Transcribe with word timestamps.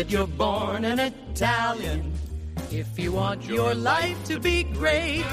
that 0.00 0.10
you're 0.10 0.26
born 0.26 0.86
an 0.86 0.98
Italian. 0.98 2.10
If 2.70 2.98
you 2.98 3.12
want 3.12 3.44
your 3.44 3.74
life 3.74 4.16
to 4.28 4.40
be 4.40 4.62
great, 4.62 5.26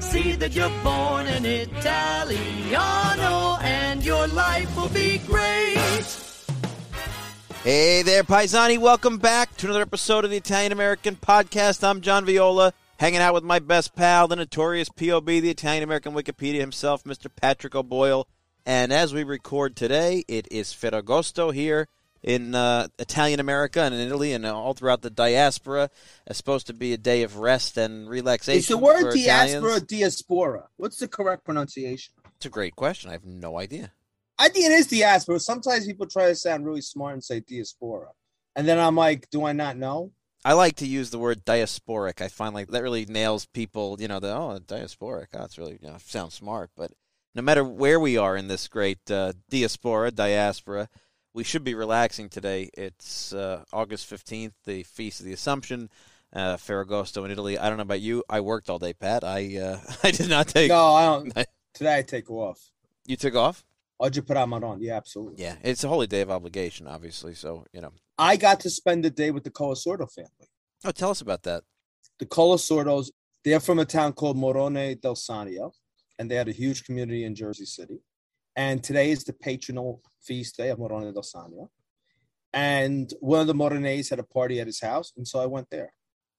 see 0.00 0.32
that 0.32 0.54
you're 0.54 0.76
born 0.82 1.28
an 1.28 1.46
Italiano 1.46 3.56
and 3.62 4.04
your 4.04 4.26
life 4.26 4.76
will 4.76 4.88
be 4.88 5.18
great. 5.18 5.78
Hey 7.62 8.02
there, 8.02 8.24
Paesani. 8.24 8.76
Welcome 8.76 9.18
back 9.18 9.56
to 9.58 9.66
another 9.66 9.82
episode 9.82 10.24
of 10.24 10.32
the 10.32 10.36
Italian 10.36 10.72
American 10.72 11.14
Podcast. 11.14 11.88
I'm 11.88 12.00
John 12.00 12.24
Viola, 12.24 12.72
hanging 12.96 13.20
out 13.20 13.34
with 13.34 13.44
my 13.44 13.60
best 13.60 13.94
pal, 13.94 14.26
the 14.26 14.34
notorious 14.34 14.88
POB, 14.88 15.26
the 15.26 15.50
Italian 15.50 15.84
American 15.84 16.12
Wikipedia 16.12 16.58
himself, 16.58 17.04
Mr. 17.04 17.28
Patrick 17.32 17.76
O'Boyle. 17.76 18.26
And 18.66 18.92
as 18.92 19.14
we 19.14 19.22
record 19.22 19.76
today, 19.76 20.24
it 20.26 20.48
is 20.50 20.72
Ferragosto 20.72 21.54
here 21.54 21.86
in 22.24 22.54
uh, 22.54 22.88
Italian 22.98 23.38
America 23.38 23.82
and 23.82 23.94
in 23.94 24.00
Italy 24.00 24.32
and 24.32 24.46
all 24.46 24.72
throughout 24.72 25.02
the 25.02 25.10
diaspora. 25.10 25.90
It's 26.26 26.38
supposed 26.38 26.66
to 26.68 26.72
be 26.72 26.94
a 26.94 26.96
day 26.96 27.22
of 27.22 27.36
rest 27.36 27.76
and 27.76 28.08
relaxation. 28.08 28.58
Is 28.58 28.68
the 28.68 28.78
word 28.78 29.12
diaspora 29.12 29.80
diaspora? 29.80 30.68
What's 30.76 30.96
the 30.96 31.06
correct 31.06 31.44
pronunciation? 31.44 32.14
It's 32.36 32.46
a 32.46 32.50
great 32.50 32.74
question. 32.74 33.10
I 33.10 33.12
have 33.12 33.26
no 33.26 33.58
idea. 33.58 33.92
I 34.38 34.48
think 34.48 34.64
it 34.64 34.72
is 34.72 34.86
diaspora. 34.88 35.38
Sometimes 35.38 35.86
people 35.86 36.06
try 36.06 36.28
to 36.28 36.34
sound 36.34 36.66
really 36.66 36.80
smart 36.80 37.12
and 37.12 37.22
say 37.22 37.40
diaspora. 37.40 38.08
And 38.56 38.66
then 38.66 38.80
I'm 38.80 38.96
like, 38.96 39.28
do 39.30 39.44
I 39.44 39.52
not 39.52 39.76
know? 39.76 40.12
I 40.46 40.54
like 40.54 40.76
to 40.76 40.86
use 40.86 41.10
the 41.10 41.18
word 41.18 41.44
diasporic. 41.44 42.20
I 42.20 42.28
find 42.28 42.54
like 42.54 42.68
that 42.68 42.82
really 42.82 43.06
nails 43.06 43.46
people. 43.46 43.96
You 44.00 44.08
know, 44.08 44.20
the 44.20 44.34
oh 44.34 44.58
diasporic. 44.66 45.28
Oh, 45.34 45.44
it's 45.44 45.58
really 45.58 45.78
you 45.80 45.88
know 45.88 45.96
sounds 45.98 46.34
smart. 46.34 46.70
But 46.76 46.92
no 47.34 47.42
matter 47.42 47.64
where 47.64 47.98
we 47.98 48.16
are 48.16 48.36
in 48.36 48.48
this 48.48 48.68
great 48.68 49.10
uh, 49.10 49.32
diaspora, 49.48 50.10
diaspora, 50.10 50.88
we 51.34 51.44
should 51.44 51.64
be 51.64 51.74
relaxing 51.74 52.28
today. 52.28 52.70
It's 52.74 53.32
uh, 53.32 53.64
August 53.72 54.06
fifteenth, 54.06 54.54
the 54.64 54.84
feast 54.84 55.20
of 55.20 55.26
the 55.26 55.32
Assumption, 55.32 55.90
uh, 56.32 56.56
Ferragosto 56.56 57.24
in 57.24 57.30
Italy. 57.30 57.58
I 57.58 57.68
don't 57.68 57.76
know 57.76 57.82
about 57.82 58.00
you. 58.00 58.22
I 58.30 58.40
worked 58.40 58.70
all 58.70 58.78
day, 58.78 58.94
Pat. 58.94 59.24
I 59.24 59.58
uh, 59.58 59.80
I 60.02 60.12
did 60.12 60.30
not 60.30 60.48
take. 60.48 60.70
No, 60.70 60.94
I 60.94 61.04
don't. 61.04 61.46
Today 61.74 61.98
I 61.98 62.02
take 62.02 62.30
off. 62.30 62.70
You 63.04 63.16
took 63.16 63.34
off. 63.34 63.64
Oggi 64.00 64.20
per 64.26 64.34
Ramadan. 64.34 64.80
Yeah, 64.80 64.96
absolutely. 64.96 65.42
Yeah, 65.42 65.56
it's 65.62 65.84
a 65.84 65.88
holy 65.88 66.06
day 66.06 66.20
of 66.20 66.30
obligation, 66.30 66.86
obviously. 66.86 67.34
So 67.34 67.66
you 67.72 67.80
know. 67.80 67.92
I 68.16 68.36
got 68.36 68.60
to 68.60 68.70
spend 68.70 69.04
the 69.04 69.10
day 69.10 69.32
with 69.32 69.42
the 69.42 69.50
Colasordo 69.50 70.10
family. 70.10 70.48
Oh, 70.84 70.92
tell 70.92 71.10
us 71.10 71.20
about 71.20 71.42
that. 71.42 71.64
The 72.18 72.26
Colasordos, 72.26 73.10
they're 73.44 73.58
from 73.58 73.80
a 73.80 73.84
town 73.84 74.12
called 74.12 74.36
Morrone 74.36 75.00
del 75.00 75.16
Sannio, 75.16 75.72
and 76.18 76.30
they 76.30 76.36
had 76.36 76.46
a 76.48 76.52
huge 76.52 76.84
community 76.84 77.24
in 77.24 77.34
Jersey 77.34 77.64
City. 77.64 78.00
And 78.56 78.82
today 78.82 79.10
is 79.10 79.24
the 79.24 79.32
patronal 79.32 80.00
feast 80.22 80.56
day 80.56 80.70
of 80.70 80.78
Morrone 80.78 81.12
del 81.12 81.22
Sannio. 81.22 81.68
And 82.52 83.12
one 83.20 83.40
of 83.40 83.46
the 83.48 83.54
Morones 83.54 84.10
had 84.10 84.20
a 84.20 84.24
party 84.24 84.60
at 84.60 84.66
his 84.66 84.80
house, 84.80 85.12
and 85.16 85.26
so 85.26 85.40
I 85.40 85.46
went 85.46 85.70
there. 85.70 85.92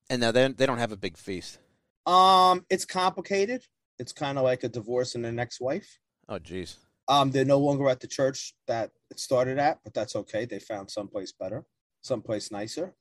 And 0.09 0.21
now 0.21 0.31
they 0.31 0.47
they 0.47 0.65
don't 0.65 0.77
have 0.77 0.93
a 0.93 0.97
big 0.97 1.17
feast. 1.17 1.59
Um, 2.05 2.65
it's 2.69 2.85
complicated. 2.85 3.63
It's 3.99 4.13
kind 4.13 4.37
of 4.37 4.43
like 4.43 4.63
a 4.63 4.69
divorce 4.69 5.15
and 5.15 5.25
an 5.25 5.39
ex-wife. 5.39 5.99
Oh, 6.29 6.39
geez. 6.39 6.77
Um, 7.07 7.31
they're 7.31 7.45
no 7.45 7.59
longer 7.59 7.89
at 7.89 7.99
the 7.99 8.07
church 8.07 8.53
that 8.67 8.91
it 9.11 9.19
started 9.19 9.57
at, 9.59 9.79
but 9.83 9.93
that's 9.93 10.15
okay. 10.15 10.45
They 10.45 10.59
found 10.59 10.89
someplace 10.89 11.31
better, 11.31 11.65
someplace 12.01 12.51
nicer. 12.51 12.93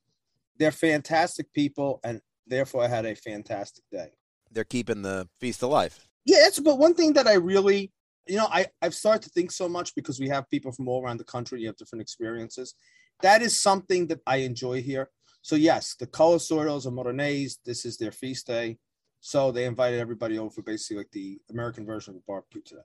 They're 0.59 0.73
fantastic 0.73 1.53
people, 1.53 2.01
and 2.05 2.21
therefore 2.47 2.85
I 2.85 2.89
had 2.89 3.07
a 3.07 3.15
fantastic 3.15 3.85
day. 3.91 4.11
They're 4.51 4.65
keeping 4.65 5.03
the 5.03 5.29
feast 5.41 5.63
alive. 5.63 6.07
Yeah, 6.27 6.39
that's 6.43 6.61
but 6.61 6.79
one 6.79 6.95
thing 6.95 7.15
that 7.15 7.27
I 7.27 7.35
really, 7.35 7.93
you 8.27 8.37
know, 8.37 8.47
I 8.51 8.67
I've 8.81 8.95
started 8.95 9.23
to 9.23 9.31
think 9.31 9.51
so 9.51 9.69
much 9.69 9.95
because 9.95 10.19
we 10.21 10.29
have 10.29 10.49
people 10.51 10.73
from 10.73 10.89
all 10.89 11.03
around 11.03 11.19
the 11.19 11.25
country. 11.25 11.61
You 11.61 11.69
have 11.69 11.77
different 11.77 12.03
experiences. 12.03 12.75
That 13.23 13.43
is 13.43 13.61
something 13.61 14.07
that 14.09 14.21
I 14.27 14.37
enjoy 14.37 14.83
here. 14.83 15.11
So 15.43 15.57
yes, 15.57 15.95
the 15.99 16.07
Colasordos 16.07 16.87
and 16.87 16.97
Morones, 16.97 17.59
this 17.65 17.85
is 17.85 17.99
their 17.99 18.13
feast 18.13 18.47
day. 18.47 18.79
So 19.21 19.53
they 19.53 19.65
invited 19.65 20.01
everybody 20.01 20.39
over 20.39 20.51
for 20.51 20.63
basically 20.63 20.99
like 20.99 21.11
the 21.13 21.39
American 21.51 21.87
version 21.87 22.13
of 22.13 22.17
the 22.17 22.25
barbecue 22.27 22.63
today. 22.63 22.83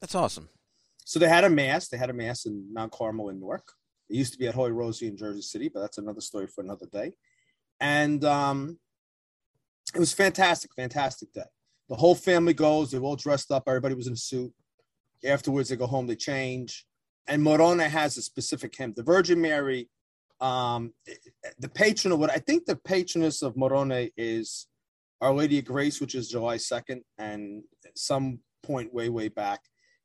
That's 0.00 0.14
awesome. 0.14 0.48
So 1.04 1.18
they 1.18 1.28
had 1.28 1.44
a 1.44 1.50
mass. 1.50 1.88
They 1.88 1.96
had 1.96 2.10
a 2.10 2.14
mass 2.14 2.46
in 2.46 2.72
Mount 2.72 2.92
Carmel 2.92 3.30
in 3.30 3.40
Newark. 3.40 3.72
It 4.08 4.16
used 4.16 4.32
to 4.32 4.38
be 4.38 4.46
at 4.46 4.54
Holy 4.54 4.72
Rosary 4.72 5.08
in 5.08 5.16
Jersey 5.16 5.42
City, 5.42 5.68
but 5.68 5.80
that's 5.80 5.98
another 5.98 6.20
story 6.20 6.46
for 6.46 6.62
another 6.62 6.86
day. 6.92 7.12
And 7.80 8.24
um, 8.24 8.78
it 9.94 9.98
was 9.98 10.12
fantastic, 10.12 10.70
fantastic 10.74 11.32
day. 11.32 11.42
The 11.88 11.96
whole 11.96 12.14
family 12.14 12.54
goes. 12.54 12.90
They're 12.90 13.00
all 13.00 13.16
dressed 13.16 13.50
up. 13.50 13.64
Everybody 13.66 13.94
was 13.94 14.06
in 14.06 14.12
a 14.12 14.16
suit. 14.16 14.52
Afterwards, 15.24 15.68
they 15.68 15.76
go 15.76 15.86
home. 15.86 16.06
They 16.06 16.16
change. 16.16 16.84
And 17.26 17.42
Morrone 17.42 17.78
has 17.78 18.16
a 18.16 18.22
specific 18.22 18.74
hymn. 18.76 18.94
The 18.96 19.02
Virgin 19.02 19.40
Mary, 19.40 19.88
um, 20.40 20.92
the 21.58 21.68
patron 21.68 22.12
of 22.12 22.18
what 22.18 22.30
I 22.30 22.38
think 22.38 22.66
the 22.66 22.76
patroness 22.76 23.42
of 23.42 23.56
Morrone 23.56 24.10
is 24.16 24.66
Our 25.20 25.32
Lady 25.32 25.60
of 25.60 25.64
Grace, 25.64 26.00
which 26.00 26.14
is 26.14 26.28
July 26.28 26.56
2nd. 26.56 27.02
And 27.18 27.62
some 27.94 28.40
point 28.62 28.92
way, 28.92 29.08
way 29.08 29.28
back, 29.28 29.60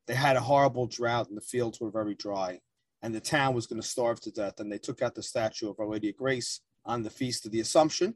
they 0.07 0.15
had 0.15 0.35
a 0.35 0.41
horrible 0.41 0.87
drought 0.87 1.27
and 1.27 1.37
the 1.37 1.41
fields 1.41 1.79
were 1.79 1.91
very 1.91 2.15
dry 2.15 2.59
and 3.01 3.13
the 3.13 3.19
town 3.19 3.53
was 3.53 3.67
going 3.67 3.81
to 3.81 3.87
starve 3.87 4.19
to 4.21 4.31
death 4.31 4.59
and 4.59 4.71
they 4.71 4.77
took 4.77 5.01
out 5.01 5.15
the 5.15 5.23
statue 5.23 5.69
of 5.69 5.79
our 5.79 5.87
lady 5.87 6.09
of 6.09 6.17
grace 6.17 6.61
on 6.85 7.03
the 7.03 7.09
feast 7.09 7.45
of 7.45 7.51
the 7.51 7.59
assumption 7.59 8.15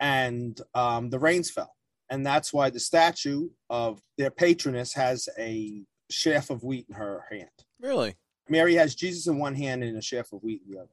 and 0.00 0.60
um, 0.74 1.10
the 1.10 1.18
rains 1.18 1.50
fell 1.50 1.74
and 2.10 2.24
that's 2.24 2.52
why 2.52 2.70
the 2.70 2.80
statue 2.80 3.48
of 3.68 4.00
their 4.16 4.30
patroness 4.30 4.94
has 4.94 5.28
a 5.38 5.82
sheaf 6.10 6.50
of 6.50 6.62
wheat 6.64 6.86
in 6.88 6.94
her 6.94 7.24
hand 7.30 7.48
Really? 7.80 8.16
mary 8.48 8.74
has 8.74 8.94
jesus 8.94 9.26
in 9.26 9.38
one 9.38 9.54
hand 9.54 9.82
and 9.84 9.96
a 9.96 10.02
sheaf 10.02 10.32
of 10.32 10.42
wheat 10.42 10.62
in 10.66 10.72
the 10.74 10.80
other 10.80 10.90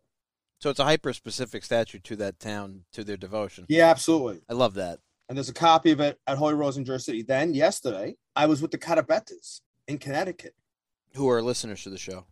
So 0.60 0.70
it's 0.70 0.80
a 0.80 0.84
hyper 0.86 1.14
specific 1.14 1.64
statue 1.64 2.00
to 2.00 2.16
that 2.18 2.40
town, 2.40 2.86
to 2.94 3.04
their 3.04 3.18
devotion. 3.18 3.66
yeah 3.70 3.90
absolutely 3.90 4.42
I 4.50 4.54
love 4.54 4.74
that. 4.76 5.00
and 5.30 5.38
there's 5.38 5.50
a 5.50 5.54
copy 5.54 5.92
of 5.92 6.00
it 6.00 6.20
at 6.28 6.38
holy 6.38 6.54
rose 6.56 6.78
in 6.78 6.86
jersey 6.86 7.04
city 7.12 7.22
then 7.24 7.54
yesterday 7.54 8.16
i 8.36 8.46
was 8.46 8.62
with 8.62 8.72
the 8.72 8.78
catabetas 8.78 9.62
in 9.88 9.98
connecticut 9.98 10.54
Who 11.16 11.30
are 11.30 11.42
listeners 11.42 11.84
to 11.84 11.90
the 11.90 11.98
show? 11.98 12.26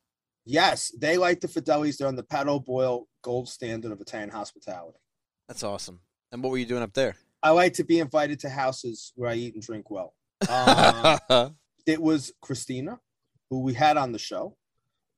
Yes, 0.46 0.92
they 1.00 1.18
like 1.18 1.40
the 1.40 1.48
Fidelis. 1.48 1.96
They're 1.96 2.08
on 2.10 2.18
the 2.18 2.24
Pat 2.24 2.50
O'Boyle 2.50 3.08
gold 3.22 3.48
standard 3.48 3.94
of 3.94 4.02
Italian 4.02 4.30
hospitality. 4.30 4.98
That's 5.48 5.64
awesome. 5.64 6.02
And 6.34 6.44
what 6.44 6.50
were 6.52 6.58
you 6.58 6.66
doing 6.66 6.84
up 6.84 6.92
there? 6.94 7.16
I 7.42 7.52
like 7.52 7.72
to 7.76 7.86
be 7.86 8.00
invited 8.00 8.42
to 8.42 8.50
houses 8.50 9.14
where 9.16 9.30
I 9.30 9.36
eat 9.36 9.54
and 9.54 9.64
drink 9.64 9.90
well. 9.90 10.14
Uh, 10.50 11.18
it 11.86 12.02
was 12.02 12.32
Christina, 12.42 13.00
who 13.50 13.62
we 13.62 13.74
had 13.74 13.98
on 13.98 14.12
the 14.12 14.20
show, 14.20 14.58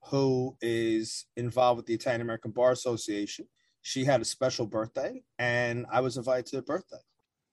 who 0.06 0.56
is 0.62 1.26
involved 1.36 1.78
with 1.78 1.86
the 1.86 1.94
Italian 1.94 2.22
American 2.22 2.52
Bar 2.52 2.72
Association. 2.72 3.48
She 3.82 4.04
had 4.04 4.22
a 4.22 4.26
special 4.26 4.66
birthday, 4.66 5.24
and 5.38 5.86
I 5.92 6.02
was 6.02 6.18
invited 6.18 6.48
to 6.48 6.56
her 6.58 6.62
birthday. 6.64 6.98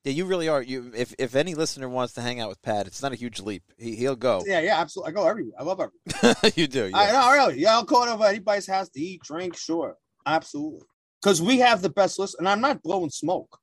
yeah, 0.05 0.13
you 0.13 0.25
really 0.25 0.49
are. 0.49 0.63
You, 0.63 0.91
if 0.97 1.15
if 1.19 1.35
any 1.35 1.55
listener 1.55 1.89
wants 1.89 2.15
to 2.15 2.23
hang 2.23 2.41
out 2.41 2.49
with 2.49 2.63
Pat, 2.63 2.87
it's 2.87 3.03
not 3.03 3.13
a 3.13 3.17
huge 3.17 3.41
leap. 3.41 3.63
He 3.79 3.97
he'll 3.97 4.17
go. 4.17 4.43
Yeah, 4.47 4.61
yeah, 4.61 4.81
absolutely. 4.81 5.13
I 5.13 5.15
go 5.15 5.29
everywhere. 5.29 5.55
I 5.59 5.63
love 5.63 5.81
everywhere. 5.81 6.53
you 6.57 6.67
do. 6.67 6.89
Yeah. 6.89 6.97
I 6.97 7.13
know, 7.13 7.33
really. 7.33 7.61
Yeah, 7.61 7.75
I'll 7.75 7.85
go 7.85 8.05
to 8.05 8.25
anybody's 8.25 8.67
house 8.67 8.89
to 8.91 9.01
eat, 9.01 9.21
drink, 9.23 9.57
sure. 9.57 9.97
Absolutely. 10.27 10.87
Because 11.21 11.43
we 11.43 11.59
have 11.59 11.83
the 11.83 11.91
best 11.91 12.19
list, 12.19 12.37
and 12.39 12.49
I'm 12.49 12.61
not 12.61 12.83
blowing 12.83 13.11
smoke. 13.11 13.59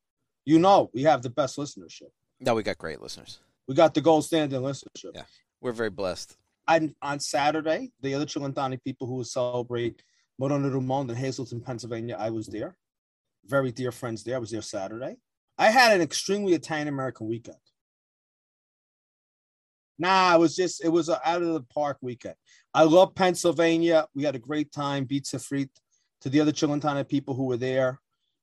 You 0.45 0.59
know, 0.59 0.89
we 0.93 1.03
have 1.03 1.21
the 1.21 1.29
best 1.29 1.57
listenership. 1.57 2.09
No, 2.39 2.53
we 2.53 2.63
got 2.63 2.77
great 2.77 3.01
listeners. 3.01 3.39
We 3.69 3.75
got 3.75 3.93
the 3.93 4.01
gold 4.01 4.25
standard 4.25 4.61
listenership. 4.61 5.11
Yeah. 5.13 5.25
We're 5.61 5.73
very 5.73 5.91
blessed. 5.91 6.35
And 6.67 6.95
on 7.03 7.19
Saturday, 7.19 7.91
the 8.01 8.15
other 8.15 8.25
Chilantani 8.25 8.83
people 8.83 9.05
who 9.05 9.23
celebrate 9.23 10.01
Morona 10.41 10.71
Rumond 10.71 11.09
in 11.09 11.15
Hazleton, 11.15 11.61
Pennsylvania, 11.61 12.17
I 12.17 12.31
was 12.31 12.47
there. 12.47 12.75
Very 13.45 13.71
dear 13.71 13.91
friends 13.91 14.23
there. 14.23 14.37
I 14.37 14.39
was 14.39 14.49
there 14.49 14.63
Saturday. 14.63 15.17
I 15.59 15.69
had 15.69 15.93
an 15.93 16.01
extremely 16.01 16.53
Italian 16.53 16.87
American 16.87 17.27
weekend. 17.27 17.57
Nah, 19.99 20.33
it 20.33 20.39
was 20.39 20.55
just, 20.55 20.83
it 20.83 20.89
was 20.89 21.07
a 21.09 21.21
out 21.23 21.43
of 21.43 21.53
the 21.53 21.61
park 21.61 21.97
weekend. 22.01 22.35
I 22.73 22.85
love 22.85 23.13
Pennsylvania. 23.13 24.07
We 24.15 24.23
had 24.23 24.35
a 24.35 24.39
great 24.39 24.71
time. 24.71 25.05
Pizza 25.05 25.37
Frit 25.37 25.69
to 26.21 26.29
the 26.29 26.41
other 26.41 26.53
Chilentana 26.53 27.07
people 27.07 27.35
who 27.35 27.45
were 27.45 27.57
there. 27.57 27.99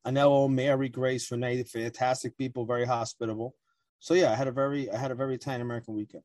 Anello, 0.07 0.49
Mary, 0.49 0.89
Grace, 0.89 1.33
Renee, 1.33 1.65
fantastic 1.65 2.39
people, 2.39 2.65
very 2.65 2.85
hospitable. 2.85 3.57
So 4.01 4.15
yeah, 4.15 4.31
I 4.33 4.35
had 4.35 4.49
a 4.49 4.53
very, 4.53 4.91
I 4.91 4.99
had 4.99 5.11
a 5.11 5.15
very 5.15 5.35
Italian 5.35 5.63
American 5.63 5.95
weekend. 5.95 6.23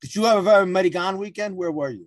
Did 0.00 0.14
you 0.14 0.24
have 0.24 0.38
a 0.38 0.42
very 0.42 0.62
American 0.64 1.18
weekend? 1.18 1.56
Where 1.56 1.72
were 1.72 1.90
you? 1.90 2.06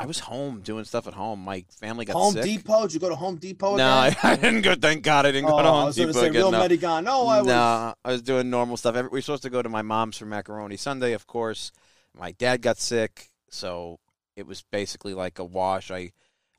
I 0.00 0.06
was 0.06 0.20
home 0.20 0.60
doing 0.60 0.84
stuff 0.84 1.08
at 1.08 1.14
home. 1.14 1.40
My 1.40 1.64
family 1.80 2.04
got 2.04 2.12
sick. 2.12 2.20
Home 2.22 2.32
sick. 2.34 2.44
Depot? 2.44 2.82
Did 2.82 2.94
you 2.94 3.00
go 3.00 3.08
to 3.08 3.16
Home 3.16 3.36
Depot? 3.36 3.76
No, 3.76 3.88
I. 3.88 4.16
I 4.22 4.36
didn't 4.36 4.62
go. 4.62 4.74
Thank 4.76 5.02
God 5.02 5.26
I 5.26 5.32
didn't 5.32 5.46
Oh, 5.50 5.56
go 5.56 5.62
to 5.62 5.68
I 5.68 5.70
Home 5.70 5.86
was 5.86 5.96
going 5.96 6.08
Depot 6.08 6.18
to 6.20 6.20
say 6.24 6.28
again. 6.28 6.40
real 6.42 6.52
no. 6.52 7.00
No, 7.00 7.26
I 7.26 7.38
was. 7.38 7.46
No, 7.46 7.94
I 8.04 8.12
was 8.12 8.22
doing 8.22 8.48
normal 8.48 8.76
stuff. 8.76 8.94
Every, 8.94 9.10
we 9.10 9.18
were 9.18 9.22
supposed 9.22 9.42
to 9.42 9.50
go 9.50 9.60
to 9.60 9.68
my 9.68 9.82
mom's 9.82 10.18
for 10.18 10.26
macaroni 10.26 10.76
Sunday, 10.76 11.14
of 11.14 11.26
course. 11.26 11.72
My 12.16 12.32
dad 12.32 12.62
got 12.62 12.78
sick, 12.78 13.30
so 13.50 13.98
it 14.36 14.46
was 14.46 14.62
basically 14.70 15.14
like 15.14 15.38
a 15.40 15.44
wash. 15.44 15.90
I 15.90 16.12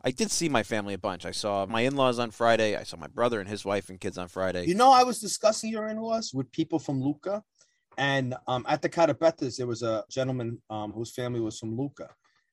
I 0.03 0.11
did 0.11 0.31
see 0.31 0.49
my 0.49 0.63
family 0.63 0.93
a 0.93 0.97
bunch. 0.97 1.25
I 1.25 1.31
saw 1.31 1.65
my 1.65 1.81
in-laws 1.81 2.19
on 2.19 2.31
Friday. 2.31 2.75
I 2.75 2.83
saw 2.83 2.97
my 2.97 3.07
brother 3.07 3.39
and 3.39 3.49
his 3.49 3.65
wife 3.65 3.89
and 3.89 3.99
kids 3.99 4.17
on 4.17 4.27
Friday. 4.27 4.65
You 4.65 4.75
know, 4.75 4.91
I 4.91 5.03
was 5.03 5.19
discussing 5.19 5.69
your 5.71 5.87
in-laws 5.87 6.31
with 6.33 6.51
people 6.51 6.79
from 6.79 7.01
Lucca, 7.01 7.43
and 7.97 8.35
um, 8.47 8.65
at 8.67 8.81
the 8.81 8.89
Catabetas, 8.89 9.57
there 9.57 9.67
was 9.67 9.83
a 9.83 10.05
gentleman 10.09 10.61
um, 10.69 10.91
whose 10.91 11.11
family 11.13 11.39
was 11.41 11.59
from 11.59 11.75
Lucca, 11.77 12.09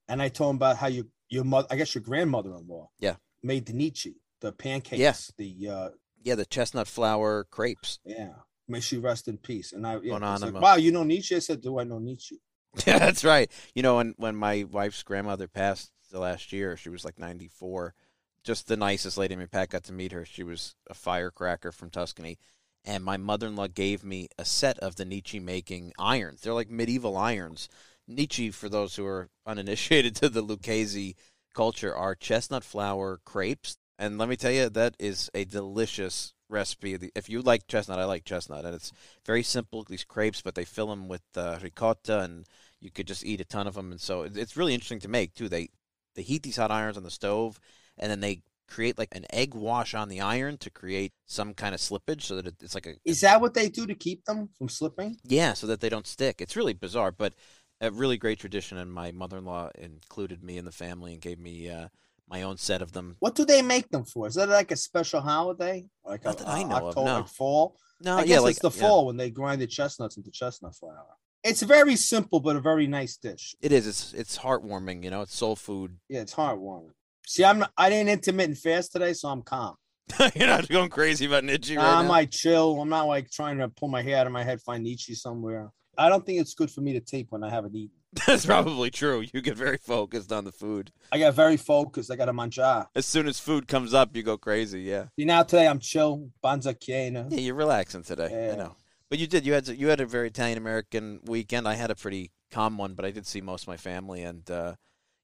and 0.08 0.20
I 0.20 0.28
told 0.28 0.50
him 0.50 0.56
about 0.56 0.76
how 0.76 0.88
you, 0.88 1.08
your 1.28 1.44
mother, 1.44 1.68
I 1.70 1.76
guess 1.76 1.94
your 1.94 2.02
grandmother-in-law, 2.02 2.88
Yeah. 2.98 3.16
made 3.42 3.66
the 3.66 3.72
necci, 3.72 4.14
the 4.40 4.52
pancakes. 4.52 4.98
Yes. 4.98 5.32
The 5.38 5.68
uh, 5.68 5.88
Yeah, 6.24 6.34
the 6.34 6.46
chestnut 6.46 6.88
flour 6.88 7.44
crepes. 7.44 7.98
yeah. 8.04 8.30
May 8.68 8.80
she 8.80 8.98
rest 8.98 9.28
in 9.28 9.38
peace. 9.38 9.72
And 9.72 9.86
I, 9.86 9.92
yeah, 9.92 9.96
it's 9.98 10.06
like, 10.10 10.16
Anonymous. 10.22 10.60
wow, 10.60 10.74
you 10.74 10.90
know 10.90 11.04
necci? 11.04 11.36
I 11.36 11.38
said, 11.38 11.60
do 11.60 11.78
I 11.78 11.84
know 11.84 12.00
necci? 12.00 12.32
Yeah, 12.86 12.98
that's 12.98 13.24
right. 13.24 13.48
You 13.76 13.82
know, 13.82 13.96
when 13.96 14.14
when 14.18 14.34
my 14.34 14.64
wife's 14.68 15.02
grandmother 15.04 15.46
passed 15.46 15.92
the 16.16 16.22
last 16.22 16.52
year, 16.52 16.76
she 16.76 16.88
was 16.88 17.04
like 17.04 17.18
94. 17.18 17.94
Just 18.42 18.68
the 18.68 18.76
nicest 18.76 19.18
lady. 19.18 19.34
I 19.34 19.38
mean, 19.38 19.48
Pat 19.48 19.70
got 19.70 19.84
to 19.84 19.92
meet 19.92 20.12
her. 20.12 20.24
She 20.24 20.42
was 20.42 20.74
a 20.88 20.94
firecracker 20.94 21.72
from 21.72 21.90
Tuscany. 21.90 22.38
And 22.84 23.04
my 23.04 23.16
mother 23.16 23.48
in 23.48 23.56
law 23.56 23.66
gave 23.66 24.02
me 24.02 24.28
a 24.38 24.44
set 24.44 24.78
of 24.78 24.96
the 24.96 25.04
necci 25.04 25.42
making 25.42 25.92
irons. 25.98 26.40
They're 26.40 26.54
like 26.54 26.70
medieval 26.70 27.16
irons. 27.16 27.68
necci, 28.08 28.54
for 28.54 28.68
those 28.68 28.96
who 28.96 29.04
are 29.04 29.28
uninitiated 29.46 30.14
to 30.16 30.28
the 30.28 30.42
Lucchese 30.42 31.16
culture, 31.54 31.94
are 31.94 32.14
chestnut 32.14 32.64
flour 32.64 33.20
crepes. 33.24 33.76
And 33.98 34.18
let 34.18 34.28
me 34.28 34.36
tell 34.36 34.52
you, 34.52 34.68
that 34.70 34.94
is 34.98 35.30
a 35.34 35.44
delicious 35.44 36.32
recipe. 36.48 37.10
If 37.14 37.28
you 37.28 37.42
like 37.42 37.66
chestnut, 37.66 37.98
I 37.98 38.04
like 38.04 38.24
chestnut. 38.24 38.64
And 38.64 38.74
it's 38.74 38.92
very 39.26 39.42
simple, 39.42 39.84
these 39.84 40.04
crepes, 40.04 40.40
but 40.40 40.54
they 40.54 40.64
fill 40.64 40.86
them 40.86 41.08
with 41.08 41.22
uh, 41.36 41.58
ricotta 41.62 42.20
and 42.20 42.46
you 42.80 42.90
could 42.90 43.06
just 43.06 43.24
eat 43.24 43.40
a 43.40 43.44
ton 43.44 43.66
of 43.66 43.74
them. 43.74 43.90
And 43.90 44.00
so 44.00 44.22
it's 44.22 44.56
really 44.56 44.74
interesting 44.74 45.00
to 45.00 45.08
make, 45.08 45.34
too. 45.34 45.48
They, 45.48 45.70
they 46.16 46.22
heat 46.22 46.42
these 46.42 46.56
hot 46.56 46.70
irons 46.70 46.96
on 46.96 47.04
the 47.04 47.10
stove 47.10 47.60
and 47.98 48.10
then 48.10 48.20
they 48.20 48.42
create 48.68 48.98
like 48.98 49.14
an 49.14 49.24
egg 49.32 49.54
wash 49.54 49.94
on 49.94 50.08
the 50.08 50.20
iron 50.20 50.58
to 50.58 50.70
create 50.70 51.12
some 51.26 51.54
kind 51.54 51.74
of 51.74 51.80
slippage 51.80 52.22
so 52.22 52.36
that 52.36 52.60
it's 52.60 52.74
like 52.74 52.86
a 52.86 52.94
Is 53.04 53.20
that 53.20 53.40
what 53.40 53.54
they 53.54 53.68
do 53.68 53.86
to 53.86 53.94
keep 53.94 54.24
them 54.24 54.48
from 54.58 54.68
slipping? 54.68 55.16
yeah, 55.24 55.52
so 55.52 55.66
that 55.68 55.80
they 55.80 55.88
don't 55.88 56.06
stick. 56.06 56.40
It's 56.40 56.56
really 56.56 56.72
bizarre, 56.74 57.12
but 57.12 57.34
a 57.80 57.90
really 57.90 58.16
great 58.16 58.38
tradition. 58.40 58.78
And 58.78 58.92
my 58.92 59.12
mother 59.12 59.38
in 59.38 59.44
law 59.44 59.70
included 59.76 60.42
me 60.42 60.58
in 60.58 60.64
the 60.64 60.72
family 60.72 61.12
and 61.12 61.22
gave 61.22 61.38
me 61.38 61.70
uh, 61.70 61.88
my 62.28 62.42
own 62.42 62.56
set 62.56 62.82
of 62.82 62.92
them. 62.92 63.16
What 63.20 63.34
do 63.34 63.44
they 63.44 63.62
make 63.62 63.90
them 63.90 64.04
for? 64.04 64.26
Is 64.26 64.34
that 64.34 64.48
like 64.48 64.72
a 64.72 64.76
special 64.76 65.20
holiday? 65.20 65.86
Like 66.04 66.24
Not 66.24 66.40
a, 66.40 66.44
that 66.44 66.48
I 66.48 66.62
know 66.64 66.76
of, 66.76 66.84
October, 66.88 67.06
no. 67.06 67.14
like 67.18 67.28
fall? 67.28 67.76
No, 68.00 68.16
I 68.16 68.20
yeah, 68.20 68.26
guess 68.26 68.40
like 68.42 68.50
it's 68.52 68.60
the 68.60 68.70
yeah. 68.70 68.80
fall 68.80 69.06
when 69.06 69.16
they 69.16 69.30
grind 69.30 69.60
the 69.60 69.66
chestnuts 69.66 70.16
into 70.16 70.30
chestnut 70.30 70.74
flour. 70.74 71.06
It's 71.44 71.62
very 71.62 71.96
simple, 71.96 72.40
but 72.40 72.56
a 72.56 72.60
very 72.60 72.86
nice 72.86 73.16
dish. 73.16 73.54
It 73.60 73.72
is. 73.72 73.86
It's 73.86 74.12
it's 74.14 74.38
heartwarming. 74.38 75.04
You 75.04 75.10
know, 75.10 75.22
it's 75.22 75.34
soul 75.36 75.56
food. 75.56 75.98
Yeah, 76.08 76.20
it's 76.20 76.34
heartwarming. 76.34 76.90
See, 77.26 77.44
I'm 77.44 77.58
not, 77.60 77.72
I 77.76 77.90
didn't 77.90 78.08
intermittent 78.08 78.58
fast 78.58 78.92
today, 78.92 79.12
so 79.12 79.28
I'm 79.28 79.42
calm. 79.42 79.74
You're 80.36 80.46
not 80.46 80.68
going 80.68 80.88
crazy 80.90 81.26
about 81.26 81.42
necci 81.42 81.76
right 81.76 81.84
I'm 81.84 82.04
now. 82.04 82.10
like 82.10 82.30
chill. 82.30 82.80
I'm 82.80 82.88
not 82.88 83.06
like 83.08 83.30
trying 83.30 83.58
to 83.58 83.68
pull 83.68 83.88
my 83.88 84.02
hair 84.02 84.18
out 84.18 84.26
of 84.26 84.32
my 84.32 84.44
head, 84.44 84.60
find 84.62 84.86
necci 84.86 85.16
somewhere. 85.16 85.70
I 85.98 86.08
don't 86.08 86.24
think 86.24 86.40
it's 86.40 86.54
good 86.54 86.70
for 86.70 86.82
me 86.82 86.92
to 86.92 87.00
tape 87.00 87.28
when 87.30 87.42
I 87.42 87.50
haven't 87.50 87.74
eaten. 87.74 87.96
That's 88.26 88.46
probably 88.46 88.90
true. 88.90 89.24
You 89.32 89.40
get 89.40 89.56
very 89.56 89.78
focused 89.78 90.30
on 90.30 90.44
the 90.44 90.52
food. 90.52 90.92
I 91.10 91.18
got 91.18 91.34
very 91.34 91.56
focused. 91.56 92.10
I 92.10 92.16
got 92.16 92.28
a 92.28 92.32
manjar. 92.32 92.86
As 92.94 93.06
soon 93.06 93.26
as 93.26 93.40
food 93.40 93.66
comes 93.66 93.92
up, 93.94 94.14
you 94.14 94.22
go 94.22 94.36
crazy. 94.38 94.82
Yeah. 94.82 95.06
See, 95.18 95.24
now 95.24 95.42
today 95.42 95.66
I'm 95.66 95.80
chill. 95.80 96.30
Banza 96.44 96.74
Chiena. 96.74 97.30
Yeah, 97.30 97.40
you're 97.40 97.54
relaxing 97.54 98.02
today. 98.04 98.52
I 98.52 98.56
know. 98.56 98.76
But 99.08 99.18
you 99.18 99.26
did. 99.26 99.46
You 99.46 99.52
had 99.52 99.68
you 99.68 99.88
had 99.88 100.00
a 100.00 100.06
very 100.06 100.28
Italian 100.28 100.58
American 100.58 101.20
weekend. 101.24 101.68
I 101.68 101.74
had 101.74 101.90
a 101.90 101.94
pretty 101.94 102.32
calm 102.50 102.76
one, 102.76 102.94
but 102.94 103.04
I 103.04 103.10
did 103.10 103.26
see 103.26 103.40
most 103.40 103.62
of 103.62 103.68
my 103.68 103.76
family. 103.76 104.22
And 104.22 104.50
uh, 104.50 104.74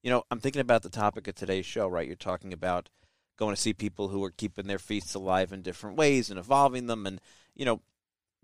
you 0.03 0.11
know, 0.11 0.23
I'm 0.31 0.41
thinking 0.41 0.61
about 0.61 0.83
the 0.83 0.91
topic 0.91 1.27
of 1.27 1.35
today's 1.35 1.67
show. 1.67 1.89
Right, 1.89 2.07
you're 2.07 2.17
talking 2.17 2.53
about 2.53 2.89
going 3.37 3.55
to 3.55 3.61
see 3.61 3.73
people 3.73 4.09
who 4.09 4.23
are 4.23 4.31
keeping 4.31 4.67
their 4.67 4.79
feasts 4.79 5.15
alive 5.15 5.53
in 5.53 5.63
different 5.63 5.97
ways 5.97 6.31
and 6.31 6.39
evolving 6.39 6.87
them. 6.87 7.07
And 7.07 7.21
you 7.57 7.65
know, 7.65 7.81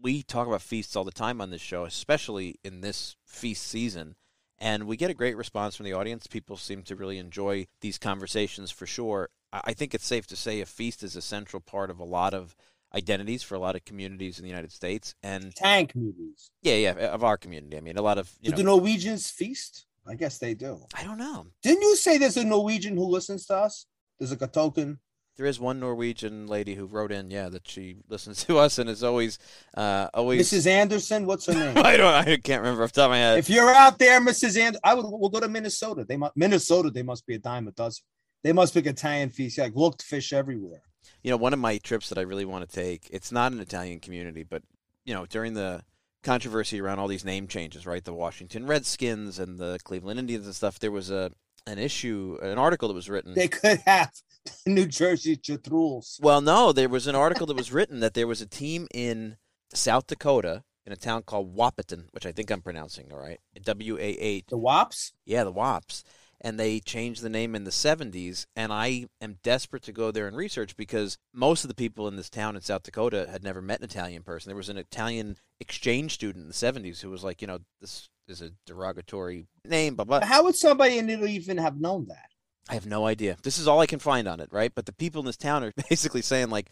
we 0.01 0.23
talk 0.23 0.49
about 0.49 0.63
feasts 0.63 0.97
all 0.97 1.05
the 1.05 1.13
time 1.13 1.41
on 1.41 1.51
this 1.51 1.61
show, 1.61 1.85
especially 1.85 2.59
in 2.65 2.81
this 2.81 3.17
feast 3.25 3.65
season. 3.65 4.17
And 4.59 4.89
we 4.89 4.97
get 4.97 5.11
a 5.11 5.15
great 5.15 5.37
response 5.37 5.77
from 5.77 5.85
the 5.85 5.93
audience. 5.93 6.27
People 6.27 6.57
seem 6.57 6.83
to 6.83 6.97
really 6.97 7.19
enjoy 7.19 7.69
these 7.81 7.97
conversations 7.97 8.73
for 8.73 8.87
sure. 8.87 9.29
I 9.53 9.61
I 9.67 9.73
think 9.73 9.95
it's 9.95 10.07
safe 10.07 10.27
to 10.29 10.37
say 10.37 10.61
a 10.61 10.67
feast 10.67 11.05
is 11.05 11.15
a 11.15 11.23
central 11.23 11.61
part 11.61 11.91
of 11.91 12.01
a 12.01 12.05
lot 12.05 12.35
of 12.35 12.57
identities 12.99 13.43
for 13.43 13.55
a 13.55 13.59
lot 13.59 13.77
of 13.77 13.85
communities 13.85 14.39
in 14.39 14.43
the 14.43 14.51
United 14.51 14.73
States. 14.73 15.15
And 15.23 15.55
Tank 15.55 15.95
movies. 15.95 16.51
yeah, 16.63 16.75
yeah, 16.75 16.93
of 17.17 17.25
our 17.25 17.39
community. 17.39 17.77
I 17.79 17.81
mean, 17.81 17.97
a 17.97 18.03
lot 18.03 18.19
of, 18.19 18.31
you 18.43 18.51
Do 18.51 18.57
the 18.59 18.63
Norwegians 18.65 19.31
feast? 19.31 19.87
I 20.07 20.15
guess 20.15 20.39
they 20.39 20.55
do. 20.55 20.81
I 20.95 21.05
don't 21.05 21.19
know. 21.19 21.47
Didn't 21.63 21.83
you 21.83 21.97
say 21.97 22.19
there's 22.19 22.37
a 22.37 22.45
Norwegian 22.45 22.97
who 22.97 23.05
listens 23.05 23.47
to 23.47 23.57
us? 23.57 23.87
There's 24.19 24.31
like 24.31 24.43
a 24.43 24.47
token. 24.47 24.99
There 25.37 25.47
is 25.47 25.61
one 25.61 25.79
Norwegian 25.79 26.49
lady 26.49 26.75
who 26.75 26.87
wrote 26.87 27.13
in, 27.13 27.31
yeah, 27.31 27.49
that 27.51 27.69
she 27.69 27.99
listens 28.09 28.45
to 28.47 28.59
us 28.59 28.79
and 28.79 28.91
is 28.91 29.05
always, 29.05 29.39
uh, 29.77 30.09
always. 30.13 30.51
Mrs. 30.51 30.67
Anderson, 30.67 31.27
what's 31.27 31.47
her 31.47 31.55
name? 31.55 31.79
I 31.85 31.97
don't, 31.97 32.13
I 32.13 32.37
can't 32.39 32.63
remember 32.63 32.83
off 32.83 32.93
the 32.93 33.03
top 33.03 33.07
of 33.07 33.13
my 33.13 33.19
head. 33.19 33.39
if 33.39 33.49
you're 33.49 33.73
out 33.73 33.99
there, 34.01 34.21
Mrs. 34.21 34.59
Anderson, 34.59 34.81
I 34.83 34.95
would 34.95 35.05
we'll 35.07 35.31
go 35.31 35.41
to 35.41 35.49
Minnesota. 35.49 36.05
They 36.05 36.17
must 36.17 36.37
Minnesota, 36.37 36.91
they 36.91 37.05
must 37.05 37.25
be 37.25 37.37
a 37.37 37.39
dime 37.39 37.69
a 37.69 37.71
dozen. 37.71 38.03
They 38.43 38.53
must 38.53 38.75
be 38.75 38.81
Italian 38.81 39.31
feast. 39.31 39.59
Like 39.59 39.77
looked 39.77 40.03
fish 40.03 40.33
everywhere. 40.33 40.83
You 41.23 41.31
know, 41.31 41.37
one 41.37 41.53
of 41.53 41.59
my 41.59 41.79
trips 41.79 42.09
that 42.09 42.19
I 42.19 42.23
really 42.23 42.45
want 42.45 42.69
to 42.69 42.75
take, 42.75 43.09
it's 43.11 43.33
not 43.33 43.53
an 43.53 43.61
Italian 43.61 44.01
community, 44.01 44.43
but, 44.43 44.63
you 45.05 45.15
know, 45.15 45.27
during 45.27 45.55
the 45.55 45.83
controversy 46.23 46.81
around 46.81 46.99
all 46.99 47.09
these 47.09 47.25
name 47.25 47.49
changes, 47.49 47.87
right? 47.87 48.05
The 48.05 48.13
Washington 48.13 48.67
Redskins 48.67 49.39
and 49.39 49.59
the 49.59 49.79
Cleveland 49.85 50.19
Indians 50.19 50.47
and 50.47 50.55
stuff, 50.55 50.79
there 50.79 50.91
was 50.93 51.11
a 51.11 51.31
an 51.67 51.79
issue, 51.79 52.39
an 52.41 52.57
article 52.57 52.89
that 52.89 52.95
was 52.95 53.11
written. 53.11 53.35
They 53.35 53.49
could 53.49 53.81
have 53.87 54.11
New 54.67 54.87
Jersey 54.87 55.37
Chatrules. 55.37 56.19
Well, 56.23 56.41
no, 56.41 56.73
there 56.73 56.89
was 56.89 57.07
an 57.07 57.15
article 57.15 57.47
that 57.47 57.57
was 57.57 57.73
written 57.73 58.01
that 58.01 58.15
there 58.15 58.27
was 58.27 58.41
a 58.41 58.47
team 58.47 58.87
in 58.95 59.37
South 59.75 60.07
Dakota 60.07 60.65
in 60.87 60.93
a 60.93 60.97
town 60.97 61.23
called 61.23 61.55
Wahpeton, 61.55 62.07
which 62.13 62.25
I 62.25 62.33
think 62.33 62.51
I'm 62.51 62.63
pronouncing 62.63 63.13
all 63.13 63.19
right. 63.19 63.39
W 63.63 63.99
A 63.99 64.01
H. 64.01 64.45
The 64.49 64.57
Wops. 64.57 65.13
Yeah, 65.27 65.45
the 65.45 65.53
Wops. 65.53 66.03
And 66.41 66.59
they 66.59 66.79
changed 66.79 67.23
the 67.23 67.29
name 67.29 67.55
in 67.55 67.65
the 67.65 67.71
70s. 67.71 68.47
And 68.55 68.73
I 68.73 69.07
am 69.21 69.39
desperate 69.43 69.83
to 69.85 69.93
go 69.93 70.11
there 70.11 70.29
and 70.29 70.37
research 70.37 70.77
because 70.77 71.19
most 71.33 71.65
of 71.65 71.69
the 71.69 71.75
people 71.75 72.07
in 72.07 72.17
this 72.17 72.31
town 72.31 72.55
in 72.55 72.63
South 72.63 72.85
Dakota 72.85 73.27
had 73.31 73.43
never 73.43 73.61
met 73.61 73.81
an 73.81 73.85
Italian 73.85 74.23
person. 74.23 74.49
There 74.49 74.57
was 74.57 74.69
an 74.69 74.79
Italian 74.79 75.37
exchange 75.61 76.15
student 76.15 76.45
in 76.45 76.49
the 76.49 76.55
70s 76.55 77.01
who 77.01 77.11
was 77.11 77.25
like, 77.25 77.43
you 77.43 77.49
know, 77.49 77.59
this 77.81 78.09
is 78.29 78.41
a 78.43 78.53
derogatory 78.67 79.47
name, 79.65 79.97
blah, 79.97 80.05
blah. 80.05 80.25
How 80.25 80.45
would 80.45 80.57
somebody 80.57 80.99
in 80.99 81.11
Italy 81.11 81.33
even 81.33 81.59
have 81.59 81.81
known 81.81 82.07
that? 82.09 82.31
I 82.69 82.75
have 82.75 82.87
no 82.87 83.07
idea. 83.07 83.37
This 83.43 83.59
is 83.59 83.67
all 83.67 83.81
I 83.81 83.87
can 83.87 83.99
find 83.99 84.29
on 84.29 84.41
it, 84.41 84.51
right? 84.53 84.73
But 84.75 84.87
the 84.87 84.93
people 84.93 85.21
in 85.21 85.27
this 85.27 85.37
town 85.37 85.65
are 85.65 85.73
basically 85.89 86.23
saying 86.23 86.51
like, 86.51 86.71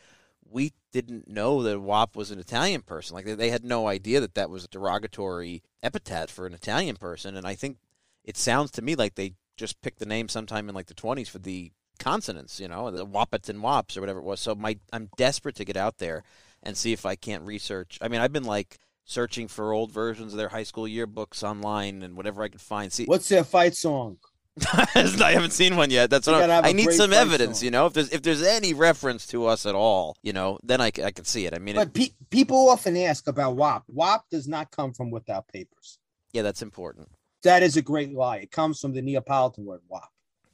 we 0.49 0.73
didn't 0.93 1.29
know 1.29 1.63
that 1.63 1.81
WAP 1.81 2.15
was 2.15 2.31
an 2.31 2.39
Italian 2.39 2.83
person. 2.83 3.15
Like 3.15 3.25
they, 3.25 3.35
they 3.35 3.51
had 3.51 3.65
no 3.65 3.89
idea 3.89 4.21
that 4.21 4.35
that 4.35 4.51
was 4.51 4.65
a 4.65 4.69
derogatory 4.69 5.63
epithet 5.83 6.31
for 6.31 6.47
an 6.47 6.55
Italian 6.55 6.97
person. 6.97 7.37
And 7.37 7.47
I 7.47 7.55
think 7.55 7.79
it 8.25 8.37
sounds 8.37 8.71
to 8.73 8.83
me 8.83 8.95
like 8.95 9.15
they 9.15 9.35
just 9.57 9.81
picked 9.83 9.99
the 9.99 10.07
name 10.07 10.29
sometime 10.29 10.69
in 10.69 10.75
like 10.75 10.87
the 10.87 10.95
twenties 10.95 11.29
for 11.29 11.39
the 11.39 11.73
consonants, 11.99 12.61
you 12.61 12.69
know, 12.69 12.91
the 12.91 13.07
Wapets 13.07 13.49
and 13.49 13.63
Wops 13.63 13.97
or 13.97 14.01
whatever 14.01 14.19
it 14.19 14.25
was. 14.25 14.41
So 14.41 14.55
my 14.55 14.79
I'm 14.93 15.11
desperate 15.17 15.57
to 15.57 15.65
get 15.65 15.77
out 15.77 15.99
there 15.99 16.25
and 16.63 16.77
see 16.77 16.93
if 16.93 17.07
I 17.07 17.15
can't 17.17 17.45
research. 17.45 17.99
I 18.01 18.09
mean, 18.09 18.21
I've 18.21 18.33
been 18.33 18.45
like 18.45 18.79
searching 19.05 19.47
for 19.49 19.73
old 19.73 19.93
versions 19.93 20.33
of 20.33 20.37
their 20.39 20.49
high 20.49 20.65
school 20.65 20.85
yearbooks 20.85 21.43
online 21.43 22.03
and 22.03 22.17
whatever 22.17 22.43
I 22.43 22.49
can 22.49 22.59
find. 22.59 22.93
See, 22.93 23.05
What's 23.07 23.29
their 23.29 23.45
fight 23.45 23.75
song? 23.77 24.19
I 24.73 25.33
haven't 25.33 25.53
seen 25.53 25.77
one 25.77 25.91
yet. 25.91 26.09
That's 26.09 26.27
You 26.27 26.33
what 26.33 26.45
I'm, 26.45 26.49
have 26.51 26.65
a 26.65 26.69
I 26.69 26.73
need 26.73 26.91
some 26.93 27.13
evidence. 27.13 27.59
song. 27.59 27.65
You 27.67 27.71
know, 27.73 27.87
if 27.87 27.93
there's 27.93 28.11
if 28.11 28.23
there's 28.23 28.43
any 28.43 28.73
reference 28.75 29.27
to 29.29 29.45
us 29.47 29.67
at 29.67 29.75
all, 29.75 30.17
you 30.23 30.33
know, 30.33 30.59
then 30.63 30.81
I, 30.81 30.87
I 30.87 31.11
can 31.13 31.25
see 31.27 31.45
it. 31.47 31.55
I 31.55 31.59
mean, 31.59 31.77
it, 31.77 31.79
But 31.79 31.93
pe- 31.95 32.15
people 32.31 32.71
often 32.71 32.97
ask 32.97 33.29
about 33.29 33.57
WAP. 33.57 33.85
WAP 33.89 34.25
does 34.31 34.49
not 34.49 34.71
come 34.71 34.93
from 34.95 35.11
without 35.11 35.47
papers. 35.49 35.99
yeah, 36.33 36.41
that's 36.43 36.63
important. 36.63 37.09
That 37.43 37.63
is 37.63 37.77
a 37.77 37.83
great 37.83 38.13
lie. 38.13 38.39
It 38.39 38.51
comes 38.51 38.81
from 38.81 38.93
the 38.93 39.03
Neapolitan 39.03 39.65
word 39.65 39.81
WAP. 39.89 40.09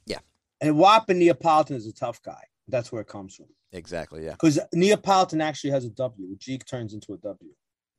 Yeah. 0.05 0.19
And 0.61 0.77
WAP 0.77 1.09
in 1.09 1.19
Neapolitan 1.19 1.75
is 1.75 1.87
a 1.87 1.93
tough 1.93 2.21
guy. 2.21 2.43
That's 2.67 2.91
where 2.91 3.01
it 3.01 3.07
comes 3.07 3.35
from. 3.35 3.47
Exactly. 3.71 4.23
Yeah, 4.25 4.31
Because 4.31 4.59
Neapolitan 4.73 5.41
actually 5.41 5.71
has 5.71 5.85
a 5.85 5.89
W. 5.89 6.35
G 6.37 6.57
turns 6.59 6.93
into 6.93 7.13
a 7.13 7.17
W. 7.17 7.51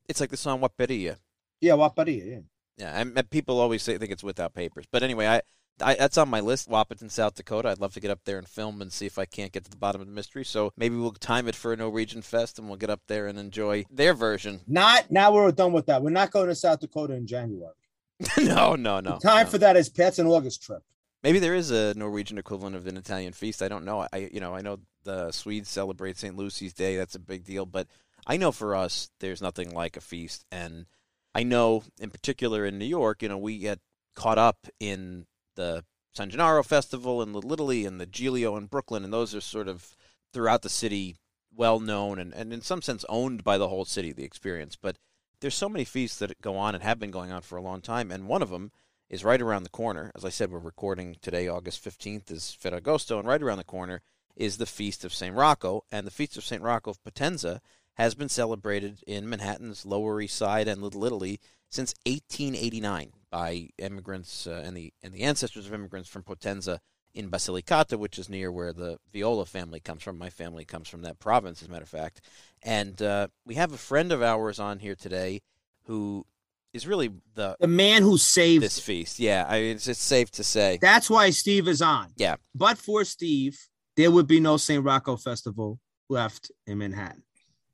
it's 0.09 0.21
like 0.21 0.31
the 0.31 0.37
song 0.37 0.61
"Waperia." 0.61 1.17
Yeah, 1.61 1.73
Waparia, 1.73 2.27
yeah. 2.27 2.39
Yeah, 2.77 3.01
and 3.01 3.31
people 3.31 3.61
always 3.61 3.83
say 3.83 3.99
think 3.99 4.13
it's 4.13 4.23
without 4.23 4.55
papers, 4.55 4.85
but 4.91 5.03
anyway, 5.03 5.27
I, 5.27 5.43
I 5.81 5.95
that's 5.95 6.19
on 6.19 6.29
my 6.29 6.41
list. 6.41 6.69
Wahpeton, 6.69 7.11
South 7.11 7.35
Dakota. 7.35 7.69
I'd 7.69 7.81
love 7.81 7.95
to 7.95 8.01
get 8.01 8.11
up 8.11 8.21
there 8.25 8.39
and 8.39 8.49
film 8.49 8.81
and 8.83 8.93
see 8.93 9.07
if 9.07 9.19
I 9.19 9.25
can't 9.25 9.51
get 9.53 9.65
to 9.65 9.71
the 9.71 9.77
bottom 9.77 10.01
of 10.01 10.07
the 10.07 10.13
mystery. 10.13 10.45
So 10.45 10.73
maybe 10.77 10.97
we'll 10.97 11.13
time 11.13 11.49
it 11.49 11.55
for 11.57 11.73
a 11.73 11.77
Norwegian 11.77 12.23
Fest 12.23 12.59
and 12.59 12.69
we'll 12.69 12.77
get 12.77 12.91
up 12.91 13.01
there 13.09 13.27
and 13.27 13.39
enjoy 13.39 13.85
their 13.91 14.15
version. 14.15 14.61
Not 14.67 15.11
now 15.11 15.33
we're 15.33 15.51
done 15.53 15.73
with 15.73 15.87
that. 15.87 16.03
We're 16.03 16.11
not 16.11 16.31
going 16.31 16.49
to 16.49 16.55
South 16.55 16.81
Dakota 16.81 17.15
in 17.15 17.27
January. 17.27 17.75
no, 18.39 18.75
no, 18.75 19.01
no. 19.01 19.19
Time 19.19 19.47
no. 19.47 19.51
for 19.51 19.59
that 19.59 19.77
is 19.77 19.89
Pat's 19.89 20.19
an 20.19 20.27
August 20.27 20.63
trip. 20.63 20.83
Maybe 21.23 21.39
there 21.39 21.55
is 21.55 21.71
a 21.71 21.95
Norwegian 21.95 22.39
equivalent 22.39 22.77
of 22.77 22.87
an 22.87 22.97
Italian 22.97 23.33
feast. 23.33 23.63
I 23.63 23.69
don't 23.69 23.85
know. 23.85 24.07
I 24.13 24.29
you 24.33 24.41
know 24.41 24.55
I 24.55 24.61
know 24.61 24.79
the 25.05 25.33
Swedes 25.33 25.69
celebrate 25.69 26.19
St. 26.19 26.37
Lucy's 26.37 26.75
Day. 26.75 26.97
That's 26.97 27.15
a 27.15 27.21
big 27.21 27.45
deal. 27.45 27.67
But 27.67 27.89
I 28.27 28.37
know 28.37 28.53
for 28.53 28.75
us, 28.75 29.11
there's 29.21 29.43
nothing 29.43 29.75
like 29.75 29.97
a 29.97 30.01
feast. 30.01 30.45
And 30.53 30.87
I 31.35 31.43
know 31.43 31.83
in 31.99 32.11
particular 32.11 32.65
in 32.65 32.79
New 32.79 32.85
York, 32.85 33.23
you 33.23 33.29
know, 33.29 33.39
we 33.39 33.59
get 33.59 33.81
caught 34.15 34.39
up 34.39 34.67
in 34.79 35.27
the 35.57 35.85
San 36.15 36.31
Gennaro 36.31 36.63
Festival 36.63 37.23
and 37.23 37.35
Little 37.35 37.53
Italy 37.53 37.85
and 37.85 38.01
the 38.01 38.07
Giglio 38.07 38.57
in 38.57 38.67
Brooklyn, 38.67 39.05
and 39.05 39.13
those 39.13 39.35
are 39.35 39.41
sort 39.41 39.69
of 39.69 39.97
throughout 40.33 40.63
the 40.63 40.69
city 40.69 41.17
well 41.57 41.81
known 41.81 42.19
and, 42.19 42.33
and 42.35 42.53
in 42.53 42.61
some 42.61 42.83
sense 42.83 43.05
owned 43.09 43.45
by 43.45 43.59
the 43.59 43.69
whole 43.69 43.85
city, 43.85 44.13
the 44.13 44.25
experience. 44.25 44.77
But 44.81 44.97
there's 45.45 45.55
so 45.55 45.69
many 45.69 45.85
feasts 45.85 46.21
that 46.21 46.41
go 46.41 46.57
on 46.57 46.75
and 46.75 46.83
have 46.83 46.99
been 46.99 47.11
going 47.11 47.31
on 47.31 47.43
for 47.43 47.59
a 47.59 47.63
long 47.63 47.83
time, 47.83 48.11
and 48.11 48.27
one 48.27 48.41
of 48.41 48.49
them 48.49 48.73
is 49.11 49.23
right 49.23 49.43
around 49.43 49.63
the 49.63 49.69
corner. 49.69 50.11
As 50.15 50.25
I 50.25 50.31
said, 50.31 50.51
we're 50.51 50.59
recording 50.59 51.17
today, 51.21 51.49
August 51.49 51.85
15th 51.85 52.31
is 52.31 52.57
Ferragosto, 52.59 53.19
and 53.19 53.29
right 53.29 53.43
around 53.43 53.59
the 53.59 53.65
corner 53.65 54.01
is 54.35 54.57
the 54.57 54.65
Feast 54.65 55.05
of 55.05 55.13
St. 55.13 55.37
Rocco, 55.37 55.85
and 55.93 56.07
the 56.07 56.11
Feast 56.11 56.39
of 56.39 56.47
St. 56.47 56.63
Rocco 56.63 56.93
of 56.93 57.05
Potenza 57.05 57.61
has 57.97 58.15
been 58.15 58.31
celebrated 58.31 59.05
in 59.07 59.29
Manhattan's 59.29 59.85
Lower 59.85 60.19
East 60.19 60.35
Side 60.35 60.67
and 60.67 60.83
Little 60.83 61.05
Italy 61.05 61.39
since 61.69 61.93
1889 62.07 63.13
by 63.31 63.69
immigrants 63.77 64.47
uh, 64.47 64.63
and 64.65 64.75
the 64.75 64.95
and 65.03 65.13
the 65.13 65.25
ancestors 65.25 65.67
of 65.67 65.75
immigrants 65.75 66.09
from 66.09 66.23
Potenza 66.23 66.79
in 67.15 67.31
Basilicata, 67.31 67.97
which 67.99 68.19
is 68.19 68.29
near 68.29 68.51
where 68.51 68.73
the 68.73 68.99
Viola 69.13 69.47
family 69.47 69.81
comes 69.81 70.03
from. 70.03 70.19
My 70.19 70.31
family 70.31 70.65
comes 70.65 70.89
from 70.89 71.03
that 71.03 71.21
province, 71.21 71.63
as 71.63 71.69
a 71.69 71.71
matter 71.71 71.85
of 71.85 71.89
fact. 71.89 72.21
And 72.63 73.01
uh, 73.01 73.29
we 73.47 73.55
have 73.55 73.73
a 73.73 73.79
friend 73.79 74.11
of 74.11 74.23
ours 74.23 74.59
on 74.59 74.81
here 74.81 74.97
today 74.97 75.41
who 75.85 76.27
is 76.73 76.87
really 76.87 77.13
the 77.35 77.57
the 77.61 77.69
man 77.69 78.03
who 78.03 78.19
saved 78.19 78.65
this 78.65 78.81
feast. 78.81 79.21
Yeah, 79.21 79.47
I 79.49 79.61
mean, 79.61 79.77
it's, 79.77 79.87
it's 79.87 80.03
safe 80.03 80.31
to 80.33 80.45
say. 80.45 80.79
That's 80.81 81.09
why 81.09 81.31
Steve 81.31 81.69
is 81.69 81.81
on. 81.81 82.09
Yeah. 82.17 82.37
But 82.55 82.79
for 82.79 83.05
Steve, 83.05 83.57
there 83.97 84.11
would 84.11 84.27
be 84.27 84.41
no 84.41 84.57
St. 84.57 84.85
Rocco 84.85 85.17
Festival 85.17 85.79
left 86.09 86.51
in 86.67 86.79
Manhattan. 86.79 87.23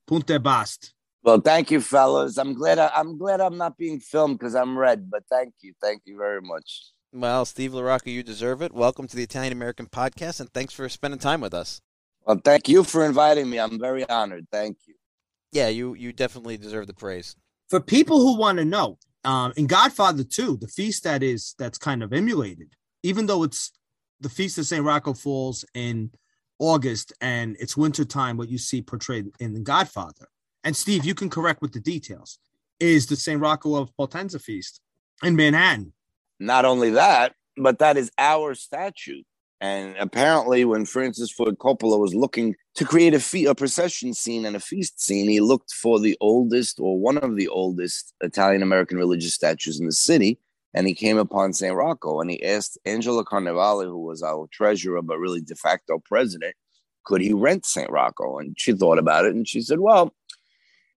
Punta 0.07 0.39
Bast. 0.39 0.93
Well, 1.23 1.41
thank 1.41 1.71
you, 1.71 1.81
fellas. 1.81 2.39
I'm 2.39 2.55
glad 2.55 2.79
I, 2.79 2.91
am 2.95 3.19
glad 3.19 3.41
I'm 3.41 3.59
not 3.59 3.77
being 3.77 4.01
filmed 4.01 4.39
because 4.39 4.55
I'm 4.55 4.77
red. 4.77 5.11
But 5.11 5.25
thank 5.31 5.55
you, 5.61 5.73
thank 5.83 6.03
you 6.05 6.17
very 6.17 6.41
much. 6.41 6.93
Well, 7.13 7.45
Steve 7.45 7.75
La 7.75 7.83
Rocca, 7.83 8.09
you 8.09 8.23
deserve 8.23 8.63
it. 8.63 8.73
Welcome 8.73 9.09
to 9.09 9.17
the 9.17 9.25
Italian 9.25 9.53
American 9.53 9.87
Podcast, 9.87 10.39
and 10.39 10.49
thanks 10.53 10.73
for 10.73 10.89
spending 10.89 11.19
time 11.19 11.41
with 11.41 11.53
us. 11.53 11.81
Well, 12.25 12.41
thank 12.45 12.69
you 12.69 12.85
for 12.85 13.05
inviting 13.05 13.51
me. 13.51 13.59
I'm 13.59 13.81
very 13.81 14.09
honored. 14.09 14.47
Thank 14.53 14.79
you. 14.87 14.95
Yeah, 15.51 15.67
you 15.67 15.95
you 15.95 16.13
definitely 16.13 16.57
deserve 16.57 16.87
the 16.87 16.95
praise. 16.95 17.35
For 17.69 17.81
people 17.81 18.21
who 18.21 18.39
want 18.39 18.59
to 18.59 18.65
know, 18.65 18.97
um, 19.25 19.53
in 19.57 19.67
Godfather 19.67 20.23
2, 20.23 20.59
the 20.59 20.69
feast 20.69 21.03
that 21.03 21.25
is 21.25 21.57
that's 21.59 21.79
kind 21.79 22.05
of 22.05 22.13
emulated, 22.13 22.75
even 23.03 23.27
though 23.27 23.43
it's 23.43 23.73
the 24.21 24.29
feast 24.29 24.57
of 24.59 24.67
St. 24.67 24.85
Rocco 24.85 25.13
falls 25.13 25.65
in 25.75 26.13
August 26.61 27.13
and 27.21 27.57
it's 27.59 27.77
wintertime, 27.77 28.37
what 28.37 28.51
you 28.51 28.59
see 28.59 28.83
portrayed 28.83 29.27
in 29.41 29.53
The 29.53 29.61
Godfather. 29.61 30.29
And 30.63 30.77
Steve, 30.77 31.05
you 31.05 31.17
can 31.17 31.29
correct 31.29 31.61
with 31.61 31.73
the 31.73 31.81
details, 31.81 32.39
is 32.79 33.09
the 33.09 33.17
St. 33.17 33.41
Rocco 33.41 33.75
of 33.75 33.91
Potenza 33.97 34.41
feast 34.41 34.81
in 35.25 35.35
Manhattan. 35.35 35.93
Not 36.41 36.65
only 36.65 36.91
that, 36.91 37.35
but 37.57 37.79
that 37.79 37.97
is 37.97 38.11
our 38.19 38.55
statue. 38.55 39.23
And 39.61 39.95
apparently, 39.99 40.65
when 40.65 40.87
Francis 40.87 41.31
Ford 41.31 41.59
Coppola 41.59 42.01
was 42.01 42.15
looking 42.15 42.57
to 42.77 42.85
create 42.87 43.13
a, 43.13 43.21
fe- 43.21 43.45
a 43.45 43.55
procession 43.55 44.15
scene 44.15 44.47
and 44.47 44.57
a 44.57 44.61
feast 44.61 45.03
scene, 45.03 45.29
he 45.29 45.41
looked 45.41 45.73
for 45.73 46.01
the 46.01 46.17
oldest 46.21 46.81
or 46.81 46.99
one 46.99 47.19
of 47.19 47.37
the 47.37 47.49
oldest 47.49 48.15
Italian 48.23 48.63
American 48.63 48.97
religious 48.97 49.35
statues 49.35 49.79
in 49.79 49.85
the 49.85 49.93
city 49.93 50.39
and 50.73 50.87
he 50.87 50.95
came 50.95 51.19
upon 51.19 51.53
St. 51.53 51.75
Rocco 51.75 52.21
and 52.21 52.31
he 52.31 52.43
asked 52.45 52.79
Angela 52.85 53.25
Carnevale, 53.25 53.87
who 53.87 53.99
was 53.99 54.23
our 54.23 54.47
treasurer, 54.53 55.03
but 55.03 55.19
really 55.19 55.41
de 55.41 55.57
facto 55.57 55.99
president, 55.99 56.55
could 57.05 57.21
he 57.21 57.33
rent 57.33 57.67
St. 57.67 57.91
Rocco? 57.91 58.39
And 58.39 58.59
she 58.59 58.73
thought 58.73 58.99
about 58.99 59.25
it 59.25 59.35
and 59.35 59.49
she 59.49 59.63
said, 59.63 59.81
Well, 59.81 60.15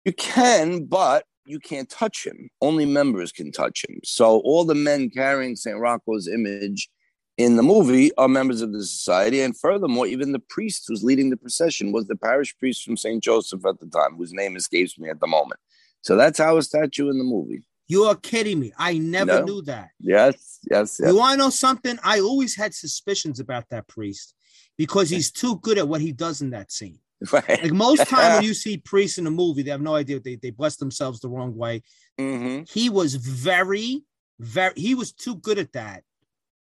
you 0.05 0.13
can, 0.13 0.85
but 0.85 1.25
you 1.45 1.59
can't 1.59 1.89
touch 1.89 2.25
him. 2.25 2.49
Only 2.61 2.85
members 2.85 3.31
can 3.31 3.51
touch 3.51 3.83
him. 3.87 3.99
So 4.03 4.39
all 4.39 4.63
the 4.63 4.75
men 4.75 5.09
carrying 5.09 5.55
St. 5.55 5.77
Rocco's 5.77 6.27
image 6.27 6.89
in 7.37 7.55
the 7.55 7.63
movie 7.63 8.13
are 8.15 8.27
members 8.27 8.61
of 8.61 8.73
the 8.73 8.83
society. 8.83 9.41
And 9.41 9.57
furthermore, 9.57 10.07
even 10.07 10.31
the 10.31 10.39
priest 10.39 10.85
who's 10.87 11.03
leading 11.03 11.29
the 11.29 11.37
procession 11.37 11.91
was 11.91 12.07
the 12.07 12.15
parish 12.15 12.55
priest 12.57 12.83
from 12.83 12.97
St. 12.97 13.23
Joseph 13.23 13.65
at 13.65 13.79
the 13.79 13.87
time, 13.87 14.15
whose 14.15 14.33
name 14.33 14.55
escapes 14.55 14.97
me 14.97 15.09
at 15.09 15.19
the 15.19 15.27
moment. 15.27 15.59
So 16.01 16.15
that's 16.15 16.39
our 16.39 16.61
statue 16.61 17.09
in 17.09 17.17
the 17.17 17.23
movie. 17.23 17.63
You 17.87 18.03
are 18.03 18.15
kidding 18.15 18.59
me. 18.59 18.73
I 18.77 18.97
never 18.97 19.39
no. 19.39 19.45
knew 19.45 19.61
that. 19.63 19.89
Yes, 19.99 20.59
yes, 20.69 20.97
yes. 20.99 21.09
You 21.11 21.17
want 21.17 21.33
to 21.33 21.37
know 21.37 21.49
something? 21.49 21.97
I 22.03 22.21
always 22.21 22.55
had 22.55 22.73
suspicions 22.73 23.39
about 23.39 23.69
that 23.69 23.87
priest 23.87 24.33
because 24.77 25.09
he's 25.09 25.31
too 25.31 25.57
good 25.57 25.77
at 25.77 25.87
what 25.87 26.01
he 26.01 26.11
does 26.11 26.41
in 26.41 26.51
that 26.51 26.71
scene. 26.71 26.99
Right. 27.31 27.63
Like 27.63 27.71
most 27.71 28.07
time 28.07 28.35
when 28.35 28.43
you 28.49 28.53
see 28.53 28.77
priests 28.77 29.17
in 29.17 29.27
a 29.27 29.31
movie, 29.31 29.63
they 29.63 29.71
have 29.71 29.81
no 29.81 29.95
idea 29.95 30.19
they 30.19 30.35
they 30.35 30.49
bless 30.49 30.75
themselves 30.75 31.19
the 31.19 31.29
wrong 31.29 31.55
way. 31.55 31.81
Mm-hmm. 32.19 32.63
He 32.67 32.89
was 32.89 33.15
very, 33.15 34.03
very. 34.39 34.73
He 34.75 34.95
was 34.95 35.11
too 35.11 35.35
good 35.35 35.57
at 35.57 35.71
that 35.73 36.03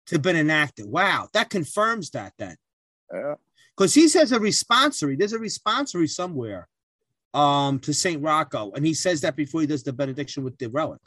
to 0.07 0.17
have 0.17 0.23
been 0.23 0.37
an 0.37 0.51
actor. 0.51 0.87
Wow, 0.87 1.29
that 1.33 1.51
confirms 1.51 2.11
that 2.11 2.35
then. 2.39 2.57
Yeah. 3.13 3.35
Because 3.77 3.95
he 3.95 4.09
says 4.09 4.33
a 4.33 4.39
responsory. 4.39 5.19
There's 5.19 5.33
a 5.33 5.39
responsory 5.39 6.09
somewhere 6.09 6.69
um 7.33 7.79
to 7.81 7.95
Saint 7.95 8.23
Rocco, 8.23 8.73
and 8.73 8.85
he 8.85 8.93
says 8.93 9.23
that 9.23 9.37
before 9.37 9.63
he 9.63 9.67
does 9.67 9.83
the 9.83 9.93
benediction 9.93 10.45
with 10.45 10.59
the 10.59 10.69
relic. 10.69 11.01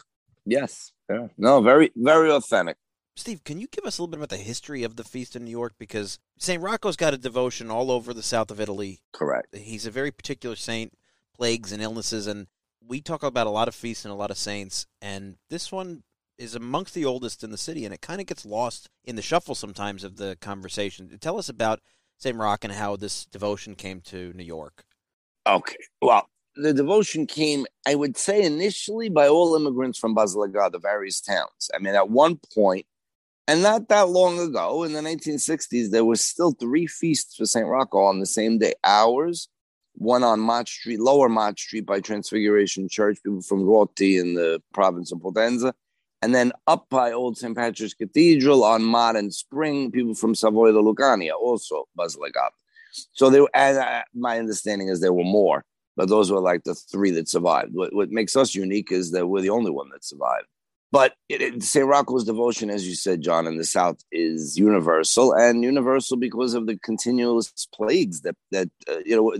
Yes. 0.46 0.92
Yeah. 1.10 1.28
No, 1.38 1.62
very, 1.62 1.92
very 1.96 2.32
authentic. 2.32 2.78
Steve, 3.16 3.44
can 3.44 3.60
you 3.60 3.68
give 3.68 3.86
us 3.86 3.98
a 3.98 4.02
little 4.02 4.12
bit 4.12 4.20
about 4.20 4.30
the 4.30 4.38
history 4.38 4.84
of 4.84 4.96
the 4.96 5.04
feast 5.04 5.36
in 5.36 5.46
New 5.46 5.52
York? 5.52 5.74
Because 5.78 6.18
St. 6.38 6.62
Rocco's 6.62 6.96
got 6.96 7.14
a 7.14 7.18
devotion 7.18 7.70
all 7.70 7.92
over 7.92 8.14
the 8.14 8.24
south 8.24 8.50
of 8.50 8.60
Italy. 8.60 9.02
Correct. 9.12 9.56
He's 9.56 9.86
a 9.86 9.92
very 9.92 10.12
particular 10.12 10.56
saint, 10.56 10.94
plagues 11.36 11.72
and 11.72 11.82
illnesses. 11.82 12.26
And 12.26 12.48
we 12.86 13.02
talk 13.02 13.22
about 13.22 13.48
a 13.48 13.52
lot 13.52 13.68
of 13.68 13.76
feasts 13.76 14.04
and 14.04 14.12
a 14.12 14.16
lot 14.16 14.32
of 14.32 14.38
saints. 14.38 14.88
And 15.02 15.38
this 15.50 15.72
one 15.72 16.04
is 16.38 16.56
amongst 16.56 16.96
the 16.96 17.06
oldest 17.06 17.44
in 17.44 17.52
the 17.52 17.58
city. 17.58 17.86
And 17.86 17.94
it 17.94 18.02
kind 18.02 18.20
of 18.20 18.28
gets 18.28 18.46
lost 18.46 18.90
in 19.06 19.16
the 19.16 19.22
shuffle 19.22 19.56
sometimes 19.56 20.04
of 20.04 20.18
the 20.18 20.36
conversation. 20.42 21.16
Tell 21.20 21.38
us 21.38 21.50
about 21.50 21.82
St. 22.18 22.36
Rock 22.36 22.64
and 22.64 22.74
how 22.74 22.96
this 22.96 23.26
devotion 23.26 23.76
came 23.76 24.02
to 24.02 24.34
New 24.34 24.44
York. 24.44 24.86
Okay. 25.46 25.76
Well, 26.02 26.28
the 26.56 26.74
devotion 26.74 27.28
came, 27.28 27.66
I 27.88 27.96
would 27.96 28.18
say, 28.18 28.44
initially 28.44 29.10
by 29.10 29.28
all 29.28 29.56
immigrants 29.56 30.00
from 30.00 30.16
Basilicata, 30.16 30.72
the 30.72 30.80
various 30.80 31.22
towns. 31.22 31.70
I 31.76 31.80
mean, 31.80 31.96
at 31.96 32.10
one 32.10 32.40
point, 32.54 32.86
and 33.48 33.62
not 33.62 33.90
that 33.90 34.10
long 34.10 34.40
ago, 34.40 34.84
in 34.84 34.94
the 34.94 35.02
1960s, 35.02 35.90
there 35.90 36.06
was 36.06 36.22
still 36.22 36.52
three 36.52 36.88
feasts 36.88 37.36
for 37.36 37.46
St. 37.46 37.68
Rocco 37.68 38.00
on 38.00 38.20
the 38.20 38.26
same 38.26 38.58
day. 38.58 38.74
Ours, 38.84 39.50
one 39.94 40.24
on 40.24 40.40
Mott 40.40 40.68
Street, 40.68 41.00
Lower 41.00 41.30
Mott 41.30 41.60
Street 41.60 41.86
by 41.86 42.00
Transfiguration 42.00 42.88
Church, 42.90 43.18
people 43.24 43.42
from 43.42 43.64
Ruoti 43.64 44.20
in 44.20 44.34
the 44.34 44.62
province 44.74 45.12
of 45.12 45.20
Potenza, 45.20 45.74
and 46.22 46.34
then 46.34 46.52
up 46.68 46.88
by 46.90 47.12
Old 47.12 47.38
St. 47.38 47.56
Patrick's 47.56 47.94
Cathedral 47.94 48.64
on 48.64 48.84
Mott 48.84 49.16
and 49.16 49.34
Spring, 49.34 49.92
people 49.92 50.16
from 50.16 50.34
Savoia 50.34 50.72
di 50.72 50.80
Lucania, 50.80 51.34
also 51.34 51.86
Basilicata. 51.98 52.52
So 53.12 53.30
there, 53.30 53.46
and 53.54 53.78
uh, 53.78 54.04
my 54.14 54.40
understanding 54.40 54.88
is 54.88 55.02
there 55.02 55.14
were 55.14 55.24
more 55.24 55.66
but 55.96 56.10
those 56.10 56.32
were 56.32 56.40
like 56.40 56.64
the 56.64 56.76
three 56.76 57.12
that 57.12 57.30
survived. 57.30 57.74
What, 57.74 57.94
what 57.94 58.10
makes 58.10 58.36
us 58.36 58.56
unique 58.56 58.92
is 58.92 59.12
that 59.12 59.28
we're 59.28 59.42
the 59.42 59.50
only 59.50 59.72
one 59.72 59.90
that 59.90 60.04
survived. 60.04 60.48
But 60.94 61.16
St. 61.60 61.88
Rocco's 61.88 62.24
devotion, 62.24 62.70
as 62.70 62.88
you 62.88 62.94
said, 62.94 63.22
John, 63.24 63.48
in 63.48 63.58
the 63.58 63.64
South 63.64 63.98
is 64.12 64.60
universal 64.60 65.34
and 65.34 65.64
universal 65.64 66.18
because 66.18 66.54
of 66.54 66.68
the 66.68 66.78
continuous 66.78 67.52
plagues 67.74 68.22
that, 68.22 68.36
that 68.52 68.70
uh, 68.88 69.00
you 69.04 69.16
know, 69.16 69.34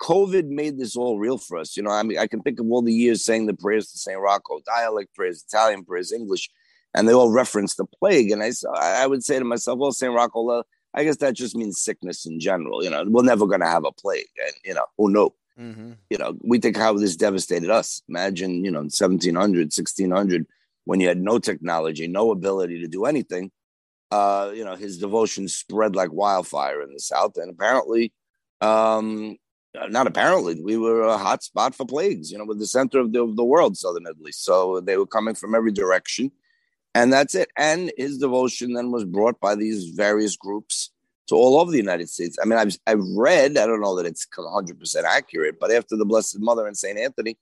COVID 0.00 0.46
made 0.46 0.78
this 0.78 0.94
all 0.94 1.18
real 1.18 1.36
for 1.36 1.58
us. 1.58 1.76
You 1.76 1.82
know, 1.82 1.90
I 1.90 2.04
mean, 2.04 2.16
I 2.16 2.28
can 2.28 2.42
think 2.42 2.60
of 2.60 2.70
all 2.70 2.80
the 2.80 2.92
years 2.92 3.24
saying 3.24 3.46
the 3.46 3.54
prayers 3.54 3.90
to 3.90 3.98
St. 3.98 4.20
Rocco, 4.20 4.60
dialect 4.64 5.12
prayers, 5.16 5.42
Italian 5.42 5.84
prayers, 5.84 6.12
English, 6.12 6.48
and 6.94 7.08
they 7.08 7.12
all 7.12 7.32
reference 7.32 7.74
the 7.74 7.86
plague. 7.86 8.30
And 8.30 8.40
I, 8.40 8.52
I 8.76 9.08
would 9.08 9.24
say 9.24 9.36
to 9.36 9.44
myself, 9.44 9.80
well, 9.80 9.90
St. 9.90 10.14
Rocco, 10.14 10.62
I 10.94 11.02
guess 11.02 11.16
that 11.16 11.34
just 11.34 11.56
means 11.56 11.82
sickness 11.82 12.24
in 12.24 12.38
general. 12.38 12.84
You 12.84 12.90
know, 12.90 13.02
we're 13.08 13.24
never 13.24 13.48
going 13.48 13.62
to 13.62 13.66
have 13.66 13.84
a 13.84 13.90
plague. 13.90 14.28
And, 14.46 14.54
you 14.64 14.74
know, 14.74 14.86
who 14.96 15.10
knows? 15.10 15.30
Mm-hmm. 15.58 15.92
You 16.08 16.18
know, 16.18 16.36
we 16.44 16.60
think 16.60 16.76
how 16.76 16.92
this 16.92 17.16
devastated 17.16 17.68
us. 17.68 18.00
Imagine, 18.08 18.64
you 18.64 18.70
know, 18.70 18.82
1700, 18.82 19.58
1600, 19.72 20.46
when 20.90 20.98
you 20.98 21.06
had 21.06 21.22
no 21.22 21.38
technology, 21.38 22.08
no 22.08 22.32
ability 22.32 22.80
to 22.80 22.88
do 22.88 23.04
anything. 23.04 23.52
Uh, 24.10 24.50
you 24.52 24.64
know, 24.64 24.74
his 24.74 24.98
devotion 24.98 25.46
spread 25.46 25.94
like 25.94 26.12
wildfire 26.12 26.82
in 26.82 26.92
the 26.92 26.98
South. 26.98 27.36
And 27.36 27.48
apparently, 27.48 28.12
um, 28.60 29.36
not 29.88 30.08
apparently, 30.08 30.60
we 30.60 30.76
were 30.76 31.02
a 31.02 31.16
hot 31.16 31.44
spot 31.44 31.76
for 31.76 31.86
plagues, 31.86 32.32
you 32.32 32.38
know, 32.38 32.44
with 32.44 32.58
the 32.58 32.66
center 32.66 32.98
of 32.98 33.12
the, 33.12 33.22
of 33.22 33.36
the 33.36 33.44
world, 33.44 33.76
Southern 33.76 34.04
Italy. 34.04 34.32
So 34.32 34.80
they 34.80 34.96
were 34.96 35.06
coming 35.06 35.36
from 35.36 35.54
every 35.54 35.70
direction. 35.70 36.32
And 36.92 37.12
that's 37.12 37.36
it. 37.36 37.50
And 37.56 37.92
his 37.96 38.18
devotion 38.18 38.72
then 38.72 38.90
was 38.90 39.04
brought 39.04 39.38
by 39.38 39.54
these 39.54 39.90
various 39.90 40.34
groups 40.34 40.90
to 41.28 41.36
all 41.36 41.60
over 41.60 41.70
the 41.70 41.76
United 41.76 42.10
States. 42.10 42.36
I 42.42 42.46
mean, 42.46 42.58
I've, 42.58 42.76
I've 42.88 43.06
read, 43.16 43.56
I 43.56 43.68
don't 43.68 43.80
know 43.80 43.94
that 43.94 44.06
it's 44.06 44.26
100% 44.36 45.04
accurate, 45.04 45.60
but 45.60 45.70
after 45.70 45.96
the 45.96 46.04
Blessed 46.04 46.40
Mother 46.40 46.66
and 46.66 46.76
St. 46.76 46.98
Anthony, 46.98 47.38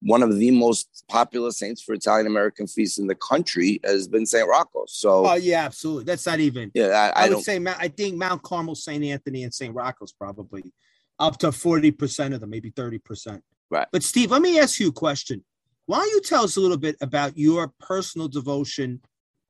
one 0.00 0.22
of 0.22 0.36
the 0.38 0.50
most 0.50 1.04
popular 1.08 1.50
saints 1.50 1.82
for 1.82 1.92
Italian 1.92 2.26
American 2.26 2.66
feasts 2.66 2.98
in 2.98 3.06
the 3.06 3.16
country 3.16 3.80
has 3.84 4.06
been 4.06 4.26
St. 4.26 4.48
Rocco. 4.48 4.84
So, 4.86 5.26
oh, 5.26 5.34
yeah, 5.34 5.64
absolutely. 5.64 6.04
That's 6.04 6.26
not 6.26 6.38
even, 6.40 6.70
yeah, 6.74 7.10
I, 7.16 7.24
I, 7.24 7.26
I 7.26 7.28
would 7.30 7.42
say, 7.42 7.60
I 7.66 7.88
think 7.88 8.16
Mount 8.16 8.42
Carmel, 8.42 8.74
St. 8.74 9.02
Anthony, 9.02 9.42
and 9.42 9.52
St. 9.52 9.74
Rocco's 9.74 10.12
probably 10.12 10.72
up 11.18 11.38
to 11.38 11.48
40% 11.48 12.34
of 12.34 12.40
them, 12.40 12.50
maybe 12.50 12.70
30%. 12.70 13.40
Right. 13.70 13.88
But, 13.90 14.02
Steve, 14.02 14.30
let 14.30 14.40
me 14.40 14.58
ask 14.60 14.78
you 14.78 14.88
a 14.88 14.92
question. 14.92 15.44
Why 15.86 15.98
don't 15.98 16.10
you 16.10 16.20
tell 16.20 16.44
us 16.44 16.56
a 16.56 16.60
little 16.60 16.76
bit 16.76 16.96
about 17.00 17.36
your 17.36 17.72
personal 17.80 18.28
devotion 18.28 19.00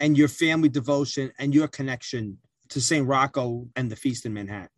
and 0.00 0.16
your 0.16 0.28
family 0.28 0.68
devotion 0.68 1.32
and 1.38 1.54
your 1.54 1.68
connection 1.68 2.38
to 2.70 2.80
St. 2.80 3.06
Rocco 3.06 3.68
and 3.76 3.90
the 3.90 3.96
feast 3.96 4.24
in 4.24 4.32
Manhattan? 4.32 4.68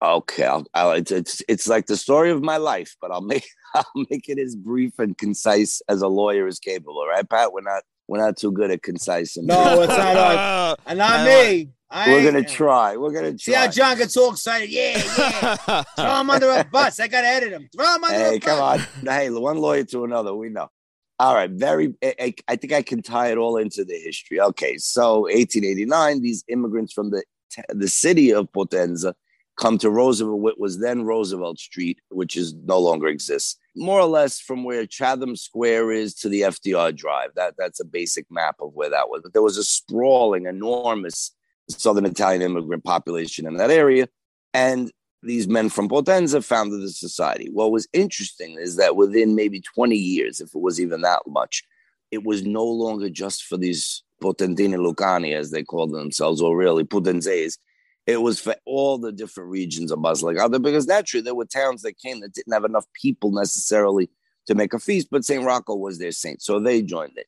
Okay, 0.00 0.44
I'll, 0.44 0.64
I'll, 0.74 0.92
it's, 0.92 1.10
it's 1.10 1.42
it's 1.48 1.66
like 1.68 1.86
the 1.86 1.96
story 1.96 2.30
of 2.30 2.40
my 2.42 2.56
life, 2.56 2.94
but 3.00 3.10
I'll 3.10 3.20
make 3.20 3.44
I'll 3.74 3.84
make 4.10 4.28
it 4.28 4.38
as 4.38 4.54
brief 4.54 4.98
and 4.98 5.16
concise 5.18 5.82
as 5.88 6.02
a 6.02 6.08
lawyer 6.08 6.46
is 6.46 6.58
capable. 6.60 7.04
Right, 7.06 7.28
Pat? 7.28 7.52
We're 7.52 7.62
not 7.62 7.82
we're 8.06 8.18
not 8.24 8.36
too 8.36 8.52
good 8.52 8.70
at 8.70 8.82
concise. 8.82 9.36
And 9.36 9.48
no, 9.48 9.82
it's 9.82 9.88
not 9.88 10.16
us, 10.16 10.76
and 10.86 10.98
not 10.98 11.26
me. 11.26 11.70
I 11.90 12.10
We're 12.10 12.22
gonna 12.30 12.44
try. 12.44 12.96
We're 12.96 13.10
gonna 13.12 13.30
try. 13.32 13.36
See 13.38 13.52
how 13.54 13.66
John 13.68 13.96
gets 13.98 14.16
all 14.16 14.30
excited? 14.32 14.70
Yeah, 14.70 15.02
yeah. 15.18 15.82
Throw 15.96 16.20
him 16.20 16.30
under 16.30 16.50
a 16.50 16.62
bus. 16.64 17.00
I 17.00 17.08
gotta 17.08 17.26
edit 17.26 17.50
him. 17.52 17.68
Throw 17.74 17.94
him 17.96 18.04
under 18.04 18.18
Hey, 18.18 18.36
a 18.36 18.38
bus. 18.40 18.44
come 18.48 18.60
on. 18.62 18.78
Hey, 19.04 19.30
one 19.30 19.56
lawyer 19.58 19.84
to 19.84 20.04
another. 20.04 20.34
We 20.34 20.50
know. 20.50 20.68
All 21.18 21.34
right. 21.34 21.50
Very. 21.50 21.94
I, 22.04 22.14
I- 22.20 22.34
I 22.46 22.56
think 22.56 22.72
I 22.72 22.82
can 22.82 23.02
tie 23.02 23.32
it 23.32 23.38
all 23.38 23.56
into 23.56 23.84
the 23.84 23.94
history. 23.98 24.38
Okay. 24.40 24.76
So 24.78 25.22
1889, 25.22 26.20
these 26.22 26.44
immigrants 26.48 26.92
from 26.92 27.10
the 27.10 27.24
the 27.70 27.88
city 27.88 28.32
of 28.34 28.52
Potenza 28.52 29.14
come 29.58 29.76
to 29.78 29.90
Roosevelt, 29.90 30.38
what 30.38 30.58
was 30.58 30.78
then 30.78 31.04
Roosevelt 31.04 31.58
Street, 31.58 31.98
which 32.10 32.36
is 32.36 32.54
no 32.54 32.78
longer 32.78 33.08
exists. 33.08 33.56
More 33.76 34.00
or 34.00 34.06
less 34.06 34.40
from 34.40 34.64
where 34.64 34.86
Chatham 34.86 35.36
Square 35.36 35.92
is 35.92 36.14
to 36.16 36.28
the 36.28 36.42
FDR 36.42 36.94
Drive. 36.94 37.30
That 37.34 37.54
that's 37.58 37.80
a 37.80 37.84
basic 37.84 38.26
map 38.30 38.56
of 38.60 38.72
where 38.74 38.90
that 38.90 39.08
was. 39.08 39.22
But 39.22 39.32
there 39.32 39.42
was 39.42 39.58
a 39.58 39.64
sprawling, 39.64 40.46
enormous 40.46 41.34
Southern 41.68 42.06
Italian 42.06 42.42
immigrant 42.42 42.84
population 42.84 43.46
in 43.46 43.56
that 43.56 43.70
area, 43.70 44.08
and 44.54 44.90
these 45.22 45.48
men 45.48 45.68
from 45.68 45.88
Potenza 45.88 46.42
founded 46.42 46.80
the 46.80 46.90
society. 46.90 47.50
What 47.52 47.72
was 47.72 47.88
interesting 47.92 48.56
is 48.58 48.76
that 48.76 48.96
within 48.96 49.34
maybe 49.34 49.60
20 49.60 49.96
years, 49.96 50.40
if 50.40 50.54
it 50.54 50.60
was 50.60 50.80
even 50.80 51.00
that 51.02 51.22
much, 51.26 51.64
it 52.10 52.24
was 52.24 52.44
no 52.44 52.64
longer 52.64 53.10
just 53.10 53.44
for 53.44 53.56
these 53.56 54.04
Potentini 54.22 54.76
Lucani, 54.76 55.34
as 55.34 55.50
they 55.50 55.62
called 55.62 55.92
themselves, 55.92 56.40
or 56.40 56.56
really 56.56 56.84
Potenzes. 56.84 57.58
It 58.08 58.22
was 58.22 58.40
for 58.40 58.56
all 58.64 58.96
the 58.96 59.12
different 59.12 59.50
regions 59.50 59.92
of 59.92 59.98
Basilicata, 59.98 60.62
because 60.62 60.86
naturally 60.86 61.22
there 61.22 61.34
were 61.34 61.44
towns 61.44 61.82
that 61.82 61.98
came 61.98 62.20
that 62.20 62.32
didn't 62.32 62.54
have 62.54 62.64
enough 62.64 62.86
people 62.94 63.32
necessarily 63.32 64.08
to 64.46 64.54
make 64.54 64.72
a 64.72 64.78
feast, 64.78 65.08
but 65.10 65.26
St. 65.26 65.44
Rocco 65.44 65.74
was 65.74 65.98
their 65.98 66.10
saint, 66.10 66.40
so 66.40 66.58
they 66.58 66.80
joined 66.80 67.18
it. 67.18 67.26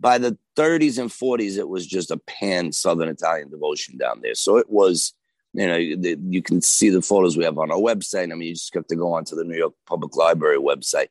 By 0.00 0.18
the 0.18 0.36
30s 0.56 0.98
and 0.98 1.10
40s, 1.10 1.56
it 1.56 1.68
was 1.68 1.86
just 1.86 2.10
a 2.10 2.16
pan 2.16 2.72
Southern 2.72 3.08
Italian 3.08 3.50
devotion 3.50 3.98
down 3.98 4.20
there. 4.20 4.34
So 4.34 4.56
it 4.56 4.68
was 4.68 5.14
you 5.52 5.66
know, 5.66 5.78
the, 5.78 6.18
you 6.28 6.42
can 6.42 6.60
see 6.60 6.90
the 6.90 7.00
photos 7.00 7.36
we 7.36 7.44
have 7.44 7.56
on 7.56 7.70
our 7.70 7.78
website. 7.78 8.32
I 8.32 8.34
mean, 8.34 8.48
you 8.48 8.54
just 8.54 8.74
have 8.74 8.88
to 8.88 8.96
go 8.96 9.12
onto 9.12 9.36
the 9.36 9.44
New 9.44 9.56
York 9.56 9.74
Public 9.86 10.16
Library 10.16 10.58
website. 10.58 11.06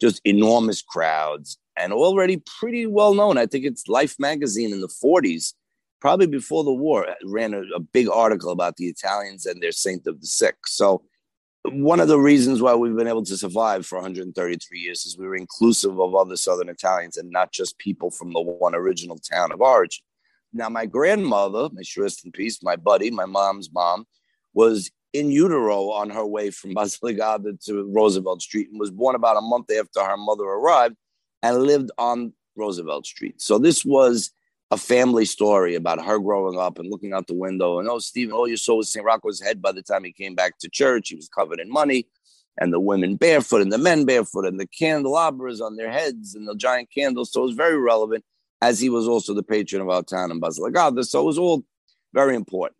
Just 0.00 0.20
enormous 0.24 0.82
crowds 0.82 1.58
and 1.76 1.92
already 1.92 2.42
pretty 2.58 2.86
well 2.86 3.14
known. 3.14 3.38
I 3.38 3.46
think 3.46 3.64
it's 3.64 3.86
Life 3.86 4.16
magazine 4.18 4.72
in 4.72 4.80
the 4.80 4.88
40s, 4.88 5.54
probably 6.00 6.26
before 6.26 6.64
the 6.64 6.72
war, 6.72 7.06
ran 7.24 7.54
a, 7.54 7.62
a 7.74 7.80
big 7.80 8.08
article 8.08 8.50
about 8.50 8.76
the 8.76 8.86
Italians 8.86 9.46
and 9.46 9.62
their 9.62 9.72
saint 9.72 10.06
of 10.06 10.20
the 10.20 10.26
sick. 10.26 10.56
So, 10.66 11.02
one 11.64 12.00
of 12.00 12.08
the 12.08 12.18
reasons 12.18 12.62
why 12.62 12.74
we've 12.74 12.96
been 12.96 13.08
able 13.08 13.24
to 13.24 13.36
survive 13.36 13.84
for 13.84 13.96
133 13.96 14.78
years 14.78 15.04
is 15.04 15.18
we 15.18 15.26
were 15.26 15.36
inclusive 15.36 16.00
of 16.00 16.14
other 16.14 16.36
Southern 16.36 16.68
Italians 16.68 17.16
and 17.16 17.30
not 17.30 17.52
just 17.52 17.78
people 17.78 18.10
from 18.10 18.32
the 18.32 18.40
one 18.40 18.74
original 18.74 19.18
town 19.18 19.52
of 19.52 19.60
origin. 19.60 20.02
Now, 20.52 20.68
my 20.68 20.86
grandmother, 20.86 21.68
may 21.72 21.82
she 21.82 22.00
rest 22.00 22.24
in 22.24 22.32
peace, 22.32 22.62
my 22.62 22.76
buddy, 22.76 23.10
my 23.10 23.26
mom's 23.26 23.70
mom, 23.72 24.06
was 24.54 24.90
in 25.12 25.30
utero 25.30 25.90
on 25.90 26.10
her 26.10 26.24
way 26.24 26.50
from 26.50 26.74
Basilicata 26.74 27.62
to 27.66 27.92
Roosevelt 27.92 28.40
Street 28.40 28.68
and 28.70 28.80
was 28.80 28.90
born 28.90 29.14
about 29.14 29.36
a 29.36 29.42
month 29.42 29.70
after 29.70 30.02
her 30.02 30.16
mother 30.16 30.44
arrived 30.44 30.96
and 31.42 31.62
lived 31.62 31.90
on 31.98 32.32
Roosevelt 32.56 33.06
Street. 33.06 33.40
So 33.40 33.58
this 33.58 33.84
was 33.84 34.32
a 34.70 34.76
family 34.76 35.24
story 35.24 35.74
about 35.74 36.04
her 36.04 36.18
growing 36.18 36.58
up 36.58 36.78
and 36.78 36.90
looking 36.90 37.12
out 37.12 37.26
the 37.26 37.34
window. 37.34 37.78
And 37.78 37.88
oh, 37.88 37.98
Stephen, 37.98 38.34
all 38.34 38.46
you 38.46 38.56
saw 38.56 38.76
was 38.76 38.92
St. 38.92 39.04
Rocco's 39.04 39.40
head 39.40 39.62
by 39.62 39.72
the 39.72 39.82
time 39.82 40.04
he 40.04 40.12
came 40.12 40.34
back 40.34 40.58
to 40.58 40.68
church. 40.68 41.08
He 41.08 41.16
was 41.16 41.28
covered 41.28 41.60
in 41.60 41.70
money, 41.70 42.06
and 42.58 42.72
the 42.72 42.80
women 42.80 43.16
barefoot 43.16 43.62
and 43.62 43.72
the 43.72 43.78
men 43.78 44.04
barefoot, 44.04 44.46
and 44.46 44.60
the 44.60 44.66
candelabras 44.66 45.60
on 45.60 45.76
their 45.76 45.90
heads 45.90 46.34
and 46.34 46.46
the 46.46 46.54
giant 46.54 46.90
candles. 46.94 47.32
So 47.32 47.40
it 47.40 47.46
was 47.46 47.54
very 47.54 47.78
relevant, 47.78 48.24
as 48.60 48.78
he 48.78 48.90
was 48.90 49.08
also 49.08 49.32
the 49.32 49.42
patron 49.42 49.80
of 49.80 49.88
our 49.88 50.02
town 50.02 50.30
in 50.30 50.40
Basilicata. 50.40 51.04
So 51.04 51.20
it 51.20 51.26
was 51.26 51.38
all 51.38 51.64
very 52.12 52.34
important. 52.34 52.76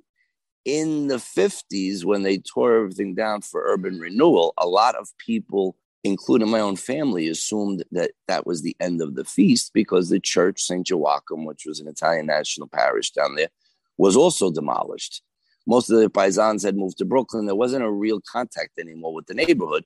In 0.64 1.06
the 1.06 1.16
50s, 1.16 2.04
when 2.04 2.22
they 2.22 2.38
tore 2.38 2.76
everything 2.76 3.14
down 3.14 3.40
for 3.40 3.64
urban 3.66 3.98
renewal, 3.98 4.52
a 4.58 4.66
lot 4.66 4.94
of 4.94 5.08
people 5.16 5.76
including 6.04 6.48
my 6.48 6.60
own 6.60 6.76
family, 6.76 7.28
assumed 7.28 7.84
that 7.92 8.12
that 8.26 8.46
was 8.46 8.62
the 8.62 8.76
end 8.80 9.02
of 9.02 9.14
the 9.14 9.24
feast 9.24 9.72
because 9.74 10.08
the 10.08 10.20
church, 10.20 10.62
St. 10.62 10.88
Joachim, 10.88 11.44
which 11.44 11.64
was 11.66 11.80
an 11.80 11.88
Italian 11.88 12.26
national 12.26 12.68
parish 12.68 13.10
down 13.10 13.34
there, 13.34 13.48
was 13.96 14.16
also 14.16 14.50
demolished. 14.50 15.22
Most 15.66 15.90
of 15.90 15.98
the 15.98 16.08
paisans 16.08 16.62
had 16.62 16.76
moved 16.76 16.98
to 16.98 17.04
Brooklyn. 17.04 17.46
There 17.46 17.54
wasn't 17.54 17.84
a 17.84 17.90
real 17.90 18.20
contact 18.20 18.78
anymore 18.78 19.12
with 19.12 19.26
the 19.26 19.34
neighborhood, 19.34 19.84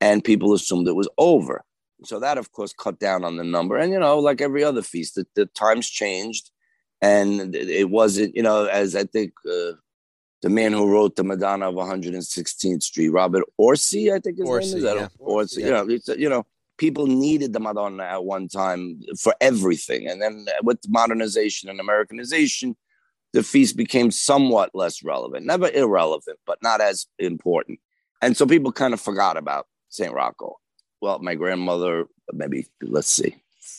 and 0.00 0.24
people 0.24 0.52
assumed 0.52 0.88
it 0.88 0.92
was 0.96 1.08
over. 1.16 1.64
So 2.04 2.20
that, 2.20 2.36
of 2.36 2.52
course, 2.52 2.74
cut 2.74 2.98
down 2.98 3.24
on 3.24 3.36
the 3.36 3.44
number. 3.44 3.76
And, 3.76 3.92
you 3.92 3.98
know, 3.98 4.18
like 4.18 4.40
every 4.40 4.64
other 4.64 4.82
feast, 4.82 5.14
the, 5.14 5.26
the 5.34 5.46
times 5.46 5.88
changed. 5.88 6.50
And 7.00 7.54
it 7.54 7.90
wasn't, 7.90 8.34
you 8.34 8.42
know, 8.42 8.66
as 8.66 8.96
I 8.96 9.04
think 9.04 9.32
uh, 9.50 9.72
the 10.44 10.50
man 10.50 10.74
who 10.74 10.86
wrote 10.86 11.16
the 11.16 11.24
Madonna 11.24 11.70
of 11.70 11.74
116th 11.76 12.82
Street, 12.82 13.08
Robert 13.08 13.44
Orsi, 13.56 14.12
I 14.12 14.18
think 14.18 14.36
his 14.36 14.46
Orsi, 14.46 14.74
name 14.74 14.84
is. 14.84 14.84
Yeah. 14.84 15.08
Orsi, 15.18 15.60
Yeah. 15.62 15.66
you 15.84 15.98
know, 16.06 16.14
you 16.18 16.28
know, 16.28 16.46
people 16.76 17.06
needed 17.06 17.54
the 17.54 17.60
Madonna 17.60 18.02
at 18.02 18.26
one 18.26 18.48
time 18.48 19.00
for 19.18 19.34
everything, 19.40 20.06
and 20.06 20.20
then 20.20 20.44
with 20.62 20.80
modernization 20.86 21.70
and 21.70 21.80
Americanization, 21.80 22.76
the 23.32 23.42
feast 23.42 23.74
became 23.78 24.10
somewhat 24.10 24.68
less 24.74 25.02
relevant, 25.02 25.46
never 25.46 25.70
irrelevant, 25.70 26.38
but 26.44 26.58
not 26.62 26.82
as 26.82 27.06
important, 27.18 27.80
and 28.20 28.36
so 28.36 28.44
people 28.44 28.70
kind 28.70 28.92
of 28.92 29.00
forgot 29.00 29.38
about 29.38 29.66
Saint 29.88 30.12
Rocco. 30.12 30.56
Well, 31.00 31.20
my 31.20 31.36
grandmother, 31.36 32.04
maybe 32.34 32.66
let's 32.82 33.08
see, 33.08 33.34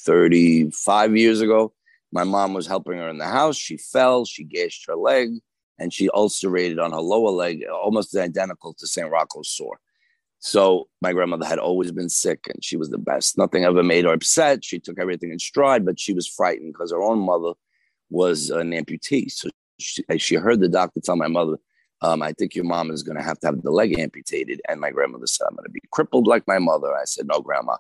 35 0.08 1.15
years 1.15 1.41
ago, 1.41 1.73
my 2.12 2.23
mom 2.23 2.56
was 2.56 2.65
helping 2.65 2.97
her 2.97 3.10
in 3.10 3.19
the 3.19 3.28
house. 3.28 3.56
She 3.56 3.78
fell, 3.78 4.25
she 4.25 4.43
gashed 4.43 4.88
her 4.88 4.95
leg 4.95 5.30
and 5.79 5.93
she 5.93 6.09
ulcerated 6.09 6.79
on 6.79 6.91
her 6.91 6.99
lower 6.99 7.31
leg, 7.31 7.63
almost 7.71 8.15
identical 8.15 8.73
to 8.73 8.88
St. 8.88 9.09
Rocco's 9.09 9.49
sore. 9.49 9.79
So 10.39 10.88
my 11.01 11.11
grandmother 11.11 11.45
had 11.45 11.59
always 11.59 11.91
been 11.91 12.09
sick 12.09 12.45
and 12.47 12.63
she 12.63 12.77
was 12.77 12.89
the 12.89 12.97
best. 12.97 13.38
Nothing 13.38 13.65
ever 13.65 13.83
made 13.83 14.05
her 14.05 14.13
upset. 14.13 14.63
She 14.63 14.79
took 14.79 14.99
everything 14.99 15.31
in 15.31 15.39
stride, 15.39 15.85
but 15.85 15.99
she 15.99 16.13
was 16.13 16.27
frightened 16.27 16.73
because 16.73 16.91
her 16.91 17.01
own 17.01 17.19
mother 17.19 17.53
was 18.09 18.49
an 18.49 18.71
amputee. 18.71 19.31
So 19.31 19.49
she, 19.79 20.03
she 20.17 20.35
heard 20.35 20.59
the 20.59 20.69
doctor 20.69 20.99
tell 21.01 21.15
my 21.15 21.27
mother, 21.27 21.57
um, 22.01 22.21
I 22.21 22.33
think 22.33 22.55
your 22.55 22.65
mom 22.65 22.91
is 22.91 23.03
going 23.03 23.17
to 23.17 23.23
have 23.23 23.39
to 23.39 23.47
have 23.47 23.61
the 23.61 23.71
leg 23.71 23.97
amputated. 23.97 24.61
And 24.69 24.79
my 24.79 24.91
grandmother 24.91 25.27
said, 25.27 25.45
I'm 25.49 25.55
going 25.55 25.65
to 25.65 25.71
be 25.71 25.81
crippled 25.91 26.27
like 26.27 26.45
my 26.47 26.59
mother. 26.59 26.93
I 26.95 27.05
said, 27.05 27.27
No, 27.27 27.41
grandma. 27.41 27.77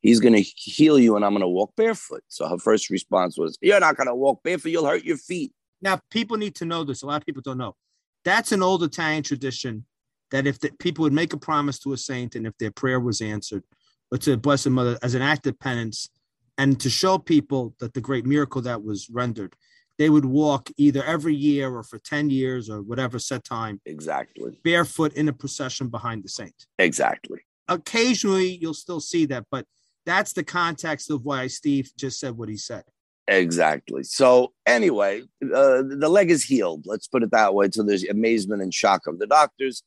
He's 0.00 0.20
going 0.20 0.34
to 0.34 0.42
heal 0.42 0.98
you 0.98 1.16
and 1.16 1.24
I'm 1.24 1.32
going 1.32 1.40
to 1.40 1.48
walk 1.48 1.74
barefoot. 1.76 2.22
So 2.28 2.46
her 2.46 2.58
first 2.58 2.90
response 2.90 3.38
was, 3.38 3.58
You're 3.60 3.80
not 3.80 3.96
going 3.96 4.06
to 4.06 4.14
walk 4.14 4.42
barefoot. 4.42 4.68
You'll 4.68 4.86
hurt 4.86 5.04
your 5.04 5.16
feet. 5.16 5.52
Now, 5.84 6.00
people 6.10 6.38
need 6.38 6.54
to 6.56 6.64
know 6.64 6.82
this. 6.82 7.02
A 7.02 7.06
lot 7.06 7.20
of 7.20 7.26
people 7.26 7.42
don't 7.42 7.58
know. 7.58 7.76
That's 8.24 8.52
an 8.52 8.62
old 8.62 8.82
Italian 8.82 9.22
tradition 9.22 9.84
that 10.30 10.46
if 10.46 10.58
the, 10.58 10.70
people 10.80 11.02
would 11.02 11.12
make 11.12 11.34
a 11.34 11.36
promise 11.36 11.78
to 11.80 11.92
a 11.92 11.96
saint 11.98 12.34
and 12.34 12.46
if 12.46 12.56
their 12.58 12.70
prayer 12.70 12.98
was 12.98 13.20
answered, 13.20 13.62
or 14.10 14.16
to 14.18 14.30
the 14.30 14.36
Blessed 14.38 14.70
Mother 14.70 14.98
as 15.02 15.14
an 15.14 15.20
act 15.20 15.46
of 15.46 15.60
penance, 15.60 16.08
and 16.56 16.80
to 16.80 16.88
show 16.88 17.18
people 17.18 17.74
that 17.80 17.92
the 17.92 18.00
great 18.00 18.24
miracle 18.24 18.62
that 18.62 18.82
was 18.82 19.10
rendered, 19.10 19.54
they 19.98 20.08
would 20.08 20.24
walk 20.24 20.70
either 20.78 21.04
every 21.04 21.34
year 21.34 21.70
or 21.70 21.82
for 21.82 21.98
10 21.98 22.30
years 22.30 22.70
or 22.70 22.80
whatever 22.82 23.18
set 23.18 23.44
time, 23.44 23.80
Exactly. 23.84 24.58
barefoot 24.64 25.12
in 25.12 25.28
a 25.28 25.32
procession 25.32 25.88
behind 25.88 26.24
the 26.24 26.28
saint. 26.28 26.66
Exactly. 26.78 27.40
Occasionally, 27.68 28.56
you'll 28.60 28.74
still 28.74 29.00
see 29.00 29.26
that, 29.26 29.44
but 29.50 29.66
that's 30.06 30.32
the 30.32 30.44
context 30.44 31.10
of 31.10 31.24
why 31.24 31.46
Steve 31.46 31.92
just 31.96 32.18
said 32.18 32.36
what 32.36 32.48
he 32.48 32.56
said. 32.56 32.84
Exactly. 33.26 34.02
So 34.02 34.52
anyway, 34.66 35.22
uh, 35.42 35.82
the 35.82 36.08
leg 36.10 36.30
is 36.30 36.44
healed. 36.44 36.84
Let's 36.86 37.06
put 37.06 37.22
it 37.22 37.30
that 37.30 37.54
way. 37.54 37.68
To 37.68 37.82
the 37.82 38.06
amazement 38.10 38.62
and 38.62 38.72
shock 38.72 39.06
of 39.06 39.18
the 39.18 39.26
doctors, 39.26 39.82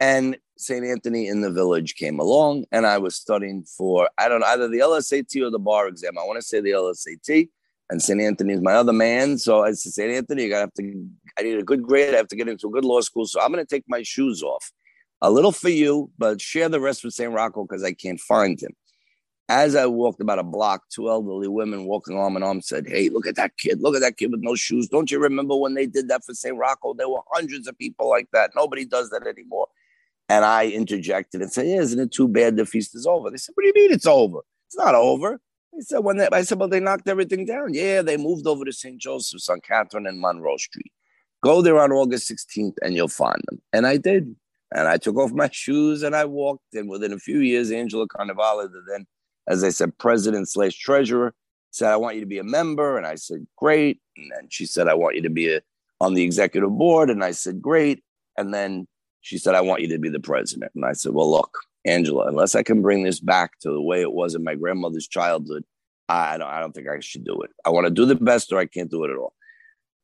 and 0.00 0.36
Saint 0.58 0.84
Anthony 0.84 1.28
in 1.28 1.40
the 1.40 1.52
village 1.52 1.94
came 1.94 2.18
along, 2.18 2.64
and 2.72 2.86
I 2.86 2.98
was 2.98 3.14
studying 3.14 3.62
for 3.62 4.08
I 4.18 4.28
don't 4.28 4.40
know 4.40 4.46
either 4.46 4.68
the 4.68 4.80
LSAT 4.80 5.40
or 5.40 5.50
the 5.50 5.58
bar 5.58 5.86
exam. 5.86 6.18
I 6.18 6.24
want 6.24 6.38
to 6.38 6.42
say 6.42 6.60
the 6.60 6.70
LSAT, 6.70 7.48
and 7.90 8.02
Saint 8.02 8.20
Anthony 8.20 8.54
is 8.54 8.60
my 8.60 8.74
other 8.74 8.92
man. 8.92 9.38
So 9.38 9.62
I 9.62 9.72
said, 9.72 9.92
Saint 9.92 10.12
Anthony, 10.12 10.44
you 10.44 10.50
gotta 10.50 10.62
have 10.62 10.74
to. 10.74 11.08
I 11.38 11.42
need 11.42 11.58
a 11.58 11.62
good 11.62 11.84
grade. 11.84 12.14
I 12.14 12.16
have 12.16 12.28
to 12.28 12.36
get 12.36 12.48
into 12.48 12.66
a 12.66 12.70
good 12.70 12.84
law 12.84 13.00
school. 13.02 13.26
So 13.26 13.40
I'm 13.40 13.52
to 13.52 13.64
take 13.64 13.84
my 13.86 14.02
shoes 14.02 14.42
off. 14.42 14.72
A 15.22 15.30
little 15.30 15.52
for 15.52 15.68
you, 15.68 16.10
but 16.18 16.40
share 16.40 16.68
the 16.68 16.80
rest 16.80 17.04
with 17.04 17.14
Saint 17.14 17.32
Rocco 17.32 17.64
because 17.64 17.84
I 17.84 17.92
can't 17.92 18.18
find 18.18 18.60
him. 18.60 18.74
As 19.50 19.74
I 19.74 19.84
walked 19.86 20.20
about 20.20 20.38
a 20.38 20.44
block, 20.44 20.84
two 20.90 21.10
elderly 21.10 21.48
women 21.48 21.84
walking 21.84 22.16
arm 22.16 22.36
in 22.36 22.44
arm 22.44 22.62
said, 22.62 22.86
Hey, 22.86 23.08
look 23.08 23.26
at 23.26 23.34
that 23.34 23.56
kid. 23.58 23.80
Look 23.82 23.96
at 23.96 24.00
that 24.00 24.16
kid 24.16 24.30
with 24.30 24.42
no 24.42 24.54
shoes. 24.54 24.86
Don't 24.86 25.10
you 25.10 25.18
remember 25.18 25.56
when 25.56 25.74
they 25.74 25.86
did 25.86 26.06
that 26.06 26.24
for 26.24 26.34
St. 26.34 26.56
Rocco? 26.56 26.94
There 26.94 27.08
were 27.08 27.22
hundreds 27.32 27.66
of 27.66 27.76
people 27.76 28.08
like 28.08 28.28
that. 28.32 28.52
Nobody 28.54 28.84
does 28.84 29.10
that 29.10 29.26
anymore. 29.26 29.66
And 30.28 30.44
I 30.44 30.68
interjected 30.68 31.42
and 31.42 31.52
said, 31.52 31.66
yeah, 31.66 31.80
Isn't 31.80 31.98
it 31.98 32.12
too 32.12 32.28
bad 32.28 32.56
the 32.56 32.64
feast 32.64 32.94
is 32.94 33.08
over? 33.08 33.28
They 33.28 33.38
said, 33.38 33.54
What 33.56 33.64
do 33.64 33.66
you 33.66 33.72
mean 33.74 33.92
it's 33.92 34.06
over? 34.06 34.38
It's 34.68 34.76
not 34.76 34.94
over. 34.94 35.40
They 35.72 35.80
said, 35.80 35.98
when 35.98 36.18
they, 36.18 36.28
I 36.30 36.42
said, 36.42 36.60
Well, 36.60 36.68
they 36.68 36.78
knocked 36.78 37.08
everything 37.08 37.44
down. 37.44 37.74
Yeah, 37.74 38.02
they 38.02 38.16
moved 38.16 38.46
over 38.46 38.64
to 38.64 38.72
St. 38.72 39.00
Joseph's 39.00 39.48
on 39.48 39.60
Catherine 39.62 40.06
and 40.06 40.20
Monroe 40.20 40.58
Street. 40.58 40.92
Go 41.42 41.60
there 41.60 41.80
on 41.80 41.90
August 41.90 42.30
16th 42.30 42.76
and 42.82 42.94
you'll 42.94 43.08
find 43.08 43.42
them. 43.48 43.60
And 43.72 43.84
I 43.84 43.96
did. 43.96 44.36
And 44.72 44.86
I 44.86 44.96
took 44.96 45.16
off 45.16 45.32
my 45.32 45.50
shoes 45.50 46.04
and 46.04 46.14
I 46.14 46.24
walked. 46.24 46.74
And 46.74 46.88
within 46.88 47.12
a 47.12 47.18
few 47.18 47.40
years, 47.40 47.72
Angela 47.72 48.06
Carnevale, 48.06 48.70
the 48.70 48.84
then 48.88 49.08
as 49.48 49.64
I 49.64 49.70
said, 49.70 49.96
president 49.98 50.48
slash 50.48 50.76
treasurer, 50.76 51.34
said, 51.70 51.90
I 51.90 51.96
want 51.96 52.16
you 52.16 52.20
to 52.20 52.26
be 52.26 52.38
a 52.38 52.44
member. 52.44 52.96
And 52.96 53.06
I 53.06 53.14
said, 53.14 53.46
great. 53.56 54.00
And 54.16 54.30
then 54.30 54.48
she 54.48 54.66
said, 54.66 54.88
I 54.88 54.94
want 54.94 55.16
you 55.16 55.22
to 55.22 55.30
be 55.30 55.54
a, 55.54 55.60
on 56.00 56.14
the 56.14 56.22
executive 56.22 56.70
board. 56.70 57.10
And 57.10 57.22
I 57.22 57.30
said, 57.30 57.62
great. 57.62 58.02
And 58.36 58.52
then 58.52 58.86
she 59.20 59.38
said, 59.38 59.54
I 59.54 59.60
want 59.60 59.82
you 59.82 59.88
to 59.88 59.98
be 59.98 60.08
the 60.08 60.20
president. 60.20 60.72
And 60.74 60.84
I 60.84 60.92
said, 60.92 61.12
well, 61.12 61.30
look, 61.30 61.58
Angela, 61.84 62.26
unless 62.26 62.54
I 62.54 62.62
can 62.62 62.82
bring 62.82 63.04
this 63.04 63.20
back 63.20 63.58
to 63.60 63.70
the 63.70 63.82
way 63.82 64.00
it 64.00 64.12
was 64.12 64.34
in 64.34 64.44
my 64.44 64.54
grandmother's 64.54 65.08
childhood, 65.08 65.64
I 66.08 66.38
don't, 66.38 66.48
I 66.48 66.60
don't 66.60 66.72
think 66.72 66.88
I 66.88 66.98
should 67.00 67.24
do 67.24 67.40
it. 67.42 67.50
I 67.64 67.70
want 67.70 67.86
to 67.86 67.90
do 67.90 68.04
the 68.04 68.16
best 68.16 68.52
or 68.52 68.58
I 68.58 68.66
can't 68.66 68.90
do 68.90 69.04
it 69.04 69.10
at 69.10 69.16
all. 69.16 69.34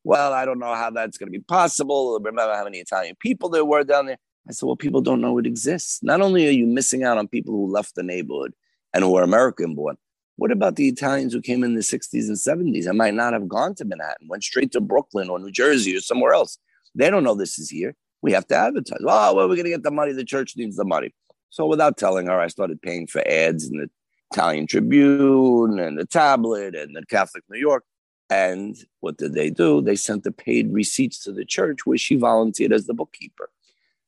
Well, 0.05 0.33
I 0.33 0.45
don't 0.45 0.61
know 0.61 0.75
how 0.75 0.91
that's 0.91 1.19
going 1.19 1.33
to 1.33 1.37
be 1.37 1.43
possible. 1.43 2.17
Remember 2.23 2.55
how 2.55 2.63
many 2.63 2.79
Italian 2.79 3.17
people 3.19 3.49
there 3.49 3.65
were 3.65 3.83
down 3.83 4.07
there? 4.07 4.19
I 4.49 4.53
said, 4.53 4.67
well, 4.67 4.77
people 4.77 5.01
don't 5.01 5.21
know 5.21 5.37
it 5.39 5.47
exists. 5.47 6.01
Not 6.05 6.21
only 6.21 6.47
are 6.47 6.53
you 6.53 6.67
missing 6.67 7.03
out 7.03 7.19
on 7.19 7.27
people 7.27 7.53
who 7.53 7.73
left 7.73 7.97
the 7.97 8.05
neighborhood 8.05 8.55
and 8.97 9.05
who 9.05 9.15
are 9.17 9.23
American 9.23 9.75
born, 9.75 9.99
what 10.37 10.51
about 10.51 10.77
the 10.77 10.89
Italians 10.89 11.35
who 11.35 11.43
came 11.43 11.63
in 11.63 11.75
the 11.75 11.83
60s 11.83 12.29
and 12.29 12.37
70s 12.37 12.87
and 12.87 12.97
might 12.97 13.13
not 13.13 13.35
have 13.35 13.47
gone 13.47 13.75
to 13.75 13.85
Manhattan, 13.85 14.27
went 14.27 14.43
straight 14.43 14.73
to 14.73 14.81
Brooklyn 14.81 15.29
or 15.29 15.39
New 15.39 15.51
Jersey 15.51 15.95
or 15.95 16.01
somewhere 16.01 16.33
else? 16.33 16.59
They 16.95 17.11
don't 17.11 17.23
know 17.23 17.35
this 17.35 17.59
is 17.59 17.69
here. 17.69 17.95
We 18.23 18.33
have 18.33 18.47
to 18.49 18.57
advertise. 18.57 19.01
Oh, 19.03 19.35
well, 19.35 19.49
we're 19.49 19.55
going 19.55 19.65
to 19.65 19.71
get 19.71 19.83
the 19.83 19.91
money. 19.91 20.13
The 20.13 20.25
church 20.25 20.57
needs 20.57 20.77
the 20.77 20.85
money. 20.85 21.15
So 21.51 21.67
without 21.67 21.99
telling 21.99 22.27
her, 22.27 22.41
I 22.41 22.49
started 22.49 22.81
paying 22.81 23.07
for 23.07 23.23
ads 23.29 23.69
in 23.69 23.77
the 23.77 23.91
Italian 24.33 24.67
Tribune 24.67 25.79
and 25.79 25.99
the 25.99 26.07
Tablet 26.07 26.75
and 26.75 26.97
the 26.97 27.05
Catholic 27.05 27.45
New 27.51 27.59
York. 27.59 27.85
And 28.31 28.77
what 29.01 29.19
did 29.19 29.35
they 29.35 29.51
do? 29.51 29.83
They 29.83 29.95
sent 29.95 30.25
the 30.25 30.33
paid 30.33 30.73
receipts 30.73 31.23
to 31.25 31.33
the 31.33 31.45
church 31.45 31.85
where 31.85 31.99
she 31.99 32.17
volunteered 32.17 32.73
as 32.73 32.87
the 32.87 32.95
bookkeeper. 32.95 33.51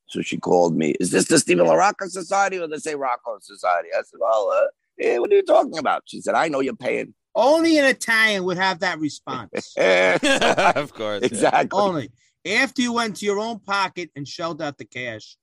So 0.09 0.21
she 0.21 0.37
called 0.37 0.75
me, 0.75 0.95
Is 0.99 1.11
this 1.11 1.27
the 1.27 1.37
Stephen 1.37 1.67
LaRocco 1.67 2.09
Society 2.09 2.57
or 2.57 2.67
the 2.67 2.79
St. 2.79 2.97
Rocco 2.97 3.37
Society? 3.41 3.89
I 3.97 4.01
said, 4.01 4.19
Well, 4.19 4.49
uh, 4.51 4.67
hey, 4.99 5.17
what 5.19 5.31
are 5.31 5.35
you 5.35 5.43
talking 5.43 5.77
about? 5.77 6.03
She 6.05 6.21
said, 6.21 6.35
I 6.35 6.49
know 6.49 6.59
you're 6.59 6.75
paying. 6.75 7.13
Only 7.33 7.77
an 7.77 7.85
Italian 7.85 8.43
would 8.43 8.57
have 8.57 8.79
that 8.79 8.99
response. 8.99 9.73
of 9.77 10.93
course. 10.93 11.23
Exactly. 11.23 11.79
Only. 11.79 12.11
After 12.45 12.81
you 12.81 12.93
went 12.93 13.17
to 13.17 13.25
your 13.25 13.39
own 13.39 13.59
pocket 13.59 14.11
and 14.15 14.27
shelled 14.27 14.61
out 14.61 14.77
the 14.77 14.85
cash, 14.85 15.37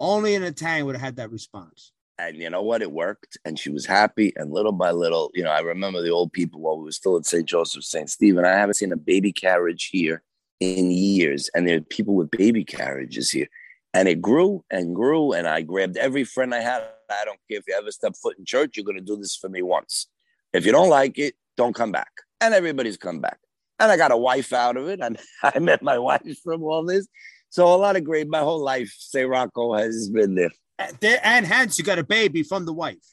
only 0.00 0.34
an 0.34 0.42
Italian 0.42 0.86
would 0.86 0.96
have 0.96 1.04
had 1.04 1.16
that 1.16 1.30
response. 1.30 1.92
And 2.18 2.36
you 2.36 2.50
know 2.50 2.62
what? 2.62 2.82
It 2.82 2.92
worked. 2.92 3.38
And 3.44 3.58
she 3.58 3.70
was 3.70 3.86
happy. 3.86 4.32
And 4.36 4.52
little 4.52 4.72
by 4.72 4.90
little, 4.90 5.30
you 5.34 5.42
know, 5.42 5.50
I 5.50 5.60
remember 5.60 6.02
the 6.02 6.10
old 6.10 6.32
people 6.32 6.60
while 6.60 6.78
we 6.78 6.84
were 6.84 6.92
still 6.92 7.16
at 7.16 7.26
St. 7.26 7.46
Joseph, 7.46 7.84
St. 7.84 8.08
Stephen. 8.08 8.44
I 8.44 8.52
haven't 8.52 8.74
seen 8.74 8.92
a 8.92 8.96
baby 8.96 9.32
carriage 9.32 9.88
here 9.90 10.22
in 10.60 10.90
years. 10.90 11.50
And 11.54 11.66
there 11.66 11.78
are 11.78 11.82
people 11.82 12.14
with 12.14 12.30
baby 12.30 12.64
carriages 12.64 13.30
here. 13.30 13.48
And 13.94 14.08
it 14.08 14.22
grew 14.22 14.64
and 14.70 14.94
grew. 14.94 15.32
And 15.32 15.48
I 15.48 15.62
grabbed 15.62 15.96
every 15.96 16.24
friend 16.24 16.54
I 16.54 16.60
had. 16.60 16.84
I 17.20 17.24
don't 17.24 17.38
care 17.50 17.58
if 17.58 17.64
you 17.68 17.74
ever 17.76 17.90
step 17.90 18.14
foot 18.20 18.38
in 18.38 18.44
church, 18.44 18.76
you're 18.76 18.84
going 18.84 18.96
to 18.98 19.02
do 19.02 19.16
this 19.16 19.36
for 19.36 19.48
me 19.48 19.62
once. 19.62 20.06
If 20.52 20.66
you 20.66 20.72
don't 20.72 20.88
like 20.88 21.18
it, 21.18 21.34
don't 21.56 21.74
come 21.74 21.92
back. 21.92 22.10
And 22.40 22.54
everybody's 22.54 22.96
come 22.96 23.20
back. 23.20 23.38
And 23.78 23.90
I 23.90 23.96
got 23.96 24.12
a 24.12 24.16
wife 24.16 24.52
out 24.52 24.76
of 24.76 24.88
it. 24.88 25.00
And 25.00 25.18
I 25.42 25.58
met 25.58 25.82
my 25.82 25.98
wife 25.98 26.38
from 26.42 26.62
all 26.62 26.84
this. 26.84 27.06
So 27.50 27.66
a 27.66 27.76
lot 27.76 27.96
of 27.96 28.04
great, 28.04 28.28
my 28.28 28.40
whole 28.40 28.62
life, 28.62 28.94
Say 28.98 29.24
Rocco 29.24 29.74
has 29.74 30.08
been 30.08 30.34
there. 30.34 30.50
And, 30.78 30.96
there- 31.00 31.20
and 31.22 31.46
hence 31.46 31.78
you 31.78 31.84
got 31.84 31.98
a 31.98 32.04
baby 32.04 32.42
from 32.42 32.64
the 32.64 32.72
wife. 32.72 33.04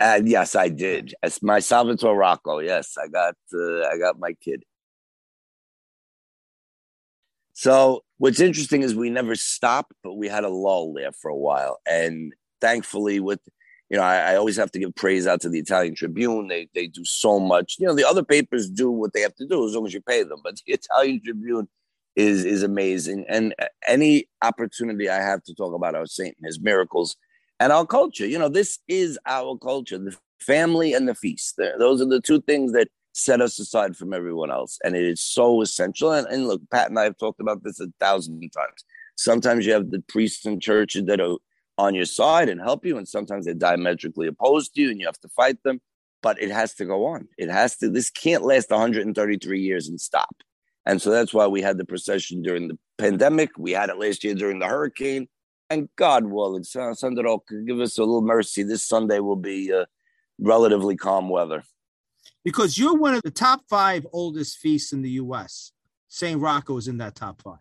And 0.00 0.28
yes, 0.28 0.54
I 0.54 0.68
did. 0.68 1.14
It's 1.24 1.42
my 1.42 1.58
Salvatore 1.58 2.16
Rocco. 2.16 2.60
Yes, 2.60 2.96
I 2.96 3.08
got 3.08 3.34
uh, 3.52 3.82
I 3.88 3.98
got 3.98 4.16
my 4.20 4.32
kid. 4.34 4.62
So 7.52 8.04
what's 8.18 8.38
interesting 8.38 8.82
is 8.82 8.94
we 8.94 9.10
never 9.10 9.34
stopped, 9.34 9.92
but 10.04 10.14
we 10.14 10.28
had 10.28 10.44
a 10.44 10.48
lull 10.48 10.92
there 10.92 11.10
for 11.10 11.28
a 11.28 11.36
while. 11.36 11.80
And 11.84 12.32
thankfully, 12.60 13.20
with 13.20 13.40
you 13.90 13.96
know, 13.96 14.02
I, 14.02 14.32
I 14.32 14.36
always 14.36 14.56
have 14.56 14.70
to 14.72 14.78
give 14.78 14.94
praise 14.94 15.26
out 15.26 15.40
to 15.42 15.48
the 15.48 15.58
Italian 15.58 15.94
Tribune. 15.94 16.48
They 16.48 16.68
they 16.74 16.86
do 16.86 17.04
so 17.04 17.40
much. 17.40 17.76
You 17.78 17.86
know, 17.86 17.94
the 17.94 18.06
other 18.06 18.22
papers 18.22 18.68
do 18.68 18.90
what 18.90 19.12
they 19.12 19.20
have 19.20 19.34
to 19.36 19.46
do 19.46 19.66
as 19.66 19.74
long 19.74 19.86
as 19.86 19.94
you 19.94 20.00
pay 20.00 20.22
them. 20.22 20.40
But 20.42 20.56
the 20.66 20.72
Italian 20.74 21.20
Tribune 21.24 21.68
is 22.16 22.44
is 22.44 22.62
amazing. 22.62 23.24
And 23.28 23.54
any 23.86 24.28
opportunity 24.42 25.08
I 25.08 25.22
have 25.22 25.42
to 25.44 25.54
talk 25.54 25.74
about 25.74 25.94
our 25.94 26.06
saint 26.06 26.36
and 26.38 26.46
his 26.46 26.60
miracles 26.60 27.16
and 27.60 27.72
our 27.72 27.86
culture, 27.86 28.26
you 28.26 28.38
know, 28.38 28.48
this 28.48 28.78
is 28.88 29.18
our 29.26 29.56
culture, 29.56 29.98
the 29.98 30.16
family 30.40 30.92
and 30.92 31.08
the 31.08 31.14
feast. 31.14 31.58
Those 31.78 32.00
are 32.00 32.08
the 32.08 32.20
two 32.20 32.40
things 32.42 32.72
that 32.72 32.88
set 33.12 33.40
us 33.40 33.58
aside 33.58 33.96
from 33.96 34.12
everyone 34.12 34.50
else. 34.50 34.78
And 34.84 34.94
it 34.94 35.04
is 35.04 35.20
so 35.20 35.60
essential. 35.60 36.12
And, 36.12 36.26
and 36.28 36.46
look, 36.46 36.62
Pat 36.70 36.88
and 36.88 36.98
I 36.98 37.04
have 37.04 37.18
talked 37.18 37.40
about 37.40 37.64
this 37.64 37.80
a 37.80 37.88
thousand 37.98 38.40
times. 38.50 38.84
Sometimes 39.16 39.66
you 39.66 39.72
have 39.72 39.90
the 39.90 40.00
priests 40.08 40.46
and 40.46 40.62
churches 40.62 41.04
that 41.06 41.20
are 41.20 41.36
on 41.78 41.94
your 41.94 42.04
side 42.04 42.48
and 42.48 42.60
help 42.60 42.84
you, 42.84 42.98
and 42.98 43.08
sometimes 43.08 43.46
they're 43.46 43.54
diametrically 43.54 44.26
opposed 44.26 44.74
to 44.74 44.82
you 44.82 44.90
and 44.90 45.00
you 45.00 45.06
have 45.06 45.20
to 45.20 45.28
fight 45.28 45.62
them. 45.62 45.80
But 46.20 46.42
it 46.42 46.50
has 46.50 46.74
to 46.74 46.84
go 46.84 47.06
on. 47.06 47.28
It 47.38 47.48
has 47.48 47.76
to, 47.76 47.88
this 47.88 48.10
can't 48.10 48.42
last 48.42 48.70
133 48.70 49.60
years 49.60 49.88
and 49.88 50.00
stop. 50.00 50.34
And 50.84 51.00
so 51.00 51.10
that's 51.10 51.32
why 51.32 51.46
we 51.46 51.62
had 51.62 51.78
the 51.78 51.84
procession 51.84 52.42
during 52.42 52.66
the 52.66 52.78
pandemic. 52.98 53.50
We 53.56 53.70
had 53.70 53.88
it 53.88 53.98
last 53.98 54.24
year 54.24 54.34
during 54.34 54.58
the 54.58 54.66
hurricane. 54.66 55.28
And 55.70 55.88
God 55.94 56.24
willing, 56.24 56.64
Sun- 56.64 56.96
Sandro, 56.96 57.44
give 57.66 57.78
us 57.78 57.98
a 57.98 58.02
little 58.02 58.22
mercy. 58.22 58.64
This 58.64 58.84
Sunday 58.84 59.20
will 59.20 59.36
be 59.36 59.72
uh, 59.72 59.84
relatively 60.40 60.96
calm 60.96 61.28
weather. 61.28 61.62
Because 62.42 62.78
you're 62.78 62.96
one 62.96 63.14
of 63.14 63.22
the 63.22 63.30
top 63.30 63.60
five 63.68 64.04
oldest 64.12 64.58
feasts 64.58 64.92
in 64.92 65.02
the 65.02 65.10
U.S. 65.10 65.72
St. 66.08 66.40
Rocco 66.40 66.76
is 66.78 66.88
in 66.88 66.98
that 66.98 67.14
top 67.14 67.42
five. 67.42 67.58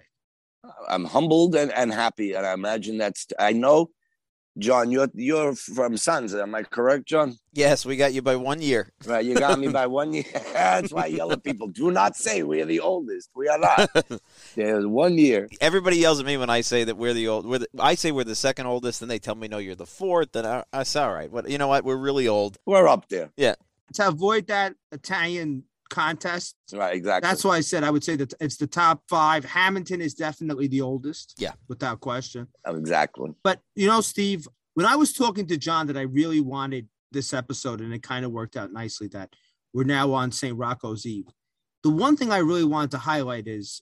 I'm 0.90 1.06
humbled 1.06 1.56
and, 1.56 1.72
and 1.74 1.94
happy. 1.94 2.34
And 2.34 2.46
I 2.46 2.54
imagine 2.54 2.98
that's, 2.98 3.28
I 3.38 3.54
know, 3.54 3.92
John, 4.58 4.90
you're, 4.90 5.10
you're 5.14 5.54
from 5.56 5.98
Sons. 5.98 6.34
Am 6.34 6.56
I 6.56 6.64
correct, 6.64 7.06
John? 7.06 7.38
Yes, 7.54 7.86
we 7.86 7.96
got 7.96 8.14
you 8.14 8.22
by 8.22 8.36
one 8.36 8.62
year. 8.62 8.92
Right. 9.06 9.24
You 9.24 9.36
got 9.36 9.60
me 9.60 9.68
by 9.68 9.86
one 9.88 10.14
year. 10.14 10.24
that's 10.54 10.92
why 10.92 11.08
yellow 11.08 11.38
people. 11.38 11.68
Do 11.68 11.92
not 11.92 12.16
say 12.16 12.44
we 12.44 12.62
are 12.62 12.66
the 12.66 12.80
oldest. 12.80 13.30
We 13.36 13.48
are 13.48 13.60
not. 13.60 13.90
There's 14.56 14.86
one 14.86 15.18
year. 15.18 15.48
Everybody 15.62 15.98
yells 15.98 16.20
at 16.20 16.26
me 16.26 16.38
when 16.38 16.50
I 16.50 16.62
say 16.62 16.84
that 16.84 16.98
we're 16.98 17.14
the 17.14 17.28
old. 17.28 17.46
We're 17.46 17.60
the, 17.60 17.68
I 17.80 17.96
say 17.96 18.12
we're 18.12 18.24
the 18.24 18.36
second 18.36 18.66
oldest, 18.66 19.02
and 19.02 19.12
they 19.12 19.20
tell 19.20 19.36
me 19.36 19.48
no, 19.48 19.60
you're 19.60 19.76
the 19.76 19.86
fourth. 19.86 20.36
And 20.36 20.48
I, 20.48 20.64
I 20.74 20.84
say, 20.84 21.02
all 21.02 21.14
right. 21.14 21.32
What 21.32 21.50
you 21.50 21.58
know? 21.58 21.68
What 21.68 21.84
we're 21.84 21.96
really 21.96 22.28
old. 22.28 22.58
We're 22.66 22.88
up 22.88 23.10
there. 23.10 23.32
Yeah. 23.38 23.56
To 23.94 24.08
avoid 24.08 24.48
that 24.48 24.76
Italian 24.92 25.64
contest, 25.90 26.56
Right. 26.74 26.96
Exactly. 26.96 27.28
that's 27.28 27.44
why 27.44 27.58
I 27.58 27.62
said 27.62 27.84
I 27.84 27.92
would 27.92 28.04
say 28.04 28.16
that 28.18 28.34
it's 28.40 28.58
the 28.58 28.68
top 28.68 29.02
five. 29.10 29.46
Hammonton 29.46 30.02
is 30.02 30.14
definitely 30.14 30.68
the 30.68 30.82
oldest. 30.82 31.36
Yeah. 31.38 31.54
Without 31.68 32.00
question. 32.00 32.48
Oh, 32.66 32.76
exactly. 32.76 33.32
But 33.44 33.62
you 33.76 33.88
know, 33.88 34.02
Steve, 34.02 34.48
when 34.76 34.86
I 34.86 34.96
was 34.96 35.14
talking 35.14 35.48
to 35.48 35.58
John 35.58 35.88
that 35.88 35.98
I 35.98 36.02
really 36.02 36.42
wanted 36.42 36.88
this 37.12 37.34
episode, 37.34 37.82
and 37.82 37.94
it 37.94 38.04
kind 38.04 38.26
of 38.26 38.32
worked 38.32 38.58
out 38.58 38.72
nicely 38.74 39.08
that 39.10 39.30
we're 39.74 39.84
now 39.84 40.12
on 40.14 40.32
St. 40.32 40.58
Rocco's 40.58 41.06
Eve. 41.06 41.28
The 41.84 41.90
one 41.90 42.18
thing 42.18 42.32
I 42.32 42.40
really 42.40 42.66
wanted 42.66 42.92
to 42.92 42.98
highlight 42.98 43.48
is 43.48 43.82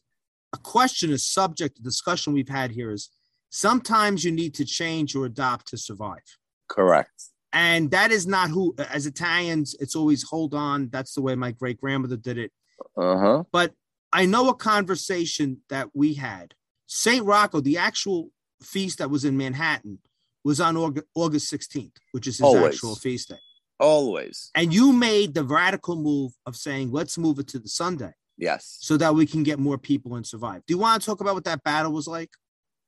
a 0.53 0.57
question, 0.57 1.11
a 1.11 1.17
subject, 1.17 1.79
a 1.79 1.81
discussion 1.81 2.33
we've 2.33 2.49
had 2.49 2.71
here 2.71 2.91
is 2.91 3.09
sometimes 3.49 4.23
you 4.23 4.31
need 4.31 4.53
to 4.55 4.65
change 4.65 5.15
or 5.15 5.25
adopt 5.25 5.67
to 5.69 5.77
survive. 5.77 6.21
Correct. 6.69 7.09
And 7.55 7.89
that 7.91 8.11
is 8.11 8.27
not 8.27 8.49
who, 8.49 8.75
as 8.91 9.05
Italians, 9.07 9.75
it's 9.79 9.95
always 9.95 10.23
hold 10.23 10.53
on. 10.53 10.89
That's 10.91 11.13
the 11.15 11.21
way 11.21 11.35
my 11.35 11.51
great 11.51 11.79
grandmother 11.79 12.17
did 12.17 12.37
it. 12.37 12.51
Uh 12.97 13.17
huh. 13.17 13.43
But 13.51 13.71
I 14.13 14.25
know 14.25 14.49
a 14.49 14.53
conversation 14.53 15.61
that 15.69 15.89
we 15.93 16.13
had. 16.15 16.53
St. 16.87 17.23
Rocco, 17.25 17.61
the 17.61 17.77
actual 17.77 18.29
feast 18.61 18.99
that 18.99 19.09
was 19.09 19.25
in 19.25 19.37
Manhattan, 19.37 19.99
was 20.43 20.59
on 20.61 20.75
Aug- 20.75 21.01
August 21.15 21.51
16th, 21.51 21.93
which 22.11 22.27
is 22.27 22.35
his 22.37 22.41
Always. 22.43 22.75
actual 22.75 22.95
feast 22.95 23.29
day. 23.29 23.39
Always. 23.79 24.51
And 24.53 24.73
you 24.73 24.93
made 24.93 25.33
the 25.33 25.43
radical 25.43 25.95
move 25.95 26.33
of 26.45 26.55
saying, 26.55 26.91
let's 26.91 27.17
move 27.17 27.39
it 27.39 27.47
to 27.49 27.59
the 27.59 27.67
Sunday 27.67 28.11
Yes. 28.37 28.77
so 28.81 28.95
that 28.97 29.15
we 29.15 29.25
can 29.25 29.43
get 29.43 29.59
more 29.59 29.77
people 29.77 30.15
and 30.15 30.25
survive. 30.27 30.61
Do 30.67 30.73
you 30.73 30.77
want 30.77 31.01
to 31.01 31.05
talk 31.05 31.21
about 31.21 31.33
what 31.35 31.45
that 31.45 31.63
battle 31.63 31.91
was 31.91 32.07
like? 32.07 32.29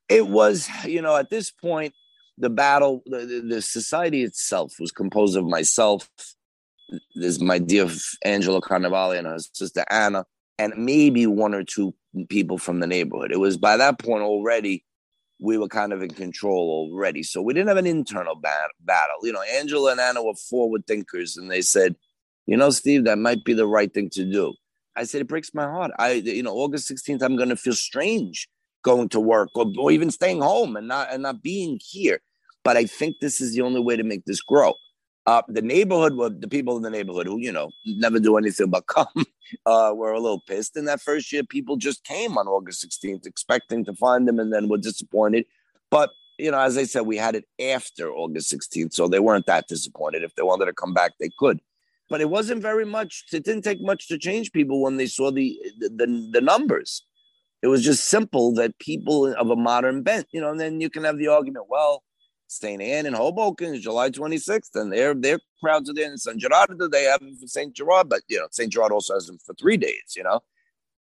It 0.09 0.27
was, 0.27 0.69
you 0.85 1.01
know, 1.01 1.15
at 1.15 1.29
this 1.29 1.51
point, 1.51 1.93
the 2.37 2.49
battle, 2.49 3.03
the, 3.05 3.43
the, 3.47 3.61
society 3.61 4.23
itself 4.23 4.75
was 4.79 4.91
composed 4.91 5.35
of 5.35 5.45
myself, 5.45 6.09
there's 7.15 7.41
my 7.41 7.57
dear 7.59 7.89
Angela 8.23 8.61
Carnevale 8.61 9.17
and 9.17 9.27
her 9.27 9.39
sister 9.39 9.83
Anna, 9.89 10.25
and 10.59 10.73
maybe 10.77 11.25
one 11.27 11.53
or 11.53 11.63
two 11.63 11.93
people 12.29 12.57
from 12.57 12.79
the 12.79 12.87
neighborhood. 12.87 13.31
It 13.31 13.39
was 13.39 13.57
by 13.57 13.77
that 13.77 13.99
point 13.99 14.23
already, 14.23 14.85
we 15.39 15.57
were 15.57 15.67
kind 15.67 15.93
of 15.93 16.01
in 16.01 16.09
control 16.11 16.69
already. 16.69 17.23
So 17.23 17.41
we 17.41 17.53
didn't 17.53 17.67
have 17.67 17.77
an 17.77 17.85
internal 17.85 18.35
bat- 18.35 18.71
battle. 18.81 19.17
You 19.23 19.33
know, 19.33 19.43
Angela 19.53 19.91
and 19.91 19.99
Anna 19.99 20.23
were 20.23 20.33
forward 20.33 20.87
thinkers, 20.87 21.37
and 21.37 21.49
they 21.49 21.61
said, 21.61 21.95
you 22.45 22.57
know, 22.57 22.69
Steve, 22.69 23.03
that 23.05 23.17
might 23.17 23.43
be 23.43 23.53
the 23.53 23.67
right 23.67 23.93
thing 23.93 24.09
to 24.11 24.25
do. 24.25 24.53
I 24.95 25.03
said, 25.03 25.21
it 25.21 25.27
breaks 25.27 25.53
my 25.53 25.65
heart. 25.65 25.91
I, 25.99 26.13
you 26.13 26.41
know, 26.41 26.55
August 26.55 26.89
16th, 26.89 27.21
I'm 27.21 27.35
going 27.35 27.49
to 27.49 27.55
feel 27.55 27.73
strange 27.73 28.47
going 28.83 29.09
to 29.09 29.19
work 29.19 29.49
or, 29.55 29.71
or 29.77 29.91
even 29.91 30.09
staying 30.09 30.41
home 30.41 30.77
and 30.77 30.87
not 30.87 31.11
and 31.11 31.23
not 31.23 31.43
being 31.43 31.79
here. 31.83 32.21
But 32.67 32.75
I 32.75 32.83
think 32.83 33.21
this 33.21 33.39
is 33.39 33.55
the 33.55 33.61
only 33.61 33.79
way 33.79 33.95
to 33.95 34.03
make 34.03 34.25
this 34.25 34.41
grow. 34.41 34.73
Uh, 35.25 35.41
the 35.47 35.61
neighborhood, 35.61 36.41
the 36.41 36.49
people 36.49 36.75
in 36.75 36.83
the 36.83 36.89
neighborhood 36.89 37.25
who 37.25 37.39
you 37.39 37.49
know 37.49 37.71
never 37.85 38.19
do 38.19 38.35
anything 38.35 38.69
but 38.69 38.87
come, 38.95 39.07
uh, 39.65 39.93
were 39.95 40.11
a 40.11 40.19
little 40.19 40.41
pissed. 40.41 40.75
And 40.75 40.85
that 40.85 40.99
first 40.99 41.31
year, 41.31 41.43
people 41.45 41.77
just 41.77 42.03
came 42.03 42.37
on 42.37 42.45
August 42.45 42.85
16th 42.85 43.25
expecting 43.25 43.85
to 43.85 43.93
find 43.93 44.27
them, 44.27 44.37
and 44.37 44.51
then 44.51 44.67
were 44.67 44.79
disappointed. 44.79 45.45
But 45.89 46.09
you 46.37 46.51
know, 46.51 46.59
as 46.59 46.77
I 46.77 46.83
said, 46.83 47.03
we 47.03 47.15
had 47.15 47.35
it 47.35 47.45
after 47.57 48.11
August 48.11 48.53
16th, 48.53 48.91
so 48.91 49.07
they 49.07 49.21
weren't 49.21 49.45
that 49.45 49.69
disappointed. 49.69 50.23
If 50.23 50.35
they 50.35 50.43
wanted 50.43 50.65
to 50.65 50.73
come 50.73 50.93
back, 50.93 51.13
they 51.21 51.29
could. 51.39 51.61
But 52.09 52.19
it 52.19 52.29
wasn't 52.29 52.61
very 52.61 52.85
much. 52.85 53.23
It 53.31 53.45
didn't 53.45 53.63
take 53.63 53.81
much 53.81 54.09
to 54.09 54.17
change 54.17 54.51
people 54.51 54.81
when 54.81 54.97
they 54.97 55.07
saw 55.07 55.31
the, 55.31 55.57
the, 55.79 56.29
the 56.33 56.41
numbers. 56.41 57.05
It 57.61 57.67
was 57.67 57.81
just 57.81 58.09
simple 58.09 58.53
that 58.55 58.77
people 58.79 59.33
of 59.35 59.49
a 59.51 59.55
modern 59.55 60.03
bent, 60.03 60.27
you 60.33 60.41
know, 60.41 60.51
and 60.51 60.59
then 60.59 60.81
you 60.81 60.89
can 60.89 61.05
have 61.05 61.17
the 61.17 61.29
argument, 61.29 61.67
well, 61.69 62.03
St. 62.47 62.81
Anne 62.81 63.05
in 63.05 63.13
Hoboken 63.13 63.75
is 63.75 63.81
July 63.81 64.09
26th, 64.09 64.75
and 64.75 64.91
their 64.91 65.13
their 65.13 65.39
crowds 65.61 65.89
are 65.89 65.93
there 65.93 66.09
in 66.09 66.17
St. 66.17 66.37
Gerard. 66.37 66.69
They 66.91 67.03
have 67.03 67.19
them 67.19 67.35
for 67.35 67.47
St. 67.47 67.73
Gerard, 67.73 68.09
but 68.09 68.21
you 68.27 68.39
know, 68.39 68.47
St. 68.51 68.71
Gerard 68.71 68.91
also 68.91 69.13
has 69.13 69.27
them 69.27 69.37
for 69.45 69.53
three 69.55 69.77
days, 69.77 70.15
you 70.15 70.23
know. 70.23 70.41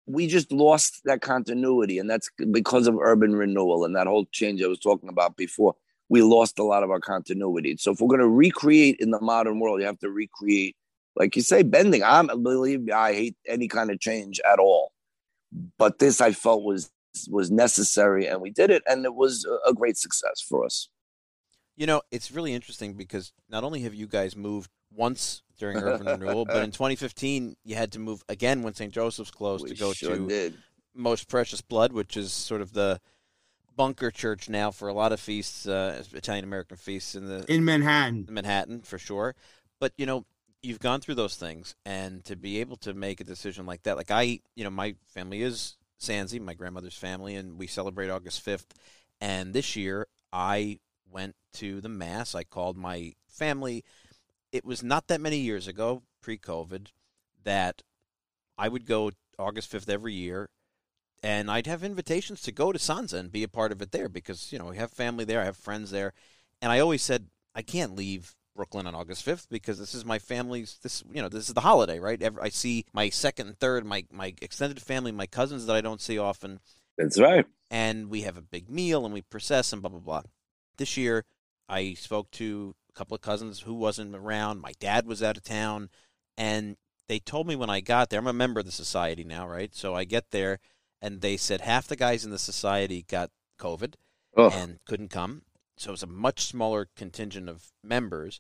We 0.07 0.27
just 0.27 0.51
lost 0.51 1.03
that 1.05 1.21
continuity, 1.21 1.99
and 1.99 2.11
that's 2.11 2.29
because 2.51 2.89
of 2.89 2.99
urban 2.99 3.35
renewal 3.37 3.85
and 3.85 3.95
that 3.95 4.09
whole 4.09 4.27
change 4.33 4.61
I 4.63 4.67
was 4.67 4.81
talking 4.81 5.09
about 5.09 5.37
before. 5.37 5.77
We 6.09 6.23
lost 6.23 6.59
a 6.59 6.65
lot 6.65 6.83
of 6.83 6.91
our 6.91 6.99
continuity. 6.99 7.77
So 7.77 7.93
if 7.93 8.01
we're 8.01 8.09
going 8.09 8.21
to 8.21 8.29
recreate 8.29 8.97
in 8.99 9.13
the 9.13 9.21
modern 9.21 9.61
world, 9.61 9.79
you 9.79 9.87
have 9.87 10.01
to 10.01 10.11
recreate, 10.11 10.75
like 11.15 11.37
you 11.37 11.43
say, 11.43 11.63
bending. 11.63 12.03
I 12.03 12.23
believe 12.23 12.83
me, 12.83 12.93
I 12.93 13.15
hate 13.15 13.37
any 13.47 13.69
kind 13.69 13.93
of 13.93 14.01
change 14.01 14.41
at 14.51 14.59
all, 14.59 14.93
but 15.79 16.01
this 16.01 16.21
I 16.21 16.33
felt 16.33 16.65
was 16.65 16.91
was 17.29 17.53
necessary, 17.53 18.27
and 18.27 18.41
we 18.41 18.51
did 18.51 18.71
it, 18.71 18.83
and 18.89 19.05
it 19.05 19.15
was 19.15 19.47
a 19.65 19.73
great 19.73 19.97
success 19.97 20.41
for 20.41 20.65
us. 20.65 20.89
You 21.81 21.87
know, 21.87 22.03
it's 22.11 22.31
really 22.31 22.53
interesting 22.53 22.93
because 22.93 23.33
not 23.49 23.65
only 23.65 23.81
have 23.81 23.95
you 23.95 24.07
guys 24.07 24.37
moved 24.37 24.71
once 24.95 25.41
during 25.57 25.79
urban 25.83 26.07
renewal, 26.07 26.45
but 26.45 26.63
in 26.63 26.73
2015 26.73 27.57
you 27.65 27.75
had 27.75 27.93
to 27.93 27.99
move 27.99 28.23
again 28.29 28.63
when 28.63 28.75
St. 28.75 28.93
Joseph's 28.93 29.31
closed 29.31 29.65
We 29.65 29.71
to 29.71 29.77
go 29.77 29.95
sure 29.95 30.15
to 30.15 30.27
did. 30.27 30.59
Most 30.95 31.27
Precious 31.27 31.63
Blood, 31.63 31.95
which 31.95 32.19
is 32.19 32.35
sort 32.35 32.61
of 32.61 32.75
the 32.75 33.01
bunker 33.77 34.11
church 34.11 34.51
now 34.51 34.71
for 34.71 34.89
a 34.89 34.93
lot 34.93 35.11
of 35.11 35.21
feasts, 35.21 35.67
uh, 35.67 36.05
Italian 36.13 36.45
American 36.45 36.77
feasts 36.77 37.15
in 37.15 37.25
the 37.25 37.51
in 37.51 37.65
Manhattan. 37.65 38.27
Manhattan 38.29 38.83
for 38.83 38.99
sure. 38.99 39.35
But 39.79 39.95
you 39.97 40.05
know, 40.05 40.27
you've 40.63 40.81
gone 40.81 41.01
through 41.01 41.15
those 41.15 41.37
things, 41.37 41.77
and 41.87 42.23
to 42.27 42.37
be 42.37 42.61
able 42.61 42.77
to 42.77 42.93
make 42.93 43.23
a 43.23 43.25
decision 43.25 43.65
like 43.65 43.85
that, 43.85 43.97
like 43.97 44.11
I, 44.11 44.41
you 44.55 44.65
know, 44.65 44.71
my 44.71 44.97
family 45.07 45.41
is 45.41 45.79
Sansi, 45.99 46.43
my 46.43 46.53
grandmother's 46.53 46.99
family, 46.99 47.37
and 47.37 47.59
we 47.59 47.67
celebrate 47.67 48.11
August 48.11 48.43
fifth. 48.43 48.75
And 49.19 49.55
this 49.55 49.77
year, 49.77 50.09
I 50.31 50.79
went 51.11 51.35
to 51.55 51.81
the 51.81 51.89
mass. 51.89 52.35
I 52.35 52.45
called 52.45 52.77
my 52.77 53.13
family. 53.29 53.85
It 54.53 54.65
was 54.65 54.83
not 54.83 55.09
that 55.09 55.21
many 55.21 55.39
years 55.39 55.69
ago, 55.69 56.03
pre-COVID, 56.23 56.89
that 57.45 57.83
I 58.59 58.69
would 58.69 58.87
go 58.87 59.11
August 59.39 59.71
fifth 59.71 59.89
every 59.89 60.13
year, 60.13 60.51
and 61.23 61.51
I'd 61.51 61.67
have 61.67 61.83
invitations 61.85 62.43
to 62.43 62.53
go 62.53 62.73
to 62.73 62.79
Sanza 62.79 63.15
and 63.15 63.33
be 63.33 63.43
a 63.43 63.49
part 63.49 63.73
of 63.73 63.81
it 63.81 63.93
there 63.93 64.09
because 64.09 64.53
you 64.53 64.59
know 64.59 64.67
we 64.67 64.77
have 64.77 64.91
family 64.91 65.25
there, 65.25 65.41
I 65.41 65.47
have 65.47 65.57
friends 65.57 65.91
there, 65.91 66.13
and 66.61 66.71
I 66.71 66.81
always 66.81 67.03
said 67.03 67.27
I 67.55 67.63
can't 67.63 67.95
leave 67.97 68.35
Brooklyn 68.55 68.87
on 68.87 68.95
August 68.95 69.25
5th 69.25 69.47
because 69.51 69.79
this 69.79 69.95
is 69.95 70.05
my 70.05 70.19
family's 70.19 70.79
this 70.83 71.03
you 71.13 71.23
know 71.23 71.29
this 71.29 71.49
is 71.49 71.55
the 71.55 71.63
holiday 71.63 71.99
right 71.99 72.21
Every, 72.21 72.43
I 72.43 72.49
see 72.51 72.85
my 72.93 73.09
second 73.09 73.47
and 73.47 73.59
third 73.59 73.87
my 73.87 74.05
my 74.13 74.35
extended 74.43 74.83
family 74.83 75.13
my 75.13 75.27
cousins 75.27 75.67
that 75.67 75.77
I 75.77 75.81
don't 75.81 76.01
see 76.01 76.19
often 76.19 76.61
That's 76.99 77.19
right. 77.19 77.47
and 77.71 78.11
we 78.11 78.23
have 78.23 78.37
a 78.37 78.43
big 78.43 78.69
meal 78.69 79.05
and 79.05 79.15
we 79.15 79.23
process 79.23 79.73
and 79.73 79.81
blah 79.81 79.91
blah 79.91 80.01
blah 80.01 80.23
this 80.81 80.97
year 80.97 81.25
I 81.69 81.95
spoke 81.95 82.33
to 82.33 82.75
a 82.89 82.93
couple 82.99 83.15
of 83.15 83.21
cousins 83.21 83.61
who 83.61 83.75
wasn't 83.75 84.17
around 84.17 84.61
my 84.61 84.73
dad 84.81 85.07
was 85.07 85.23
out 85.23 85.37
of 85.37 85.45
town 85.45 85.91
and 86.37 86.77
they 87.07 87.21
told 87.21 87.47
me 87.47 87.55
when 87.55 87.71
I 87.71 87.81
got 87.81 88.11
there 88.11 88.19
I'm 88.19 88.27
a 88.27 88.33
member 88.33 88.59
of 88.59 88.67
the 88.67 88.73
society 88.73 89.23
now 89.23 89.47
right 89.47 89.73
so 89.73 89.95
I 89.95 90.03
get 90.05 90.33
there 90.33 90.59
and 91.01 91.21
they 91.21 91.37
said 91.37 91.61
half 91.61 91.87
the 91.87 91.95
guys 91.95 92.25
in 92.25 92.33
the 92.33 92.39
society 92.39 93.05
got 93.09 93.31
covid 93.57 93.95
Oh, 94.37 94.51
and 94.51 94.79
couldn't 94.85 95.11
come. 95.11 95.43
So 95.77 95.91
it 95.91 95.93
was 95.93 96.03
a 96.03 96.09
much 96.09 96.45
smaller 96.45 96.89
contingent 96.97 97.49
of 97.49 97.73
members. 97.83 98.39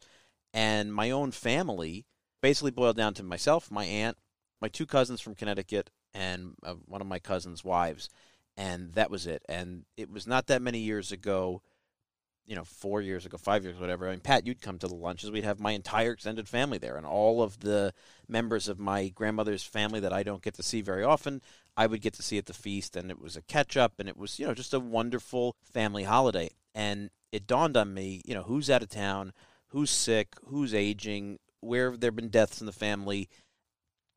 And 0.52 0.92
my 0.92 1.10
own 1.10 1.30
family 1.30 2.06
basically 2.40 2.70
boiled 2.70 2.96
down 2.96 3.14
to 3.14 3.22
myself, 3.22 3.70
my 3.70 3.84
aunt, 3.84 4.16
my 4.60 4.68
two 4.68 4.86
cousins 4.86 5.20
from 5.20 5.34
Connecticut, 5.34 5.90
and 6.14 6.54
uh, 6.62 6.74
one 6.86 7.00
of 7.00 7.06
my 7.06 7.18
cousin's 7.18 7.64
wives. 7.64 8.08
And 8.56 8.92
that 8.94 9.10
was 9.10 9.26
it. 9.26 9.42
And 9.48 9.84
it 9.96 10.10
was 10.10 10.26
not 10.26 10.46
that 10.48 10.62
many 10.62 10.78
years 10.78 11.12
ago, 11.12 11.62
you 12.46 12.56
know, 12.56 12.64
four 12.64 13.00
years 13.00 13.26
ago, 13.26 13.36
five 13.36 13.64
years, 13.64 13.78
whatever. 13.78 14.08
I 14.08 14.10
mean, 14.10 14.20
Pat, 14.20 14.46
you'd 14.46 14.62
come 14.62 14.78
to 14.78 14.88
the 14.88 14.94
lunches. 14.94 15.30
We'd 15.30 15.44
have 15.44 15.60
my 15.60 15.72
entire 15.72 16.12
extended 16.12 16.48
family 16.48 16.78
there, 16.78 16.96
and 16.96 17.06
all 17.06 17.42
of 17.42 17.60
the 17.60 17.92
members 18.28 18.68
of 18.68 18.78
my 18.78 19.08
grandmother's 19.08 19.62
family 19.62 20.00
that 20.00 20.12
I 20.12 20.22
don't 20.22 20.42
get 20.42 20.54
to 20.54 20.62
see 20.62 20.80
very 20.80 21.04
often. 21.04 21.42
I 21.76 21.86
would 21.86 22.00
get 22.02 22.14
to 22.14 22.22
see 22.22 22.38
at 22.38 22.46
the 22.46 22.52
feast, 22.52 22.96
and 22.96 23.10
it 23.10 23.20
was 23.20 23.36
a 23.36 23.42
catch 23.42 23.76
up, 23.76 23.94
and 23.98 24.08
it 24.08 24.16
was 24.16 24.38
you 24.38 24.46
know 24.46 24.54
just 24.54 24.74
a 24.74 24.80
wonderful 24.80 25.56
family 25.62 26.04
holiday. 26.04 26.50
And 26.74 27.10
it 27.32 27.46
dawned 27.46 27.76
on 27.76 27.94
me, 27.94 28.22
you 28.24 28.34
know, 28.34 28.42
who's 28.42 28.70
out 28.70 28.82
of 28.82 28.88
town, 28.88 29.32
who's 29.68 29.90
sick, 29.90 30.34
who's 30.46 30.74
aging, 30.74 31.38
where 31.60 31.90
have 31.90 32.00
there 32.00 32.10
been 32.10 32.28
deaths 32.28 32.60
in 32.60 32.66
the 32.66 32.72
family, 32.72 33.28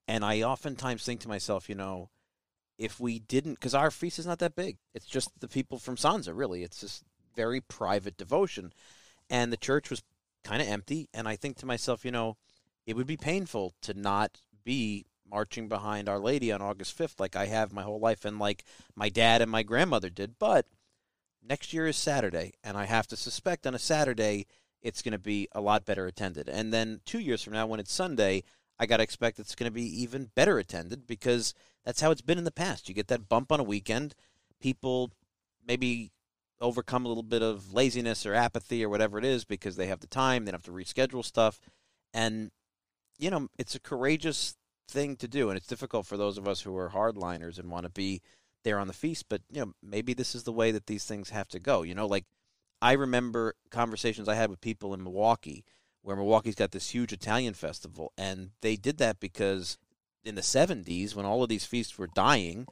and 0.08 0.26
I 0.26 0.42
oftentimes 0.42 1.04
think 1.04 1.22
to 1.22 1.28
myself, 1.28 1.70
you 1.70 1.76
know, 1.76 2.10
if 2.78 3.00
we 3.00 3.20
didn't, 3.20 3.56
because 3.56 3.76
our 3.76 3.92
feast 3.92 4.20
is 4.20 4.26
not 4.26 4.40
that 4.40 4.56
big, 4.56 4.78
it's 4.94 5.06
just 5.06 5.30
the 5.40 5.48
people 5.48 5.80
from 5.80 5.96
Sanza, 5.96 6.36
really. 6.36 6.64
It's 6.64 6.80
just 6.80 7.04
very 7.36 7.62
private 7.62 8.18
devotion, 8.18 8.74
and 9.30 9.52
the 9.52 9.58
church 9.58 9.90
was 9.90 10.04
kind 10.44 10.62
of 10.62 10.68
empty. 10.68 11.10
And 11.14 11.28
I 11.28 11.36
think 11.36 11.58
to 11.58 11.66
myself, 11.66 12.06
you 12.06 12.12
know, 12.12 12.38
it 12.86 12.96
would 12.96 13.08
be 13.08 13.18
painful 13.18 13.74
to 13.82 13.94
not 13.94 14.40
be 14.64 15.06
marching 15.30 15.68
behind 15.68 16.08
Our 16.08 16.20
Lady 16.20 16.52
on 16.52 16.62
August 16.62 16.98
5th 16.98 17.20
like 17.20 17.36
I 17.36 17.48
have 17.48 17.74
my 17.74 17.82
whole 17.82 18.00
life 18.00 18.26
and 18.26 18.40
like 18.40 18.64
my 18.96 19.10
dad 19.10 19.42
and 19.42 19.50
my 19.50 19.64
grandmother 19.64 20.10
did. 20.10 20.38
But 20.38 20.68
next 21.42 21.74
year 21.74 21.88
is 21.88 21.98
Saturday, 21.98 22.54
and 22.64 22.78
I 22.78 22.86
have 22.86 23.08
to 23.08 23.18
suspect 23.18 23.66
on 23.66 23.74
a 23.74 23.80
Saturday 23.80 24.46
it's 24.82 25.02
going 25.02 25.14
to 25.14 25.20
be 25.20 25.48
a 25.54 25.62
lot 25.62 25.86
better 25.86 26.06
attended. 26.06 26.50
And 26.50 26.74
then 26.74 27.00
two 27.06 27.20
years 27.20 27.42
from 27.42 27.54
now, 27.54 27.66
when 27.66 27.80
it's 27.80 27.94
Sunday, 27.94 28.44
I 28.78 28.86
got 28.86 28.98
to 28.98 29.04
expect 29.04 29.40
it's 29.40 29.56
going 29.56 29.72
to 29.72 29.74
be 29.74 30.02
even 30.02 30.30
better 30.36 30.60
attended 30.60 31.08
because 31.08 31.54
that's 31.86 32.02
how 32.02 32.12
it's 32.12 32.22
been 32.22 32.38
in 32.38 32.44
the 32.44 32.52
past. 32.52 32.90
You 32.90 32.96
get 32.96 33.08
that 33.08 33.30
bump 33.30 33.52
on 33.52 33.60
a 33.60 33.64
weekend, 33.64 34.14
people 34.60 35.12
maybe 35.66 36.12
overcome 36.62 37.06
a 37.06 37.08
little 37.08 37.24
bit 37.24 37.42
of 37.42 37.74
laziness 37.74 38.26
or 38.26 38.34
apathy 38.34 38.84
or 38.84 38.90
whatever 38.90 39.18
it 39.18 39.26
is 39.26 39.44
because 39.46 39.76
they 39.76 39.88
have 39.88 40.00
the 40.00 40.08
time, 40.08 40.46
they 40.46 40.52
don't 40.52 40.66
have 40.66 40.74
to 40.74 40.84
reschedule 40.84 41.26
stuff. 41.26 41.60
And, 42.14 42.52
you 43.18 43.30
know, 43.30 43.48
it's 43.58 43.76
a 43.76 43.80
courageous 43.80 44.56
thing 44.88 45.16
to 45.18 45.28
do, 45.28 45.50
and 45.50 45.58
it's 45.58 45.68
difficult 45.68 46.06
for 46.06 46.18
those 46.18 46.38
of 46.38 46.48
us 46.48 46.62
who 46.62 46.76
are 46.78 46.90
hardliners 46.90 47.58
and 47.58 47.70
want 47.70 47.86
to 47.86 47.92
be 47.92 48.22
there 48.64 48.80
on 48.80 48.88
the 48.88 48.94
feast. 48.94 49.26
But 49.30 49.42
you 49.52 49.62
know, 49.62 49.74
maybe 49.82 50.14
this 50.14 50.36
is 50.36 50.44
the 50.44 50.54
way 50.54 50.72
that 50.72 50.88
these 50.88 51.06
things 51.06 51.30
have 51.30 51.48
to 51.50 51.60
go. 51.60 51.82
You 51.82 51.96
know, 51.96 52.06
like 52.06 52.26
I 52.82 52.94
remember 52.94 53.56
conversations 53.72 54.28
I 54.28 54.36
had 54.36 54.50
with 54.50 54.62
people 54.62 54.94
in 54.94 55.04
Milwaukee, 55.04 55.66
where 56.02 56.16
Milwaukee's 56.16 56.56
got 56.56 56.72
this 56.72 56.90
huge 56.90 57.14
Italian 57.14 57.54
festival, 57.54 58.14
and 58.18 58.52
they 58.62 58.76
did 58.76 58.98
that 58.98 59.20
because 59.20 59.78
in 60.24 60.36
the 60.36 60.42
'70s, 60.42 61.16
when 61.16 61.26
all 61.26 61.44
of 61.44 61.50
these 61.50 61.66
feasts 61.66 61.98
were 61.98 62.08
dying, 62.08 62.68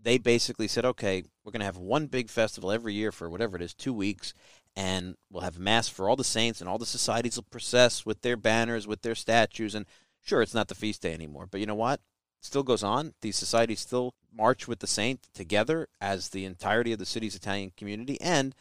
they 0.00 0.18
basically 0.18 0.68
said, 0.68 0.84
"Okay, 0.84 1.24
we're 1.44 1.52
going 1.52 1.60
to 1.60 1.66
have 1.66 1.78
one 1.78 2.06
big 2.06 2.30
festival 2.30 2.70
every 2.70 2.94
year 2.94 3.12
for 3.12 3.28
whatever 3.28 3.56
it 3.56 3.62
is, 3.62 3.74
two 3.74 3.92
weeks." 3.92 4.34
And 4.78 5.16
we'll 5.30 5.42
have 5.42 5.58
mass 5.58 5.88
for 5.88 6.08
all 6.08 6.16
the 6.16 6.24
saints, 6.24 6.60
and 6.60 6.68
all 6.68 6.78
the 6.78 6.84
societies 6.84 7.36
will 7.36 7.44
process 7.44 8.04
with 8.04 8.20
their 8.20 8.36
banners, 8.36 8.86
with 8.86 9.00
their 9.00 9.14
statues, 9.14 9.74
and 9.74 9.86
Sure, 10.26 10.42
it's 10.42 10.54
not 10.54 10.66
the 10.66 10.74
feast 10.74 11.02
day 11.02 11.14
anymore, 11.14 11.46
but 11.48 11.60
you 11.60 11.66
know 11.66 11.76
what? 11.76 12.00
It 12.40 12.46
still 12.46 12.64
goes 12.64 12.82
on. 12.82 13.14
These 13.20 13.36
societies 13.36 13.78
still 13.78 14.12
march 14.36 14.66
with 14.66 14.80
the 14.80 14.88
saint 14.88 15.28
together 15.32 15.88
as 16.00 16.30
the 16.30 16.44
entirety 16.44 16.92
of 16.92 16.98
the 16.98 17.06
city's 17.06 17.36
Italian 17.36 17.70
community, 17.76 18.20
and 18.20 18.52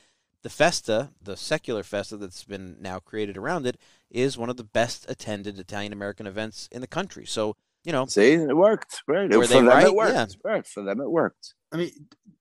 the 0.43 0.49
festa, 0.51 1.09
the 1.19 1.35
secular 1.35 1.81
festa 1.81 2.17
that's 2.17 2.43
been 2.43 2.77
now 2.79 2.99
created 2.99 3.35
around 3.35 3.65
it, 3.65 3.79
is 4.11 4.37
one 4.37 4.51
of 4.51 4.57
the 4.57 4.63
best 4.63 5.09
attended 5.09 5.57
Italian 5.57 5.91
American 5.91 6.27
events 6.27 6.69
in 6.71 6.81
the 6.81 6.87
country. 6.87 7.25
So, 7.25 7.55
you 7.85 7.91
know, 7.91 8.05
see, 8.07 8.33
it 8.33 8.57
worked. 8.57 9.03
Right. 9.07 9.29
Were 9.29 9.43
for 9.43 9.47
they 9.47 9.55
them, 9.55 9.67
right? 9.67 9.85
it 9.85 9.95
worked. 9.95 10.13
Yeah. 10.13 10.25
Right. 10.43 10.65
For 10.65 10.83
them, 10.83 10.99
it 10.99 11.09
worked. 11.09 11.53
I 11.71 11.77
mean, 11.77 11.91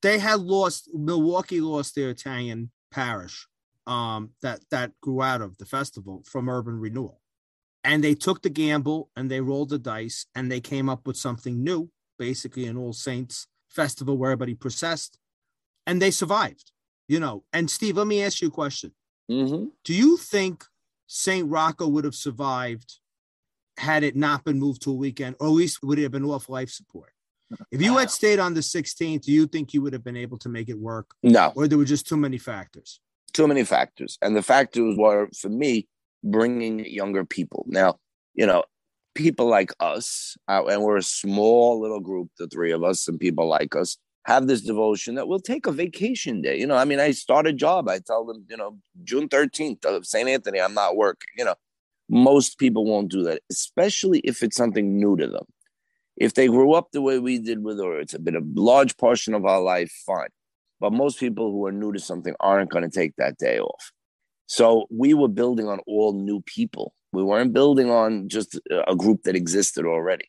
they 0.03 0.19
had 0.19 0.41
lost 0.41 0.89
Milwaukee 0.95 1.61
lost 1.61 1.95
their 1.95 2.11
Italian 2.11 2.71
parish 2.91 3.47
um, 3.87 4.31
that 4.41 4.61
that 4.71 4.93
grew 5.03 5.23
out 5.23 5.43
of 5.43 5.59
the 5.59 5.67
festival 5.67 6.23
from 6.27 6.49
urban 6.49 6.81
renewal, 6.81 7.21
and 7.85 8.03
they 8.03 8.15
took 8.15 8.43
the 8.43 8.49
gamble 8.49 9.11
and 9.17 9.31
they 9.31 9.43
rolled 9.43 9.69
the 9.69 9.79
dice 9.79 10.27
and 10.35 10.51
they 10.51 10.61
came 10.61 10.89
up 10.89 11.07
with 11.07 11.17
something 11.17 11.63
new, 11.63 11.91
basically 12.19 12.65
an 12.67 12.79
All 12.79 12.95
Saints 12.95 13.47
festival 13.69 14.17
where 14.17 14.31
everybody 14.31 14.55
processed, 14.55 15.19
and 15.87 16.01
they 16.01 16.11
survived. 16.11 16.73
You 17.07 17.21
know, 17.21 17.45
and 17.53 17.71
Steve, 17.71 17.99
let 17.99 18.07
me 18.07 18.23
ask 18.23 18.41
you 18.41 18.49
a 18.49 18.51
question: 18.51 18.93
Mm-hmm. 19.31 19.67
Do 19.85 19.95
you 19.95 20.17
think 20.17 20.65
Saint 21.07 21.51
Rocco 21.51 21.87
would 21.87 22.05
have 22.05 22.15
survived 22.15 22.99
had 23.77 24.03
it 24.05 24.17
not 24.17 24.45
been 24.45 24.59
moved 24.59 24.83
to 24.83 24.91
a 24.91 24.95
weekend, 24.95 25.37
or 25.41 25.47
at 25.49 25.53
least 25.53 25.83
would 25.83 25.99
it 25.99 26.03
have 26.03 26.13
been 26.13 26.25
off 26.25 26.49
life 26.49 26.71
support? 26.71 27.11
If 27.71 27.83
you 27.83 27.97
had 27.99 28.11
stayed 28.11 28.39
on 28.39 28.55
the 28.55 28.61
16th, 28.61 29.23
do 29.23 29.33
you 29.33 29.47
think 29.47 29.75
you 29.75 29.83
would 29.83 29.93
have 29.93 30.03
been 30.03 30.17
able 30.17 30.39
to 30.39 30.49
make 30.49 30.69
it 30.69 30.79
work, 30.79 31.15
No, 31.23 31.53
or 31.55 31.69
there 31.69 31.79
were 31.79 31.85
just 31.85 32.07
too 32.07 32.17
many 32.17 32.39
factors? 32.39 33.01
too 33.33 33.49
many 33.49 33.65
factors, 33.65 34.17
and 34.23 34.37
the 34.37 34.43
factors 34.43 34.97
were 34.97 35.29
for 35.37 35.49
me 35.49 35.89
bringing 36.23 36.85
younger 36.85 37.25
people. 37.25 37.65
Now, 37.69 37.99
you 38.35 38.47
know, 38.47 38.63
people 39.15 39.47
like 39.47 39.73
us, 39.81 40.37
uh, 40.49 40.65
and 40.67 40.83
we're 40.83 40.99
a 40.99 41.03
small 41.03 41.81
little 41.81 42.01
group, 42.01 42.31
the 42.39 42.47
three 42.47 42.71
of 42.73 42.85
us, 42.85 43.09
and 43.09 43.19
people 43.19 43.49
like 43.49 43.75
us 43.75 43.99
have 44.25 44.47
this 44.47 44.63
devotion 44.63 45.17
that 45.17 45.29
we'll 45.29 45.41
take 45.41 45.67
a 45.67 45.73
vacation 45.73 46.43
day. 46.43 46.59
You 46.59 46.67
know, 46.67 46.77
I 46.77 46.85
mean, 46.85 47.01
I 47.01 47.11
start 47.11 47.47
a 47.47 47.53
job. 47.53 47.89
I 47.89 47.99
tell 47.99 48.25
them, 48.25 48.47
you 48.49 48.57
know, 48.57 48.79
June 49.03 49.29
13th 49.29 49.85
of 49.85 50.07
St. 50.07 50.29
Anthony, 50.29 50.61
I'm 50.61 50.75
not 50.75 50.97
working. 50.97 51.29
You 51.37 51.45
know, 51.45 51.55
most 52.09 52.59
people 52.59 52.85
won't 52.85 53.11
do 53.11 53.23
that, 53.25 53.43
especially 53.51 54.21
if 54.21 54.43
it's 54.43 54.57
something 54.57 54.99
new 54.99 55.17
to 55.17 55.27
them. 55.27 55.45
If 56.17 56.35
they 56.35 56.47
grew 56.47 56.75
up 56.75 56.93
the 56.93 57.03
way 57.03 57.19
we 57.19 57.39
did 57.39 57.65
with 57.65 57.81
or 57.81 57.99
it's 57.99 58.17
been 58.19 58.37
a 58.37 58.61
large 58.61 58.97
portion 58.97 59.35
of 59.35 59.45
our 59.45 59.61
life, 59.61 59.91
fine. 60.07 60.29
But 60.81 60.93
most 60.93 61.19
people 61.19 61.51
who 61.51 61.67
are 61.67 61.73
new 61.73 61.93
to 61.93 61.99
something 61.99 62.35
aren't 62.41 62.71
going 62.71 62.89
to 62.89 62.91
take 62.91 63.17
that 63.17 63.39
day 63.39 63.59
off. 63.59 63.93
So 64.47 64.87
we 64.91 65.15
were 65.15 65.29
building 65.29 65.67
on 65.69 65.81
all 65.87 66.13
new 66.13 66.43
people. 66.43 66.95
We 67.13 67.23
weren't 67.23 67.53
building 67.53 67.91
on 67.91 68.29
just 68.29 68.59
a 68.87 68.95
group 68.95 69.23
that 69.23 69.37
existed 69.37 69.87
already. 69.87 70.29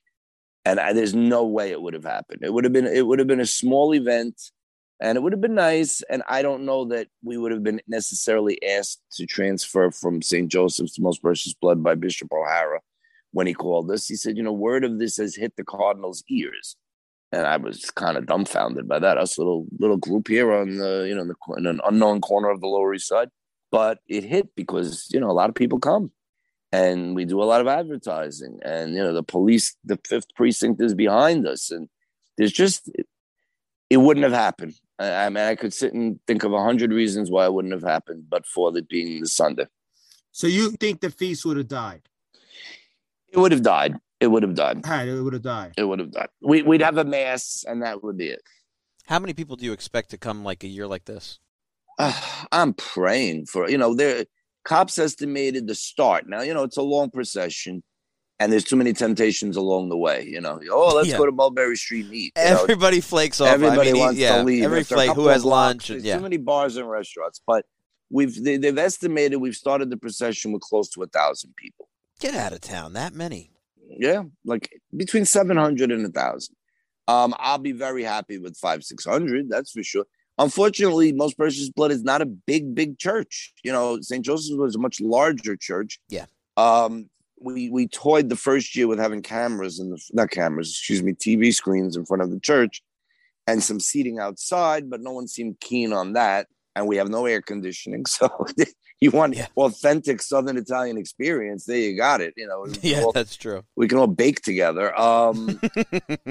And 0.63 0.79
I, 0.79 0.93
there's 0.93 1.13
no 1.13 1.45
way 1.45 1.71
it 1.71 1.81
would 1.81 1.93
have 1.93 2.05
happened. 2.05 2.39
It 2.43 2.53
would 2.53 2.63
have 2.63 2.73
been 2.73 2.87
it 2.87 3.05
would 3.05 3.19
have 3.19 3.27
been 3.27 3.39
a 3.39 3.45
small 3.45 3.93
event 3.93 4.41
and 5.01 5.17
it 5.17 5.21
would 5.21 5.33
have 5.33 5.41
been 5.41 5.55
nice. 5.55 6.01
And 6.09 6.23
I 6.27 6.41
don't 6.41 6.65
know 6.65 6.85
that 6.85 7.07
we 7.23 7.37
would 7.37 7.51
have 7.51 7.63
been 7.63 7.81
necessarily 7.87 8.61
asked 8.63 9.01
to 9.13 9.25
transfer 9.25 9.91
from 9.91 10.21
St. 10.21 10.49
Joseph's 10.49 10.93
to 10.93 11.01
Most 11.01 11.21
Precious 11.21 11.53
Blood 11.53 11.83
by 11.83 11.95
Bishop 11.95 12.31
O'Hara 12.31 12.79
when 13.31 13.47
he 13.47 13.53
called 13.53 13.91
us. 13.91 14.07
He 14.07 14.15
said, 14.15 14.37
you 14.37 14.43
know, 14.43 14.53
word 14.53 14.85
of 14.85 14.97
this 14.97 15.17
has 15.17 15.35
hit 15.35 15.55
the 15.57 15.63
Cardinals' 15.63 16.23
ears. 16.29 16.77
And 17.31 17.45
I 17.45 17.57
was 17.57 17.91
kind 17.91 18.17
of 18.17 18.27
dumbfounded 18.27 18.87
by 18.87 18.99
that. 18.99 19.17
Us 19.17 19.37
little 19.37 19.65
little 19.77 19.97
group 19.97 20.29
here 20.29 20.53
on 20.53 20.77
the, 20.77 21.05
you 21.07 21.15
know, 21.15 21.25
the, 21.25 21.35
in 21.57 21.65
an 21.65 21.81
unknown 21.85 22.21
corner 22.21 22.49
of 22.49 22.61
the 22.61 22.67
Lower 22.67 22.93
East 22.93 23.07
Side. 23.07 23.29
But 23.71 23.99
it 24.07 24.23
hit 24.23 24.55
because, 24.55 25.07
you 25.11 25.19
know, 25.19 25.29
a 25.29 25.33
lot 25.33 25.49
of 25.49 25.55
people 25.55 25.79
come 25.79 26.11
and 26.71 27.13
we 27.13 27.25
do 27.25 27.41
a 27.41 27.43
lot 27.43 27.59
of 27.59 27.67
advertising. 27.67 28.59
And, 28.63 28.93
you 28.93 29.03
know, 29.03 29.13
the 29.13 29.23
police, 29.23 29.75
the 29.83 29.99
fifth 30.07 30.33
precinct 30.35 30.81
is 30.81 30.93
behind 30.93 31.45
us. 31.45 31.71
And 31.71 31.89
there's 32.37 32.53
just, 32.53 32.89
it 33.89 33.97
wouldn't 33.97 34.23
have 34.23 34.33
happened. 34.33 34.75
I, 34.97 35.29
mean, 35.29 35.43
I 35.43 35.55
could 35.55 35.73
sit 35.73 35.93
and 35.93 36.19
think 36.25 36.43
of 36.43 36.53
a 36.53 36.63
hundred 36.63 36.91
reasons 36.91 37.29
why 37.29 37.45
it 37.45 37.53
wouldn't 37.53 37.73
have 37.73 37.83
happened, 37.83 38.25
but 38.29 38.45
for 38.45 38.75
it 38.77 38.87
being 38.87 39.21
the 39.21 39.27
Sunday. 39.27 39.67
So 40.31 40.47
you 40.47 40.71
think 40.71 41.01
the 41.01 41.09
feast 41.09 41.45
would 41.45 41.57
have 41.57 41.67
died? 41.67 42.01
It 43.29 43.39
would 43.39 43.51
have 43.51 43.63
died. 43.63 43.95
It 44.19 44.27
would 44.27 44.43
have 44.43 44.55
died. 44.55 44.81
it 44.85 45.21
would 45.21 45.33
have 45.33 45.41
died. 45.41 45.73
It 45.77 45.83
would 45.83 45.99
have 45.99 46.11
died. 46.11 46.29
We, 46.41 46.61
we'd 46.61 46.81
have 46.81 46.97
a 46.97 47.03
mass, 47.03 47.65
and 47.67 47.81
that 47.83 48.03
would 48.03 48.17
be 48.17 48.27
it. 48.27 48.41
How 49.07 49.19
many 49.19 49.33
people 49.33 49.55
do 49.55 49.65
you 49.65 49.73
expect 49.73 50.09
to 50.11 50.17
come 50.17 50.43
like 50.43 50.63
a 50.63 50.67
year 50.67 50.87
like 50.87 51.05
this? 51.05 51.39
Uh, 51.99 52.45
I'm 52.51 52.73
praying 52.73 53.47
for 53.47 53.69
you 53.69 53.77
know. 53.77 53.93
There, 53.93 54.25
cops 54.63 54.97
estimated 54.97 55.67
the 55.67 55.75
start. 55.75 56.27
Now 56.27 56.41
you 56.41 56.53
know 56.53 56.63
it's 56.63 56.77
a 56.77 56.81
long 56.81 57.11
procession 57.11 57.83
and 58.39 58.51
there's 58.51 58.63
too 58.63 58.75
many 58.75 58.93
temptations 58.93 59.55
along 59.55 59.89
the 59.89 59.97
way. 59.97 60.25
You 60.27 60.41
know, 60.41 60.59
oh, 60.71 60.95
let's 60.95 61.09
yeah. 61.09 61.17
go 61.17 61.25
to 61.25 61.31
Mulberry 61.31 61.75
Street 61.77 62.05
and 62.05 62.13
eat. 62.13 62.33
Everybody 62.35 62.97
know, 62.97 63.01
flakes 63.01 63.41
off. 63.41 63.47
Everybody 63.47 63.89
I 63.89 63.93
mean, 63.93 64.01
wants 64.01 64.19
yeah, 64.19 64.37
to 64.37 64.43
leave. 64.43 64.63
Every 64.63 64.83
flake 64.83 65.11
who 65.11 65.27
has 65.27 65.45
lunch. 65.45 65.87
There's 65.87 66.03
yeah. 66.03 66.17
too 66.17 66.23
many 66.23 66.37
bars 66.37 66.77
and 66.77 66.89
restaurants, 66.89 67.41
but 67.45 67.65
we've 68.09 68.43
they, 68.43 68.59
have 68.61 68.77
estimated 68.77 69.39
we've 69.39 69.55
started 69.55 69.89
the 69.89 69.97
procession 69.97 70.51
with 70.51 70.61
close 70.61 70.89
to 70.89 71.03
a 71.03 71.07
thousand 71.07 71.55
people. 71.55 71.89
Get 72.19 72.35
out 72.35 72.53
of 72.53 72.61
town, 72.61 72.93
that 72.93 73.13
many. 73.13 73.51
Yeah, 73.87 74.23
like 74.43 74.81
between 74.95 75.25
seven 75.25 75.57
hundred 75.57 75.91
and 75.91 76.05
a 76.05 76.09
thousand. 76.09 76.55
Um, 77.07 77.35
I'll 77.37 77.59
be 77.59 77.71
very 77.71 78.03
happy 78.03 78.39
with 78.39 78.57
five 78.57 78.83
six 78.83 79.05
hundred. 79.05 79.49
That's 79.49 79.71
for 79.71 79.83
sure. 79.83 80.05
Unfortunately, 80.37 81.13
Most 81.13 81.37
Precious 81.37 81.69
Blood 81.69 81.91
is 81.91 82.03
not 82.03 82.21
a 82.21 82.25
big, 82.25 82.75
big 82.75 82.97
church. 82.97 83.53
You 83.63 83.71
know, 83.71 84.01
St. 84.01 84.25
Joseph's 84.25 84.57
was 84.57 84.75
a 84.75 84.79
much 84.79 84.99
larger 84.99 85.55
church. 85.55 85.99
Yeah. 86.09 86.25
Um, 86.57 87.09
we 87.39 87.69
we 87.69 87.87
toyed 87.87 88.29
the 88.29 88.35
first 88.35 88.75
year 88.75 88.87
with 88.87 88.99
having 88.99 89.21
cameras 89.21 89.79
and 89.79 89.97
not 90.13 90.31
cameras, 90.31 90.69
excuse 90.69 91.03
me, 91.03 91.13
TV 91.13 91.53
screens 91.53 91.95
in 91.95 92.05
front 92.05 92.23
of 92.23 92.31
the 92.31 92.39
church, 92.39 92.81
and 93.47 93.63
some 93.63 93.79
seating 93.79 94.19
outside, 94.19 94.89
but 94.89 95.01
no 95.01 95.11
one 95.11 95.27
seemed 95.27 95.59
keen 95.59 95.93
on 95.93 96.13
that. 96.13 96.47
And 96.77 96.87
we 96.87 96.97
have 96.97 97.09
no 97.09 97.25
air 97.25 97.41
conditioning, 97.41 98.05
so 98.07 98.29
you 99.01 99.11
want 99.11 99.35
yeah. 99.35 99.47
authentic 99.55 100.21
Southern 100.21 100.57
Italian 100.57 100.97
experience. 100.97 101.65
There 101.65 101.77
you 101.77 101.95
got 101.95 102.21
it. 102.21 102.33
You 102.35 102.47
know, 102.47 102.65
yeah, 102.81 103.03
all, 103.03 103.11
that's 103.11 103.35
true. 103.35 103.63
We 103.75 103.87
can 103.87 103.97
all 103.97 104.07
bake 104.07 104.41
together. 104.41 104.97
Um, 104.99 105.59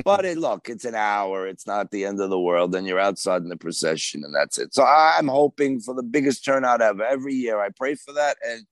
but 0.04 0.24
it, 0.24 0.38
look, 0.38 0.68
it's 0.68 0.84
an 0.84 0.94
hour. 0.94 1.46
It's 1.46 1.66
not 1.66 1.90
the 1.90 2.04
end 2.04 2.20
of 2.20 2.30
the 2.30 2.40
world, 2.40 2.74
and 2.74 2.86
you're 2.86 3.00
outside 3.00 3.42
in 3.42 3.48
the 3.48 3.56
procession, 3.56 4.22
and 4.24 4.34
that's 4.34 4.58
it. 4.58 4.74
So 4.74 4.84
I'm 4.84 5.28
hoping 5.28 5.80
for 5.80 5.94
the 5.94 6.02
biggest 6.02 6.44
turnout 6.44 6.82
ever. 6.82 7.04
Every 7.04 7.34
year, 7.34 7.60
I 7.60 7.68
pray 7.70 7.94
for 7.94 8.12
that, 8.12 8.36
and 8.46 8.66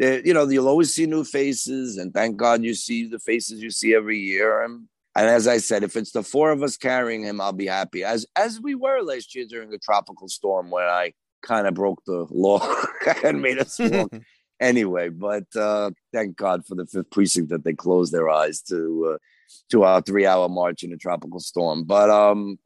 you 0.00 0.32
know, 0.32 0.48
you'll 0.48 0.68
always 0.68 0.94
see 0.94 1.06
new 1.06 1.24
faces, 1.24 1.98
and 1.98 2.12
thank 2.14 2.36
God 2.36 2.62
you 2.62 2.74
see 2.74 3.06
the 3.06 3.18
faces 3.18 3.62
you 3.62 3.70
see 3.70 3.94
every 3.94 4.18
year. 4.18 4.62
And, 4.62 4.86
and 5.14 5.26
as 5.26 5.46
I 5.46 5.58
said, 5.58 5.82
if 5.82 5.96
it's 5.96 6.12
the 6.12 6.22
four 6.22 6.50
of 6.50 6.62
us 6.62 6.76
carrying 6.76 7.22
him, 7.22 7.40
I'll 7.40 7.52
be 7.52 7.66
happy. 7.66 8.02
As 8.02 8.26
as 8.36 8.60
we 8.60 8.74
were 8.74 9.02
last 9.02 9.34
year 9.34 9.44
during 9.48 9.72
a 9.74 9.78
tropical 9.78 10.28
storm 10.28 10.70
when 10.70 10.84
I 10.84 11.12
kind 11.42 11.66
of 11.66 11.74
broke 11.74 12.02
the 12.06 12.26
law 12.30 12.60
and 13.24 13.42
made 13.42 13.58
us 13.58 13.78
walk 13.78 14.12
anyway. 14.60 15.10
But 15.10 15.44
uh, 15.54 15.90
thank 16.12 16.36
God 16.36 16.64
for 16.66 16.74
the 16.74 16.86
fifth 16.86 17.10
precinct 17.10 17.50
that 17.50 17.64
they 17.64 17.74
closed 17.74 18.12
their 18.12 18.28
eyes 18.30 18.62
to 18.62 19.14
uh, 19.14 19.18
to 19.70 19.82
our 19.84 20.00
three 20.00 20.26
hour 20.26 20.48
march 20.48 20.82
in 20.82 20.92
a 20.92 20.96
tropical 20.96 21.40
storm. 21.40 21.84
But 21.84 22.08
um, 22.08 22.58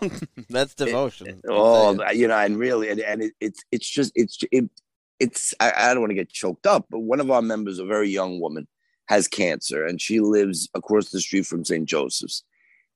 that's 0.50 0.74
devotion. 0.74 1.28
It, 1.28 1.40
oh, 1.48 2.10
you 2.12 2.28
know, 2.28 2.38
and 2.38 2.58
really, 2.58 2.90
and, 2.90 3.00
and 3.00 3.22
it, 3.22 3.32
it's 3.40 3.64
it's 3.72 3.88
just 3.88 4.12
it's 4.14 4.38
it 4.52 4.70
it's 5.18 5.54
I, 5.60 5.72
I 5.76 5.94
don't 5.94 6.02
want 6.02 6.10
to 6.10 6.14
get 6.14 6.30
choked 6.30 6.66
up, 6.66 6.86
but 6.90 7.00
one 7.00 7.20
of 7.20 7.30
our 7.30 7.42
members, 7.42 7.78
a 7.78 7.84
very 7.84 8.08
young 8.08 8.40
woman, 8.40 8.66
has 9.06 9.28
cancer, 9.28 9.84
and 9.84 10.00
she 10.00 10.20
lives 10.20 10.68
across 10.74 11.10
the 11.10 11.20
street 11.20 11.46
from 11.46 11.64
St. 11.64 11.86
Joseph's. 11.86 12.42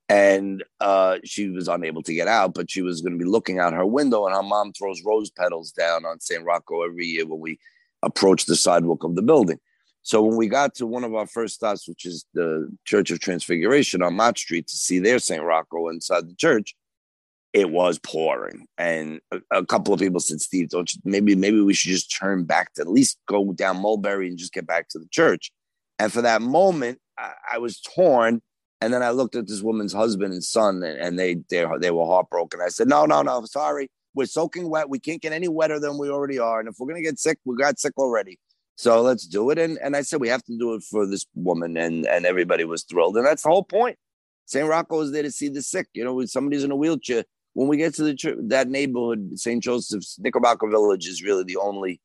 And 0.09 0.65
uh, 0.81 1.19
she 1.25 1.51
was 1.51 1.69
unable 1.69 2.03
to 2.03 2.13
get 2.13 2.27
out, 2.27 2.53
but 2.53 2.69
she 2.69 2.83
was 2.83 3.01
going 3.01 3.13
to 3.17 3.25
be 3.25 3.31
looking 3.31 3.61
out 3.61 3.73
her 3.73 3.87
window, 3.87 4.27
and 4.27 4.35
her 4.35 4.43
mom 4.43 4.73
throws 4.73 5.03
rose 5.05 5.31
petals 5.31 5.71
down 5.71 6.05
on 6.05 6.19
St. 6.19 6.45
Rocco 6.45 6.83
every 6.83 7.07
year 7.07 7.27
when 7.27 7.39
we 7.39 7.61
approach 8.03 8.47
the 8.47 8.57
sidewalk 8.57 9.05
of 9.05 9.15
the 9.15 9.23
building. 9.23 9.61
So 10.03 10.23
when 10.23 10.37
we 10.37 10.49
got 10.49 10.75
to 10.77 10.87
one 10.87 11.05
of 11.05 11.15
our 11.15 11.27
first 11.27 11.55
stops, 11.55 11.87
which 11.87 12.07
is 12.07 12.25
the 12.35 12.69
Church 12.87 13.11
of 13.11 13.21
Transfiguration 13.21 14.03
on 14.03 14.17
Mott 14.17 14.39
Street, 14.39 14.67
to 14.69 14.77
see 14.77 14.99
their 14.99 15.19
St. 15.19 15.43
Rocco 15.43 15.89
inside 15.89 16.29
the 16.29 16.35
church, 16.35 16.75
it 17.53 17.71
was 17.71 17.99
pouring. 17.99 18.67
And 18.79 19.21
a, 19.33 19.41
a, 19.51 19.67
couple 19.67 19.93
of 19.93 20.01
people 20.01 20.21
said, 20.21 20.41
Steve, 20.41 20.71
don't 20.71 20.93
you, 20.93 21.01
maybe, 21.05 21.35
maybe 21.35 21.61
we 21.61 21.75
should 21.75 21.91
just 21.91 22.15
turn 22.15 22.45
back 22.45 22.73
to 22.75 22.83
at 22.83 22.89
least 22.89 23.19
go 23.27 23.53
down 23.53 23.83
Mulberry 23.83 24.29
and 24.29 24.39
just 24.39 24.53
get 24.53 24.67
back 24.67 24.89
to 24.91 24.99
the 24.99 25.09
church. 25.11 25.51
And 25.99 26.13
for 26.13 26.23
that 26.23 26.43
moment, 26.43 26.99
I, 27.19 27.33
I 27.55 27.59
was 27.59 27.81
torn. 27.81 28.41
And 28.81 28.95
then 28.95 29.03
I 29.03 29.11
looked 29.11 29.37
at 29.37 29.47
this 29.47 29.61
woman's 29.61 29.93
husband 29.93 30.33
and 30.33 30.43
son, 30.43 30.83
and, 30.83 30.99
and 30.99 31.19
they, 31.19 31.35
they 31.51 31.67
they 31.81 31.91
were 31.91 32.07
heartbroken. 32.07 32.61
I 32.65 32.71
said, 32.71 32.89
"No, 32.89 33.05
no, 33.05 33.21
no, 33.21 33.45
sorry, 33.45 33.91
we're 34.15 34.25
soaking 34.25 34.71
wet. 34.71 34.89
We 34.89 34.99
can't 34.99 35.21
get 35.21 35.35
any 35.35 35.49
wetter 35.49 35.79
than 35.79 35.99
we 35.99 36.09
already 36.09 36.39
are. 36.39 36.61
And 36.61 36.67
if 36.67 36.77
we're 36.79 36.89
gonna 36.89 37.03
get 37.03 37.19
sick, 37.19 37.39
we 37.45 37.57
got 37.57 37.79
sick 37.79 37.93
already. 37.99 38.39
So 38.77 39.03
let's 39.03 39.27
do 39.27 39.51
it." 39.51 39.59
And 39.59 39.77
and 39.83 39.95
I 39.95 40.01
said, 40.01 40.23
"We 40.23 40.29
have 40.29 40.43
to 40.45 40.57
do 40.57 40.73
it 40.73 40.83
for 40.83 41.07
this 41.07 41.27
woman," 41.35 41.77
and 41.77 42.07
and 42.07 42.25
everybody 42.25 42.65
was 42.65 42.85
thrilled. 42.85 43.19
And 43.19 43.27
that's 43.27 43.43
the 43.43 43.51
whole 43.51 43.65
point. 43.65 43.99
St. 44.47 44.67
Rocco 44.67 45.01
is 45.01 45.13
there 45.13 45.25
to 45.25 45.31
see 45.31 45.49
the 45.49 45.61
sick. 45.61 45.89
You 45.93 46.03
know, 46.03 46.15
when 46.15 46.27
somebody's 46.27 46.65
in 46.65 46.71
a 46.71 46.77
wheelchair, 46.77 47.25
when 47.55 47.69
we 47.69 47.77
get 47.77 47.95
to 47.95 48.05
the 48.05 48.37
that 48.49 48.69
neighborhood, 48.69 49.39
St. 49.39 49.63
Joseph's 49.63 50.19
Knickerbocker 50.19 50.69
Village 50.69 51.07
is 51.07 51.23
really 51.23 51.45
the 51.45 51.57
only 51.57 52.01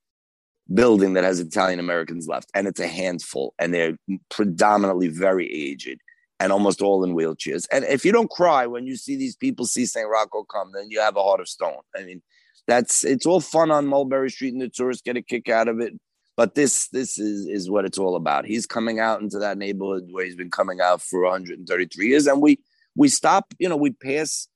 building 0.73 1.13
that 1.13 1.23
has 1.23 1.39
Italian 1.39 1.79
Americans 1.79 2.27
left, 2.27 2.49
and 2.53 2.67
it's 2.67 2.79
a 2.79 2.87
handful, 2.87 3.53
and 3.59 3.73
they're 3.73 3.97
predominantly 4.29 5.07
very 5.07 5.51
aged 5.51 5.99
and 6.39 6.51
almost 6.51 6.81
all 6.81 7.03
in 7.03 7.15
wheelchairs. 7.15 7.65
And 7.71 7.85
if 7.85 8.03
you 8.03 8.11
don't 8.11 8.29
cry 8.29 8.67
when 8.67 8.85
you 8.85 8.97
see 8.97 9.15
these 9.15 9.35
people 9.35 9.65
see 9.65 9.85
St. 9.85 10.07
Rocco 10.09 10.43
come, 10.43 10.71
then 10.73 10.89
you 10.89 10.99
have 10.99 11.15
a 11.15 11.23
heart 11.23 11.39
of 11.39 11.47
stone. 11.47 11.79
I 11.95 12.03
mean, 12.03 12.21
that's 12.67 13.05
it's 13.05 13.25
all 13.25 13.41
fun 13.41 13.71
on 13.71 13.87
Mulberry 13.87 14.29
Street, 14.29 14.53
and 14.53 14.61
the 14.61 14.69
tourists 14.69 15.03
get 15.03 15.17
a 15.17 15.21
kick 15.21 15.49
out 15.49 15.67
of 15.67 15.79
it. 15.79 15.93
But 16.35 16.55
this 16.55 16.89
this 16.89 17.17
is 17.17 17.45
is 17.47 17.69
what 17.69 17.85
it's 17.85 17.97
all 17.97 18.15
about. 18.15 18.45
He's 18.45 18.65
coming 18.65 18.99
out 18.99 19.21
into 19.21 19.39
that 19.39 19.57
neighborhood 19.57 20.07
where 20.11 20.25
he's 20.25 20.35
been 20.35 20.51
coming 20.51 20.81
out 20.81 21.01
for 21.01 21.23
133 21.23 22.07
years, 22.07 22.27
and 22.27 22.41
we 22.41 22.59
we 22.95 23.07
stop. 23.07 23.53
You 23.59 23.69
know, 23.69 23.77
we 23.77 23.91
pass 23.91 24.47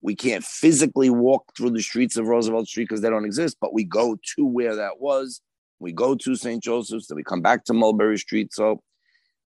we 0.00 0.14
can't 0.14 0.44
physically 0.44 1.10
walk 1.10 1.44
through 1.56 1.70
the 1.70 1.82
streets 1.82 2.16
of 2.16 2.26
Roosevelt 2.26 2.68
Street 2.68 2.84
because 2.84 3.00
they 3.00 3.10
don't 3.10 3.24
exist, 3.24 3.56
but 3.60 3.74
we 3.74 3.84
go 3.84 4.16
to 4.36 4.44
where 4.44 4.76
that 4.76 5.00
was. 5.00 5.40
We 5.80 5.92
go 5.92 6.14
to 6.14 6.36
St. 6.36 6.62
Joseph's, 6.62 7.08
then 7.08 7.16
we 7.16 7.24
come 7.24 7.42
back 7.42 7.64
to 7.64 7.72
Mulberry 7.72 8.18
Street. 8.18 8.52
So 8.52 8.82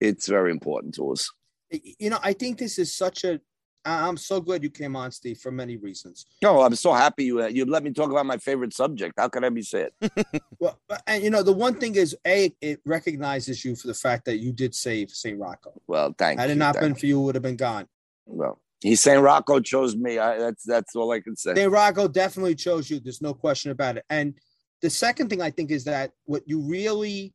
it's 0.00 0.28
very 0.28 0.50
important 0.50 0.94
to 0.96 1.12
us. 1.12 1.30
You 1.70 2.10
know, 2.10 2.18
I 2.22 2.32
think 2.32 2.58
this 2.58 2.78
is 2.78 2.94
such 2.94 3.24
a. 3.24 3.40
I'm 3.86 4.16
so 4.16 4.40
glad 4.40 4.62
you 4.62 4.70
came 4.70 4.96
on, 4.96 5.10
Steve, 5.10 5.38
for 5.38 5.50
many 5.50 5.76
reasons. 5.76 6.24
No, 6.40 6.62
I'm 6.62 6.74
so 6.74 6.94
happy 6.94 7.24
you 7.24 7.42
uh, 7.42 7.48
you 7.48 7.66
let 7.66 7.82
me 7.82 7.92
talk 7.92 8.10
about 8.10 8.24
my 8.24 8.38
favorite 8.38 8.72
subject. 8.72 9.14
How 9.18 9.28
can 9.28 9.44
I 9.44 9.50
be 9.50 9.60
sad? 9.60 9.90
well, 10.58 10.80
and 11.06 11.22
you 11.22 11.28
know, 11.28 11.42
the 11.42 11.52
one 11.52 11.74
thing 11.74 11.94
is, 11.96 12.16
a 12.26 12.50
it 12.62 12.80
recognizes 12.86 13.62
you 13.62 13.76
for 13.76 13.88
the 13.88 13.94
fact 13.94 14.24
that 14.24 14.38
you 14.38 14.52
did 14.52 14.74
save 14.74 15.10
St. 15.10 15.38
Rocco. 15.38 15.72
Well, 15.86 16.14
thank 16.16 16.40
Had 16.40 16.46
you. 16.46 16.48
Had 16.48 16.56
it 16.56 16.58
not 16.58 16.80
been 16.80 16.90
you. 16.90 16.94
for 16.94 17.06
you, 17.06 17.20
it 17.20 17.24
would 17.24 17.34
have 17.34 17.42
been 17.42 17.56
gone. 17.56 17.86
Well, 18.24 18.58
He's 18.84 19.00
saying 19.00 19.22
Rocco 19.22 19.60
chose 19.60 19.96
me. 19.96 20.18
I, 20.18 20.36
that's 20.36 20.62
that's 20.62 20.94
all 20.94 21.10
I 21.10 21.20
can 21.20 21.36
say. 21.36 21.54
St. 21.54 21.72
Rocco 21.72 22.06
definitely 22.06 22.54
chose 22.54 22.90
you. 22.90 23.00
There's 23.00 23.22
no 23.22 23.32
question 23.32 23.70
about 23.70 23.96
it. 23.96 24.04
And 24.10 24.34
the 24.82 24.90
second 24.90 25.30
thing 25.30 25.40
I 25.40 25.50
think 25.50 25.70
is 25.70 25.84
that 25.84 26.10
what 26.26 26.42
you 26.44 26.60
really 26.60 27.32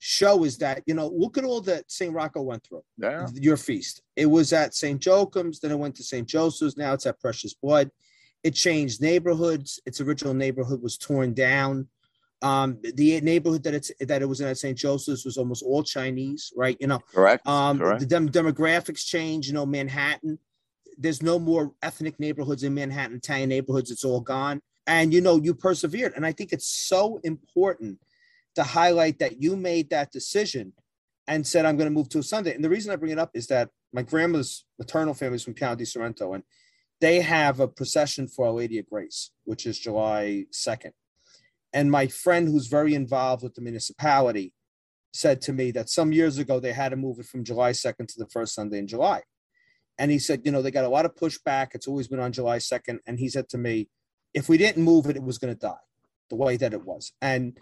show 0.00 0.42
is 0.42 0.58
that 0.58 0.82
you 0.86 0.94
know 0.94 1.06
look 1.06 1.38
at 1.38 1.44
all 1.44 1.60
that 1.60 1.88
St. 1.88 2.12
Rocco 2.12 2.42
went 2.42 2.64
through. 2.66 2.82
Yeah. 2.98 3.28
Your 3.34 3.56
feast. 3.56 4.02
It 4.16 4.26
was 4.26 4.52
at 4.52 4.74
St. 4.74 5.00
Joachim's, 5.00 5.60
then 5.60 5.70
it 5.70 5.78
went 5.78 5.94
to 5.94 6.02
St. 6.02 6.26
Joseph's. 6.26 6.76
Now 6.76 6.92
it's 6.94 7.06
at 7.06 7.20
Precious 7.20 7.54
Blood. 7.54 7.92
It 8.42 8.56
changed 8.56 9.00
neighborhoods. 9.00 9.78
Its 9.86 10.00
original 10.00 10.34
neighborhood 10.34 10.82
was 10.82 10.98
torn 10.98 11.34
down. 11.34 11.86
Um, 12.42 12.78
the 12.82 13.20
neighborhood 13.20 13.62
that 13.62 13.74
it's 13.74 13.92
that 14.00 14.22
it 14.22 14.26
was 14.26 14.40
in 14.40 14.48
at 14.48 14.58
St. 14.58 14.76
Joseph's 14.76 15.24
was 15.24 15.36
almost 15.36 15.62
all 15.62 15.84
Chinese, 15.84 16.52
right? 16.56 16.76
You 16.80 16.88
know, 16.88 16.98
correct. 17.14 17.46
Um, 17.46 17.78
correct. 17.78 18.00
the 18.00 18.06
dem- 18.06 18.28
demographics 18.28 19.06
change. 19.06 19.46
You 19.46 19.52
know, 19.52 19.66
Manhattan. 19.66 20.40
There's 20.98 21.22
no 21.22 21.38
more 21.38 21.72
ethnic 21.82 22.18
neighborhoods 22.20 22.62
in 22.62 22.74
Manhattan, 22.74 23.16
Italian 23.16 23.48
neighborhoods. 23.48 23.90
It's 23.90 24.04
all 24.04 24.20
gone. 24.20 24.60
And 24.86 25.12
you 25.12 25.20
know, 25.20 25.36
you 25.36 25.54
persevered, 25.54 26.14
and 26.16 26.26
I 26.26 26.32
think 26.32 26.52
it's 26.52 26.68
so 26.68 27.20
important 27.22 27.98
to 28.56 28.62
highlight 28.64 29.18
that 29.20 29.40
you 29.40 29.56
made 29.56 29.90
that 29.90 30.10
decision 30.10 30.72
and 31.26 31.46
said, 31.46 31.64
"I'm 31.64 31.76
going 31.76 31.88
to 31.88 31.94
move 31.94 32.08
to 32.10 32.18
a 32.18 32.22
Sunday." 32.22 32.54
And 32.54 32.64
the 32.64 32.70
reason 32.70 32.90
I 32.90 32.96
bring 32.96 33.12
it 33.12 33.18
up 33.18 33.30
is 33.34 33.46
that 33.48 33.70
my 33.92 34.02
grandmother's 34.02 34.64
maternal 34.78 35.14
family 35.14 35.36
is 35.36 35.44
from 35.44 35.54
Piano 35.54 35.76
di 35.76 35.84
Sorrento, 35.84 36.32
and 36.32 36.42
they 37.00 37.20
have 37.20 37.60
a 37.60 37.68
procession 37.68 38.26
for 38.28 38.46
Our 38.46 38.52
Lady 38.52 38.78
of 38.78 38.88
Grace, 38.88 39.30
which 39.44 39.66
is 39.66 39.78
July 39.78 40.46
2nd. 40.52 40.92
And 41.72 41.90
my 41.90 42.06
friend, 42.08 42.48
who's 42.48 42.66
very 42.66 42.94
involved 42.94 43.42
with 43.42 43.54
the 43.54 43.62
municipality, 43.62 44.52
said 45.12 45.40
to 45.42 45.52
me 45.52 45.70
that 45.72 45.88
some 45.88 46.12
years 46.12 46.38
ago 46.38 46.60
they 46.60 46.72
had 46.72 46.90
to 46.90 46.96
move 46.96 47.18
it 47.18 47.26
from 47.26 47.44
July 47.44 47.72
2nd 47.72 48.06
to 48.08 48.18
the 48.18 48.28
first 48.28 48.54
Sunday 48.54 48.78
in 48.78 48.86
July. 48.86 49.22
And 50.00 50.10
he 50.10 50.18
said, 50.18 50.42
you 50.44 50.50
know, 50.50 50.62
they 50.62 50.72
got 50.72 50.84
a 50.84 50.88
lot 50.88 51.04
of 51.04 51.14
pushback. 51.14 51.68
It's 51.74 51.86
always 51.86 52.08
been 52.08 52.18
on 52.18 52.32
July 52.32 52.58
2nd. 52.58 52.98
And 53.06 53.20
he 53.20 53.28
said 53.28 53.48
to 53.50 53.58
me, 53.58 53.88
if 54.34 54.48
we 54.48 54.58
didn't 54.58 54.82
move 54.82 55.06
it, 55.06 55.16
it 55.16 55.22
was 55.22 55.38
going 55.38 55.54
to 55.54 55.60
die 55.60 55.86
the 56.28 56.36
way 56.36 56.56
that 56.56 56.72
it 56.72 56.84
was. 56.84 57.12
And 57.22 57.56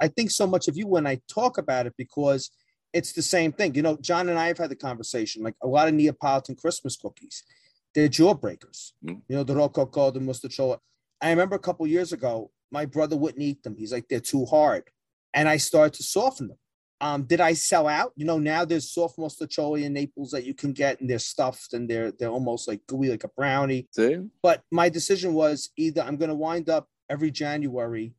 I 0.00 0.08
think 0.08 0.32
so 0.32 0.46
much 0.46 0.66
of 0.66 0.76
you 0.76 0.88
when 0.88 1.06
I 1.06 1.20
talk 1.32 1.58
about 1.58 1.86
it 1.86 1.94
because 1.96 2.50
it's 2.92 3.12
the 3.12 3.22
same 3.22 3.52
thing. 3.52 3.76
You 3.76 3.82
know, 3.82 3.96
John 4.00 4.28
and 4.28 4.38
I 4.38 4.48
have 4.48 4.58
had 4.58 4.70
the 4.70 4.76
conversation 4.76 5.44
like 5.44 5.54
a 5.62 5.68
lot 5.68 5.86
of 5.86 5.94
Neapolitan 5.94 6.56
Christmas 6.56 6.96
cookies 6.96 7.44
they're 7.94 8.08
jawbreakers. 8.08 8.92
Mm. 9.04 9.22
You 9.28 9.36
know, 9.36 9.44
the 9.44 9.54
rococo, 9.54 10.10
the 10.10 10.20
mustaciola. 10.20 10.78
I 11.20 11.30
remember 11.30 11.56
a 11.56 11.60
couple 11.60 11.86
years 11.86 12.12
ago, 12.12 12.50
my 12.70 12.86
brother 12.86 13.16
wouldn't 13.16 13.42
eat 13.42 13.62
them. 13.62 13.76
He's 13.76 13.92
like, 13.92 14.08
they're 14.08 14.20
too 14.20 14.44
hard. 14.46 14.84
And 15.34 15.48
I 15.48 15.56
started 15.56 15.94
to 15.94 16.02
soften 16.02 16.48
them. 16.48 16.58
Um, 17.02 17.24
did 17.24 17.40
I 17.40 17.52
sell 17.54 17.88
out? 17.88 18.12
You 18.14 18.24
know, 18.24 18.38
now 18.38 18.64
there's 18.64 18.94
soft 18.94 19.18
mustaccioli 19.18 19.82
in 19.82 19.92
Naples 19.92 20.30
that 20.30 20.44
you 20.44 20.54
can 20.54 20.72
get, 20.72 21.00
and 21.00 21.10
they're 21.10 21.18
stuffed 21.18 21.74
and 21.74 21.90
they're 21.90 22.12
they're 22.12 22.30
almost 22.30 22.68
like 22.68 22.86
gooey, 22.86 23.10
like 23.10 23.24
a 23.24 23.28
brownie. 23.28 23.88
See? 23.90 24.18
But 24.40 24.62
my 24.70 24.88
decision 24.88 25.34
was 25.34 25.70
either 25.76 26.00
I'm 26.00 26.16
going 26.16 26.28
to 26.28 26.36
wind 26.36 26.70
up 26.70 26.88
every 27.10 27.32
January 27.32 28.14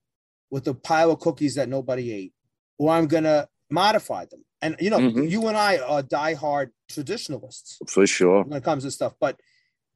with 0.51 0.67
a 0.67 0.73
pile 0.73 1.11
of 1.11 1.19
cookies 1.19 1.55
that 1.55 1.69
nobody 1.69 2.11
ate, 2.11 2.33
or 2.77 2.91
I'm 2.91 3.07
going 3.07 3.23
to 3.23 3.47
modify 3.71 4.25
them. 4.25 4.43
And 4.61 4.75
you 4.81 4.89
know, 4.89 4.99
mm-hmm. 4.99 5.23
you 5.23 5.47
and 5.47 5.55
I 5.55 5.77
are 5.77 6.03
diehard 6.03 6.71
traditionalists 6.89 7.79
for 7.87 8.05
sure 8.05 8.43
when 8.43 8.57
it 8.57 8.65
comes 8.65 8.83
to 8.83 8.91
stuff. 8.91 9.13
But 9.17 9.39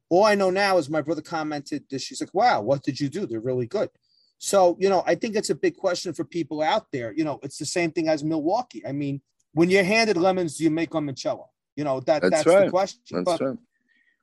all 0.08 0.24
I 0.24 0.34
know 0.34 0.48
now 0.48 0.78
is 0.78 0.88
my 0.88 1.02
brother 1.02 1.20
commented 1.20 1.84
that 1.90 2.00
she's 2.00 2.22
like, 2.22 2.32
wow, 2.32 2.62
what 2.62 2.82
did 2.82 2.98
you 2.98 3.10
do? 3.10 3.26
They're 3.26 3.38
really 3.40 3.66
good. 3.66 3.90
So, 4.38 4.76
you 4.78 4.88
know, 4.88 5.02
I 5.06 5.16
think 5.16 5.34
it's 5.34 5.50
a 5.50 5.54
big 5.54 5.76
question 5.76 6.14
for 6.14 6.24
people 6.24 6.62
out 6.62 6.86
there. 6.92 7.12
You 7.12 7.24
know, 7.24 7.40
it's 7.42 7.58
the 7.58 7.66
same 7.66 7.90
thing 7.90 8.08
as 8.08 8.22
Milwaukee. 8.22 8.86
I 8.86 8.92
mean, 8.92 9.20
when 9.52 9.68
you're 9.68 9.84
handed 9.84 10.16
lemons, 10.16 10.56
do 10.56 10.64
you 10.64 10.70
make 10.70 10.90
limoncello? 10.90 11.46
You 11.76 11.84
know, 11.84 12.00
that, 12.00 12.22
that's, 12.22 12.44
that's 12.44 12.46
right. 12.46 12.64
the 12.66 12.70
question. 12.70 13.02
That's 13.10 13.24
but, 13.24 13.40
right. 13.40 13.58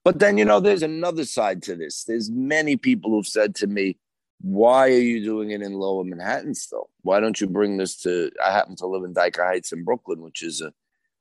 But 0.06 0.20
then, 0.20 0.38
you 0.38 0.46
know, 0.46 0.60
there's 0.60 0.84
another 0.84 1.26
side 1.26 1.64
to 1.64 1.76
this. 1.76 2.04
There's 2.04 2.30
many 2.30 2.78
people 2.78 3.12
who've 3.12 3.28
said 3.28 3.56
to 3.56 3.68
me, 3.68 3.98
why 4.42 4.88
are 4.88 5.00
you 5.00 5.24
doing 5.24 5.52
it 5.52 5.62
in 5.62 5.74
lower 5.74 6.04
Manhattan 6.04 6.54
still? 6.54 6.90
Why 7.02 7.20
don't 7.20 7.40
you 7.42 7.48
bring 7.48 7.78
this 7.78 7.98
to, 8.02 8.32
I 8.44 8.52
happen 8.52 8.76
to 8.78 8.88
live 8.88 9.04
in 9.04 9.14
Dyker 9.14 9.46
Heights 9.46 9.72
in 9.72 9.84
Brooklyn, 9.84 10.22
which 10.22 10.44
is 10.44 10.62
a, 10.62 10.74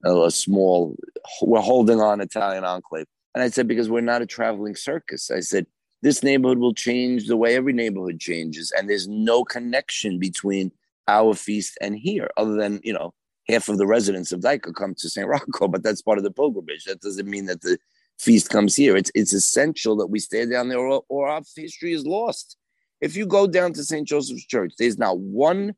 a, 0.04 0.26
a 0.26 0.30
small, 0.30 0.96
we're 1.40 1.60
holding 1.60 2.00
on 2.00 2.20
Italian 2.20 2.64
enclave. 2.64 3.06
And 3.34 3.42
I 3.42 3.48
said, 3.48 3.66
because 3.66 3.88
we're 3.88 4.02
not 4.02 4.22
a 4.22 4.26
traveling 4.26 4.76
circus. 4.76 5.30
I 5.30 5.40
said, 5.40 5.66
this 6.04 6.22
neighborhood 6.22 6.58
will 6.58 6.74
change 6.74 7.26
the 7.26 7.36
way 7.36 7.56
every 7.56 7.72
neighborhood 7.72 8.20
changes. 8.20 8.70
And 8.76 8.88
there's 8.88 9.08
no 9.08 9.42
connection 9.42 10.18
between 10.18 10.70
our 11.08 11.34
feast 11.34 11.78
and 11.80 11.96
here, 11.96 12.30
other 12.36 12.56
than, 12.56 12.80
you 12.84 12.92
know, 12.92 13.14
half 13.48 13.70
of 13.70 13.78
the 13.78 13.86
residents 13.86 14.30
of 14.30 14.40
Dyker 14.40 14.74
come 14.74 14.94
to 14.98 15.08
St. 15.08 15.26
Rocco, 15.26 15.66
but 15.66 15.82
that's 15.82 16.02
part 16.02 16.18
of 16.18 16.24
the 16.24 16.30
pilgrimage. 16.30 16.84
That 16.84 17.00
doesn't 17.00 17.28
mean 17.28 17.46
that 17.46 17.62
the 17.62 17.78
feast 18.18 18.50
comes 18.50 18.76
here. 18.76 18.96
It's 18.96 19.10
it's 19.14 19.32
essential 19.32 19.96
that 19.96 20.08
we 20.08 20.18
stay 20.18 20.44
down 20.44 20.68
there 20.68 20.78
or, 20.78 21.02
or 21.08 21.26
our 21.26 21.40
history 21.56 21.94
is 21.94 22.06
lost. 22.06 22.58
If 23.00 23.16
you 23.16 23.24
go 23.24 23.46
down 23.46 23.72
to 23.72 23.82
St. 23.82 24.06
Joseph's 24.06 24.46
Church, 24.46 24.74
there's 24.78 24.98
not 24.98 25.18
one 25.18 25.74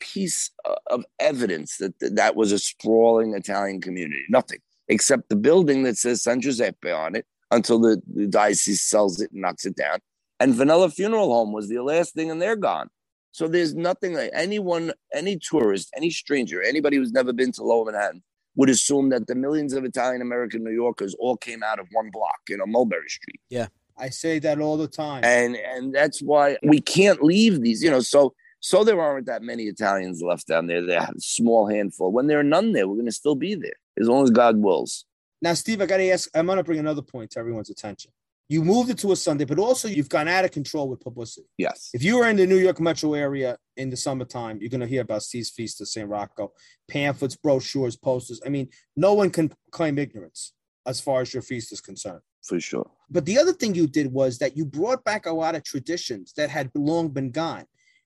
piece 0.00 0.50
of 0.90 1.04
evidence 1.18 1.78
that 1.78 1.94
that 1.98 2.36
was 2.36 2.52
a 2.52 2.58
sprawling 2.58 3.34
Italian 3.34 3.80
community. 3.80 4.24
Nothing 4.28 4.58
except 4.88 5.30
the 5.30 5.36
building 5.36 5.84
that 5.84 5.96
says 5.96 6.22
San 6.22 6.42
Giuseppe 6.42 6.90
on 6.90 7.16
it 7.16 7.24
until 7.52 7.78
the, 7.78 8.02
the 8.12 8.26
diocese 8.26 8.82
sells 8.82 9.20
it 9.20 9.30
and 9.32 9.42
knocks 9.42 9.64
it 9.64 9.76
down. 9.76 9.98
And 10.40 10.54
Vanilla 10.54 10.90
Funeral 10.90 11.32
Home 11.32 11.52
was 11.52 11.68
the 11.68 11.78
last 11.78 12.14
thing, 12.14 12.30
and 12.30 12.42
they're 12.42 12.56
gone. 12.56 12.88
So 13.30 13.46
there's 13.48 13.74
nothing 13.74 14.14
like 14.14 14.30
anyone, 14.34 14.92
any 15.14 15.38
tourist, 15.38 15.90
any 15.96 16.10
stranger, 16.10 16.62
anybody 16.62 16.96
who's 16.96 17.12
never 17.12 17.32
been 17.32 17.52
to 17.52 17.62
Lower 17.62 17.84
Manhattan 17.84 18.22
would 18.56 18.68
assume 18.68 19.08
that 19.10 19.26
the 19.26 19.34
millions 19.34 19.72
of 19.72 19.84
Italian 19.84 20.20
American 20.20 20.62
New 20.62 20.72
Yorkers 20.72 21.14
all 21.18 21.36
came 21.36 21.62
out 21.62 21.78
of 21.78 21.86
one 21.92 22.10
block, 22.10 22.40
you 22.48 22.56
know, 22.56 22.66
Mulberry 22.66 23.08
Street. 23.08 23.40
Yeah. 23.48 23.68
I 23.96 24.08
say 24.08 24.38
that 24.40 24.58
all 24.58 24.76
the 24.76 24.88
time. 24.88 25.24
And 25.24 25.56
and 25.56 25.94
that's 25.94 26.20
why 26.20 26.56
we 26.62 26.80
can't 26.80 27.22
leave 27.22 27.60
these, 27.60 27.82
you 27.82 27.90
know, 27.90 28.00
so 28.00 28.34
so 28.60 28.84
there 28.84 29.00
aren't 29.00 29.26
that 29.26 29.42
many 29.42 29.64
Italians 29.64 30.22
left 30.22 30.46
down 30.46 30.66
there. 30.66 30.84
They 30.84 30.94
have 30.94 31.14
a 31.16 31.20
small 31.20 31.68
handful. 31.68 32.10
When 32.10 32.26
there 32.26 32.38
are 32.38 32.44
none 32.44 32.72
there, 32.72 32.88
we're 32.88 32.96
gonna 32.96 33.12
still 33.12 33.34
be 33.34 33.54
there 33.54 33.76
as 34.00 34.08
long 34.08 34.24
as 34.24 34.30
God 34.30 34.56
wills. 34.58 35.04
Now, 35.42 35.54
Steve, 35.54 35.82
I 35.82 35.86
got 35.86 35.96
to 35.96 36.08
ask, 36.10 36.30
I'm 36.34 36.46
going 36.46 36.58
to 36.58 36.64
bring 36.64 36.78
another 36.78 37.02
point 37.02 37.32
to 37.32 37.40
everyone's 37.40 37.68
attention. 37.68 38.12
You 38.48 38.62
moved 38.62 38.90
it 38.90 38.98
to 38.98 39.12
a 39.12 39.16
Sunday, 39.16 39.44
but 39.44 39.58
also 39.58 39.88
you've 39.88 40.08
gone 40.08 40.28
out 40.28 40.44
of 40.44 40.50
control 40.50 40.88
with 40.88 41.00
publicity. 41.00 41.48
Yes. 41.58 41.90
If 41.94 42.02
you 42.02 42.18
are 42.18 42.28
in 42.28 42.36
the 42.36 42.46
New 42.46 42.58
York 42.58 42.80
metro 42.80 43.14
area 43.14 43.56
in 43.76 43.90
the 43.90 43.96
summertime, 43.96 44.58
you're 44.60 44.70
going 44.70 44.82
to 44.82 44.86
hear 44.86 45.02
about 45.02 45.22
Steve's 45.22 45.50
Feast 45.50 45.80
of 45.80 45.88
St. 45.88 46.08
Rocco, 46.08 46.52
pamphlets, 46.88 47.34
brochures, 47.34 47.96
posters. 47.96 48.40
I 48.44 48.50
mean, 48.50 48.68
no 48.94 49.14
one 49.14 49.30
can 49.30 49.52
claim 49.70 49.98
ignorance 49.98 50.52
as 50.86 51.00
far 51.00 51.22
as 51.22 51.32
your 51.32 51.42
feast 51.42 51.72
is 51.72 51.80
concerned. 51.80 52.20
For 52.44 52.60
sure. 52.60 52.90
But 53.10 53.24
the 53.24 53.38
other 53.38 53.52
thing 53.52 53.74
you 53.74 53.86
did 53.86 54.12
was 54.12 54.38
that 54.38 54.56
you 54.56 54.64
brought 54.64 55.04
back 55.04 55.26
a 55.26 55.32
lot 55.32 55.54
of 55.54 55.64
traditions 55.64 56.32
that 56.36 56.50
had 56.50 56.70
long 56.74 57.08
been 57.08 57.30
gone. 57.30 57.64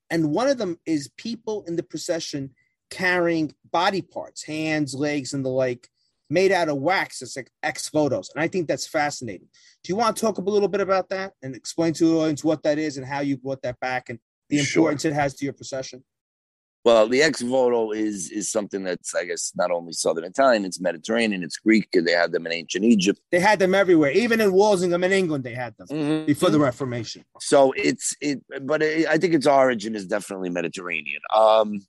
And 0.09 0.31
one 0.31 0.47
of 0.47 0.57
them 0.57 0.79
is 0.85 1.09
people 1.17 1.65
in 1.67 1.75
the 1.75 1.83
procession 1.83 2.51
carrying 2.89 3.53
body 3.71 4.01
parts, 4.01 4.43
hands, 4.43 4.95
legs, 4.95 5.33
and 5.33 5.43
the 5.43 5.49
like, 5.49 5.89
made 6.29 6.51
out 6.51 6.69
of 6.69 6.77
wax. 6.77 7.21
It's 7.21 7.35
like 7.35 7.51
ex 7.63 7.89
votos. 7.89 8.29
And 8.35 8.43
I 8.43 8.47
think 8.47 8.67
that's 8.67 8.87
fascinating. 8.87 9.47
Do 9.83 9.91
you 9.91 9.95
want 9.95 10.15
to 10.15 10.21
talk 10.21 10.37
a 10.37 10.41
little 10.41 10.67
bit 10.67 10.81
about 10.81 11.09
that 11.09 11.33
and 11.41 11.55
explain 11.55 11.93
to 11.93 12.05
the 12.05 12.17
audience 12.17 12.43
what 12.43 12.63
that 12.63 12.77
is 12.77 12.97
and 12.97 13.05
how 13.05 13.21
you 13.21 13.37
brought 13.37 13.61
that 13.61 13.79
back 13.79 14.09
and 14.09 14.19
the 14.49 14.59
importance 14.59 15.03
sure. 15.03 15.11
it 15.11 15.15
has 15.15 15.33
to 15.35 15.45
your 15.45 15.53
procession? 15.53 16.03
Well, 16.85 17.09
the 17.09 17.21
ex 17.21 17.41
voto 17.41 17.91
is 17.91 18.31
is 18.31 18.49
something 18.49 18.81
that's, 18.83 19.13
I 19.13 19.25
guess, 19.25 19.51
not 19.57 19.71
only 19.71 19.91
Southern 19.91 20.23
Italian, 20.23 20.63
it's 20.63 20.79
Mediterranean, 20.79 21.43
it's 21.43 21.57
Greek. 21.57 21.89
They 21.91 22.13
had 22.13 22.31
them 22.31 22.45
in 22.45 22.53
ancient 22.53 22.85
Egypt. 22.85 23.19
They 23.29 23.41
had 23.41 23.59
them 23.59 23.75
everywhere, 23.75 24.11
even 24.11 24.39
in 24.39 24.53
Walsingham 24.53 25.03
in 25.03 25.11
England. 25.11 25.43
They 25.43 25.53
had 25.53 25.75
them 25.77 25.87
mm-hmm. 25.87 26.25
before 26.25 26.49
the 26.49 26.59
Reformation. 26.59 27.25
So 27.41 27.73
it's 27.73 28.15
it, 28.21 28.41
but 28.61 28.81
it, 28.81 29.05
I 29.05 29.17
think 29.17 29.33
its 29.33 29.47
origin 29.47 29.95
is 29.95 30.07
definitely 30.07 30.49
Mediterranean. 30.49 31.19
Um, 31.35 31.85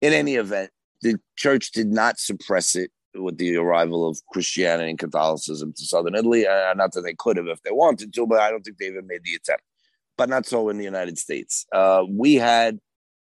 in 0.00 0.12
any 0.12 0.34
event, 0.34 0.70
the 1.02 1.20
church 1.36 1.70
did 1.70 1.92
not 1.92 2.18
suppress 2.18 2.74
it 2.74 2.90
with 3.14 3.38
the 3.38 3.56
arrival 3.56 4.08
of 4.08 4.18
Christianity 4.26 4.90
and 4.90 4.98
Catholicism 4.98 5.72
to 5.72 5.84
southern 5.84 6.14
Italy. 6.14 6.46
Uh, 6.46 6.74
not 6.74 6.92
that 6.92 7.02
they 7.02 7.14
could 7.14 7.36
have 7.36 7.48
if 7.48 7.62
they 7.62 7.70
wanted 7.70 8.12
to, 8.14 8.26
but 8.26 8.40
I 8.40 8.50
don't 8.50 8.62
think 8.62 8.78
they 8.78 8.86
even 8.86 9.06
made 9.06 9.24
the 9.24 9.34
attempt. 9.34 9.64
But 10.16 10.28
not 10.28 10.46
so 10.46 10.68
in 10.68 10.78
the 10.78 10.84
United 10.84 11.18
States. 11.18 11.66
Uh, 11.72 12.04
we 12.08 12.34
had, 12.34 12.78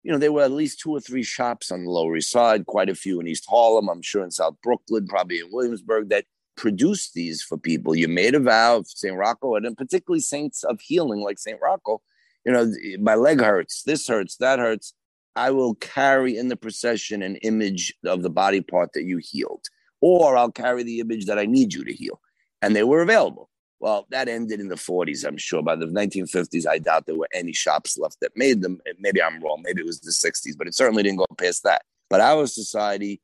you 0.02 0.12
know, 0.12 0.18
there 0.18 0.32
were 0.32 0.42
at 0.42 0.52
least 0.52 0.80
two 0.80 0.90
or 0.90 1.00
three 1.00 1.22
shops 1.22 1.72
on 1.72 1.84
the 1.84 1.90
Lower 1.90 2.16
East 2.16 2.30
Side, 2.30 2.66
quite 2.66 2.90
a 2.90 2.94
few 2.94 3.20
in 3.20 3.26
East 3.26 3.46
Harlem, 3.48 3.88
I'm 3.88 4.02
sure 4.02 4.22
in 4.22 4.30
South 4.30 4.56
Brooklyn, 4.62 5.06
probably 5.06 5.38
in 5.38 5.48
Williamsburg, 5.50 6.10
that 6.10 6.26
produced 6.56 7.14
these 7.14 7.42
for 7.42 7.56
people. 7.56 7.94
You 7.94 8.06
made 8.06 8.34
a 8.34 8.40
vow 8.40 8.76
of 8.76 8.86
St. 8.86 9.16
Rocco, 9.16 9.56
and 9.56 9.76
particularly 9.76 10.20
saints 10.20 10.62
of 10.62 10.80
healing 10.80 11.20
like 11.20 11.38
St. 11.38 11.58
Rocco. 11.60 12.02
You 12.44 12.52
know, 12.52 12.70
my 13.00 13.14
leg 13.14 13.40
hurts, 13.40 13.82
this 13.82 14.06
hurts, 14.06 14.36
that 14.36 14.58
hurts 14.58 14.94
I 15.36 15.50
will 15.50 15.74
carry 15.76 16.36
in 16.36 16.48
the 16.48 16.56
procession 16.56 17.22
an 17.22 17.36
image 17.36 17.94
of 18.04 18.22
the 18.22 18.30
body 18.30 18.60
part 18.60 18.92
that 18.92 19.04
you 19.04 19.18
healed, 19.18 19.66
or 20.00 20.36
I'll 20.36 20.52
carry 20.52 20.82
the 20.82 21.00
image 21.00 21.26
that 21.26 21.38
I 21.38 21.46
need 21.46 21.74
you 21.74 21.84
to 21.84 21.92
heal. 21.92 22.20
And 22.62 22.74
they 22.74 22.84
were 22.84 23.02
available. 23.02 23.50
Well, 23.80 24.06
that 24.10 24.28
ended 24.28 24.60
in 24.60 24.68
the 24.68 24.76
40s, 24.76 25.26
I'm 25.26 25.36
sure. 25.36 25.62
By 25.62 25.76
the 25.76 25.86
1950s, 25.86 26.66
I 26.66 26.78
doubt 26.78 27.06
there 27.06 27.18
were 27.18 27.28
any 27.34 27.52
shops 27.52 27.98
left 27.98 28.18
that 28.20 28.36
made 28.36 28.62
them. 28.62 28.80
Maybe 28.98 29.22
I'm 29.22 29.42
wrong. 29.42 29.62
Maybe 29.62 29.82
it 29.82 29.86
was 29.86 30.00
the 30.00 30.10
60s, 30.10 30.56
but 30.56 30.66
it 30.66 30.74
certainly 30.74 31.02
didn't 31.02 31.18
go 31.18 31.26
past 31.36 31.64
that. 31.64 31.82
But 32.08 32.20
our 32.20 32.46
society 32.46 33.20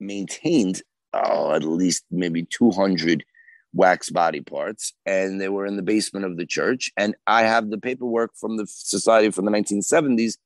maintained 0.00 0.82
oh, 1.12 1.52
at 1.52 1.64
least 1.64 2.04
maybe 2.10 2.44
200 2.44 3.24
wax 3.74 4.10
body 4.10 4.40
parts, 4.40 4.92
and 5.06 5.40
they 5.40 5.48
were 5.48 5.66
in 5.66 5.76
the 5.76 5.82
basement 5.82 6.24
of 6.24 6.36
the 6.36 6.46
church. 6.46 6.90
And 6.96 7.14
I 7.26 7.42
have 7.42 7.70
the 7.70 7.78
paperwork 7.78 8.32
from 8.36 8.56
the 8.56 8.66
society 8.66 9.30
from 9.30 9.44
the 9.44 9.50
1970s 9.50 10.36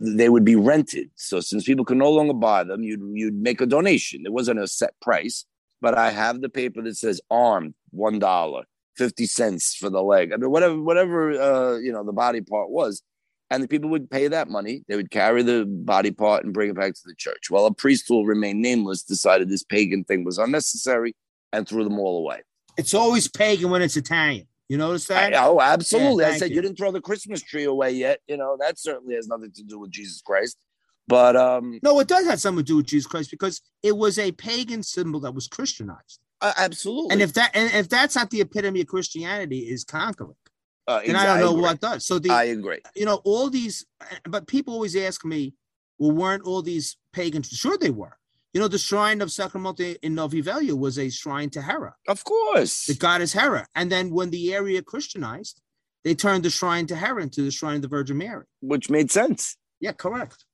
they 0.00 0.28
would 0.28 0.44
be 0.44 0.56
rented. 0.56 1.10
So 1.14 1.40
since 1.40 1.64
people 1.64 1.84
could 1.84 1.98
no 1.98 2.10
longer 2.10 2.34
buy 2.34 2.64
them, 2.64 2.82
you'd 2.82 3.02
you'd 3.12 3.34
make 3.34 3.60
a 3.60 3.66
donation. 3.66 4.22
There 4.22 4.32
wasn't 4.32 4.60
a 4.60 4.66
set 4.66 4.98
price, 5.00 5.44
but 5.80 5.96
I 5.96 6.10
have 6.10 6.40
the 6.40 6.48
paper 6.48 6.82
that 6.82 6.96
says 6.96 7.20
armed 7.30 7.74
one 7.90 8.18
dollar, 8.18 8.64
fifty 8.96 9.26
cents 9.26 9.74
for 9.74 9.90
the 9.90 10.02
leg. 10.02 10.32
I 10.32 10.36
mean, 10.36 10.50
whatever 10.50 10.80
whatever 10.80 11.30
uh, 11.32 11.78
you 11.78 11.92
know 11.92 12.04
the 12.04 12.12
body 12.12 12.40
part 12.40 12.70
was, 12.70 13.02
and 13.50 13.62
the 13.62 13.68
people 13.68 13.90
would 13.90 14.10
pay 14.10 14.28
that 14.28 14.48
money. 14.48 14.84
They 14.88 14.96
would 14.96 15.10
carry 15.10 15.42
the 15.42 15.66
body 15.66 16.12
part 16.12 16.44
and 16.44 16.54
bring 16.54 16.70
it 16.70 16.76
back 16.76 16.94
to 16.94 17.02
the 17.04 17.14
church. 17.14 17.50
Well, 17.50 17.66
a 17.66 17.74
priest 17.74 18.06
who 18.08 18.16
will 18.16 18.26
remain 18.26 18.62
nameless 18.62 19.02
decided 19.02 19.50
this 19.50 19.64
pagan 19.64 20.04
thing 20.04 20.24
was 20.24 20.38
unnecessary 20.38 21.14
and 21.52 21.68
threw 21.68 21.84
them 21.84 21.98
all 21.98 22.18
away. 22.18 22.40
It's 22.76 22.94
always 22.94 23.28
pagan 23.28 23.70
when 23.70 23.82
it's 23.82 23.96
Italian. 23.96 24.46
You 24.68 24.76
notice 24.76 25.06
that? 25.06 25.34
I, 25.34 25.46
oh, 25.46 25.60
absolutely. 25.60 26.24
Yeah, 26.24 26.30
I 26.30 26.36
said 26.36 26.50
you. 26.50 26.56
you. 26.56 26.62
didn't 26.62 26.76
throw 26.76 26.92
the 26.92 27.00
Christmas 27.00 27.42
tree 27.42 27.64
away 27.64 27.92
yet. 27.92 28.20
You 28.28 28.36
know 28.36 28.56
that 28.60 28.78
certainly 28.78 29.14
has 29.14 29.26
nothing 29.28 29.50
to 29.52 29.62
do 29.62 29.78
with 29.78 29.90
Jesus 29.90 30.20
Christ. 30.20 30.58
But 31.06 31.36
um, 31.36 31.80
No, 31.82 31.98
it 32.00 32.08
does 32.08 32.26
have 32.26 32.38
something 32.38 32.62
to 32.64 32.68
do 32.72 32.76
with 32.76 32.86
Jesus 32.86 33.06
Christ 33.06 33.30
because 33.30 33.62
it 33.82 33.96
was 33.96 34.18
a 34.18 34.30
pagan 34.32 34.82
symbol 34.82 35.20
that 35.20 35.34
was 35.34 35.48
Christianized. 35.48 36.20
uh, 36.42 36.52
absolutely. 36.58 37.12
And 37.14 37.22
if 37.22 37.32
that 37.32 37.50
and 37.54 37.72
if 37.74 37.88
that's 37.88 38.14
not 38.14 38.28
the 38.28 38.42
epitome 38.42 38.82
of 38.82 38.86
Christianity 38.88 39.60
is 39.60 39.84
conquering, 39.84 40.36
uh, 40.86 41.00
then 41.06 41.16
I 41.16 41.24
don't 41.24 41.40
know 41.40 41.50
agree. 41.52 41.62
what 41.62 41.80
does. 41.80 42.04
So 42.06 42.18
the 42.18 42.30
I 42.30 42.44
agree. 42.44 42.80
you 42.94 43.06
know 43.06 43.22
all 43.24 43.48
these, 43.48 43.86
but 44.24 44.46
people 44.46 44.74
always 44.74 44.94
ask 44.96 45.24
me, 45.24 45.54
well, 45.98 46.12
weren't 46.12 46.42
all 46.44 46.60
these 46.60 46.98
pagans? 47.14 47.48
Sure, 47.48 47.78
they 47.78 47.90
were. 47.90 48.17
You 48.54 48.60
know, 48.60 48.68
the 48.68 48.78
shrine 48.78 49.20
of 49.20 49.30
Sacro 49.30 49.60
Monte 49.60 49.98
in 50.02 50.14
Novi 50.14 50.40
Velia 50.40 50.74
was 50.74 50.98
a 50.98 51.10
shrine 51.10 51.50
to 51.50 51.60
Hera, 51.62 51.94
Of 52.08 52.24
course. 52.24 52.86
the 52.86 52.94
goddess 52.94 53.32
Hera. 53.34 53.66
And 53.74 53.92
then 53.92 54.10
when 54.10 54.30
the 54.30 54.54
area 54.54 54.82
Christianized, 54.82 55.60
they 56.02 56.14
turned 56.14 56.44
the 56.44 56.50
shrine 56.50 56.86
to 56.86 56.96
Hera 56.96 57.22
into 57.22 57.42
the 57.42 57.50
shrine 57.50 57.76
of 57.76 57.82
the 57.82 57.88
Virgin 57.88 58.16
Mary. 58.18 58.46
Which 58.60 58.88
made 58.88 59.10
sense. 59.10 59.56
Yeah, 59.80 59.92
correct. 59.92 60.44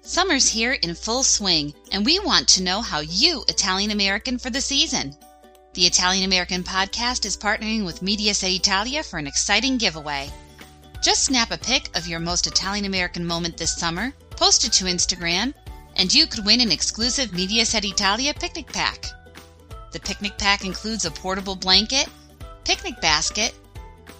Summer's 0.00 0.48
here 0.48 0.72
in 0.72 0.94
full 0.96 1.22
swing, 1.22 1.72
and 1.92 2.04
we 2.04 2.18
want 2.18 2.48
to 2.48 2.62
know 2.64 2.80
how 2.80 2.98
you 3.00 3.44
Italian 3.46 3.92
American 3.92 4.36
for 4.36 4.50
the 4.50 4.60
season. 4.60 5.14
The 5.74 5.86
Italian 5.86 6.24
American 6.24 6.64
podcast 6.64 7.24
is 7.24 7.36
partnering 7.36 7.86
with 7.86 8.00
Mediaset 8.00 8.56
Italia 8.56 9.04
for 9.04 9.18
an 9.18 9.28
exciting 9.28 9.78
giveaway. 9.78 10.28
Just 11.02 11.24
snap 11.26 11.52
a 11.52 11.56
pic 11.58 11.96
of 11.96 12.08
your 12.08 12.18
most 12.18 12.48
Italian 12.48 12.84
American 12.84 13.24
moment 13.24 13.56
this 13.56 13.76
summer, 13.76 14.12
post 14.30 14.64
it 14.64 14.72
to 14.72 14.84
Instagram, 14.84 15.54
and 15.96 16.12
you 16.12 16.26
could 16.26 16.44
win 16.44 16.60
an 16.60 16.72
exclusive 16.72 17.30
Mediaset 17.30 17.84
Italia 17.84 18.34
picnic 18.34 18.72
pack. 18.72 19.06
The 19.92 20.00
picnic 20.00 20.38
pack 20.38 20.64
includes 20.64 21.04
a 21.04 21.10
portable 21.10 21.56
blanket, 21.56 22.08
picnic 22.64 23.00
basket, 23.00 23.54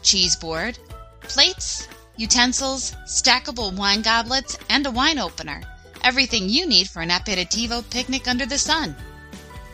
cheese 0.02 0.36
board, 0.36 0.78
plates, 1.22 1.88
utensils, 2.16 2.94
stackable 3.06 3.72
wine 3.74 4.02
goblets, 4.02 4.58
and 4.68 4.86
a 4.86 4.90
wine 4.90 5.18
opener. 5.18 5.62
Everything 6.02 6.48
you 6.48 6.66
need 6.66 6.90
for 6.90 7.00
an 7.00 7.10
aperitivo 7.10 7.88
picnic 7.88 8.28
under 8.28 8.44
the 8.44 8.58
sun. 8.58 8.96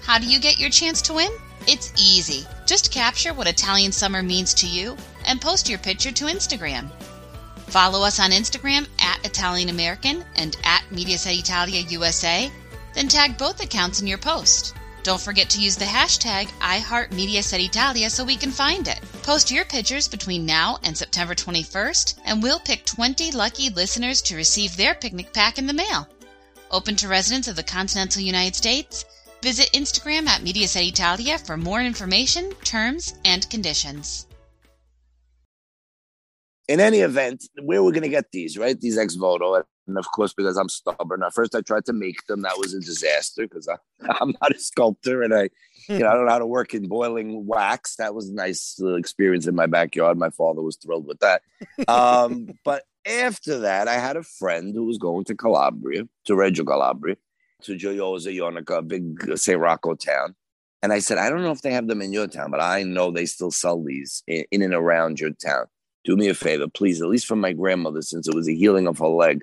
How 0.02 0.18
do 0.18 0.26
you 0.26 0.38
get 0.38 0.58
your 0.58 0.70
chance 0.70 1.02
to 1.02 1.14
win? 1.14 1.30
It's 1.66 1.92
easy. 1.96 2.46
Just 2.66 2.92
capture 2.92 3.34
what 3.34 3.46
Italian 3.46 3.92
summer 3.92 4.22
means 4.22 4.54
to 4.54 4.66
you 4.66 4.96
and 5.26 5.40
post 5.40 5.68
your 5.68 5.78
picture 5.78 6.12
to 6.12 6.24
Instagram. 6.26 6.90
Follow 7.68 8.02
us 8.02 8.18
on 8.18 8.30
Instagram 8.30 8.88
at 8.98 9.24
Italian 9.26 9.68
American 9.68 10.24
and 10.36 10.56
at 10.64 10.84
Mediaset 10.90 11.38
Italia 11.38 11.84
USA, 11.90 12.50
then 12.94 13.08
tag 13.08 13.36
both 13.36 13.62
accounts 13.62 14.00
in 14.00 14.06
your 14.06 14.18
post. 14.18 14.74
Don't 15.02 15.20
forget 15.20 15.50
to 15.50 15.60
use 15.60 15.76
the 15.76 15.84
hashtag 15.84 16.48
IHeartMediaSetItalia 16.60 18.10
so 18.10 18.24
we 18.24 18.36
can 18.36 18.50
find 18.50 18.88
it. 18.88 19.00
Post 19.22 19.50
your 19.50 19.64
pictures 19.66 20.08
between 20.08 20.46
now 20.46 20.78
and 20.82 20.96
September 20.96 21.34
21st, 21.34 22.14
and 22.24 22.42
we'll 22.42 22.58
pick 22.58 22.86
20 22.86 23.32
lucky 23.32 23.68
listeners 23.70 24.22
to 24.22 24.36
receive 24.36 24.76
their 24.76 24.94
picnic 24.94 25.32
pack 25.32 25.58
in 25.58 25.66
the 25.66 25.72
mail. 25.72 26.08
Open 26.70 26.96
to 26.96 27.08
residents 27.08 27.48
of 27.48 27.56
the 27.56 27.62
continental 27.62 28.22
United 28.22 28.56
States. 28.56 29.04
Visit 29.42 29.70
Instagram 29.72 30.26
at 30.26 30.42
Mediaset 30.42 30.88
Italia 30.88 31.38
for 31.38 31.56
more 31.56 31.80
information, 31.80 32.52
terms, 32.64 33.14
and 33.24 33.48
conditions. 33.48 34.26
In 36.68 36.80
any 36.80 37.00
event, 37.00 37.48
where 37.62 37.82
we're 37.82 37.92
going 37.92 38.02
to 38.02 38.08
get 38.08 38.30
these, 38.30 38.58
right? 38.58 38.78
These 38.78 38.98
ex 38.98 39.14
voto. 39.14 39.64
And 39.86 39.96
of 39.96 40.06
course, 40.12 40.34
because 40.34 40.58
I'm 40.58 40.68
stubborn, 40.68 41.22
at 41.22 41.32
first 41.32 41.54
I 41.54 41.62
tried 41.62 41.86
to 41.86 41.94
make 41.94 42.26
them. 42.26 42.42
That 42.42 42.58
was 42.58 42.74
a 42.74 42.80
disaster 42.80 43.48
because 43.48 43.66
I'm 44.20 44.34
not 44.40 44.54
a 44.54 44.58
sculptor 44.58 45.22
and 45.22 45.34
I, 45.34 45.48
you 45.88 46.00
know, 46.00 46.08
I 46.08 46.14
don't 46.14 46.26
know 46.26 46.32
how 46.32 46.38
to 46.38 46.46
work 46.46 46.74
in 46.74 46.86
boiling 46.86 47.46
wax. 47.46 47.96
That 47.96 48.14
was 48.14 48.28
a 48.28 48.34
nice 48.34 48.78
uh, 48.82 48.94
experience 48.94 49.46
in 49.46 49.54
my 49.54 49.66
backyard. 49.66 50.18
My 50.18 50.30
father 50.30 50.60
was 50.60 50.76
thrilled 50.76 51.06
with 51.06 51.20
that. 51.20 51.40
Um, 51.88 52.50
but 52.64 52.84
after 53.06 53.60
that, 53.60 53.88
I 53.88 53.94
had 53.94 54.18
a 54.18 54.22
friend 54.22 54.74
who 54.74 54.84
was 54.84 54.98
going 54.98 55.24
to 55.24 55.34
Calabria, 55.34 56.06
to 56.26 56.36
Reggio 56.36 56.66
Calabria, 56.66 57.16
to 57.62 57.76
Gioiosa, 57.76 58.36
Ionica, 58.36 58.78
a 58.78 58.82
big 58.82 59.30
uh, 59.30 59.36
St. 59.36 59.58
Rocco 59.58 59.94
town. 59.94 60.34
And 60.82 60.92
I 60.92 60.98
said, 60.98 61.16
I 61.16 61.30
don't 61.30 61.42
know 61.42 61.50
if 61.50 61.62
they 61.62 61.72
have 61.72 61.88
them 61.88 62.02
in 62.02 62.12
your 62.12 62.28
town, 62.28 62.50
but 62.50 62.60
I 62.60 62.82
know 62.82 63.10
they 63.10 63.26
still 63.26 63.50
sell 63.50 63.82
these 63.82 64.22
in, 64.26 64.44
in 64.52 64.62
and 64.62 64.74
around 64.74 65.18
your 65.18 65.30
town 65.30 65.64
do 66.08 66.16
me 66.16 66.28
a 66.28 66.34
favor, 66.34 66.66
please, 66.68 67.02
at 67.02 67.08
least 67.08 67.26
for 67.26 67.36
my 67.36 67.52
grandmother, 67.52 68.00
since 68.00 68.26
it 68.26 68.34
was 68.34 68.48
a 68.48 68.54
healing 68.54 68.88
of 68.88 68.98
her 68.98 69.08
leg, 69.08 69.42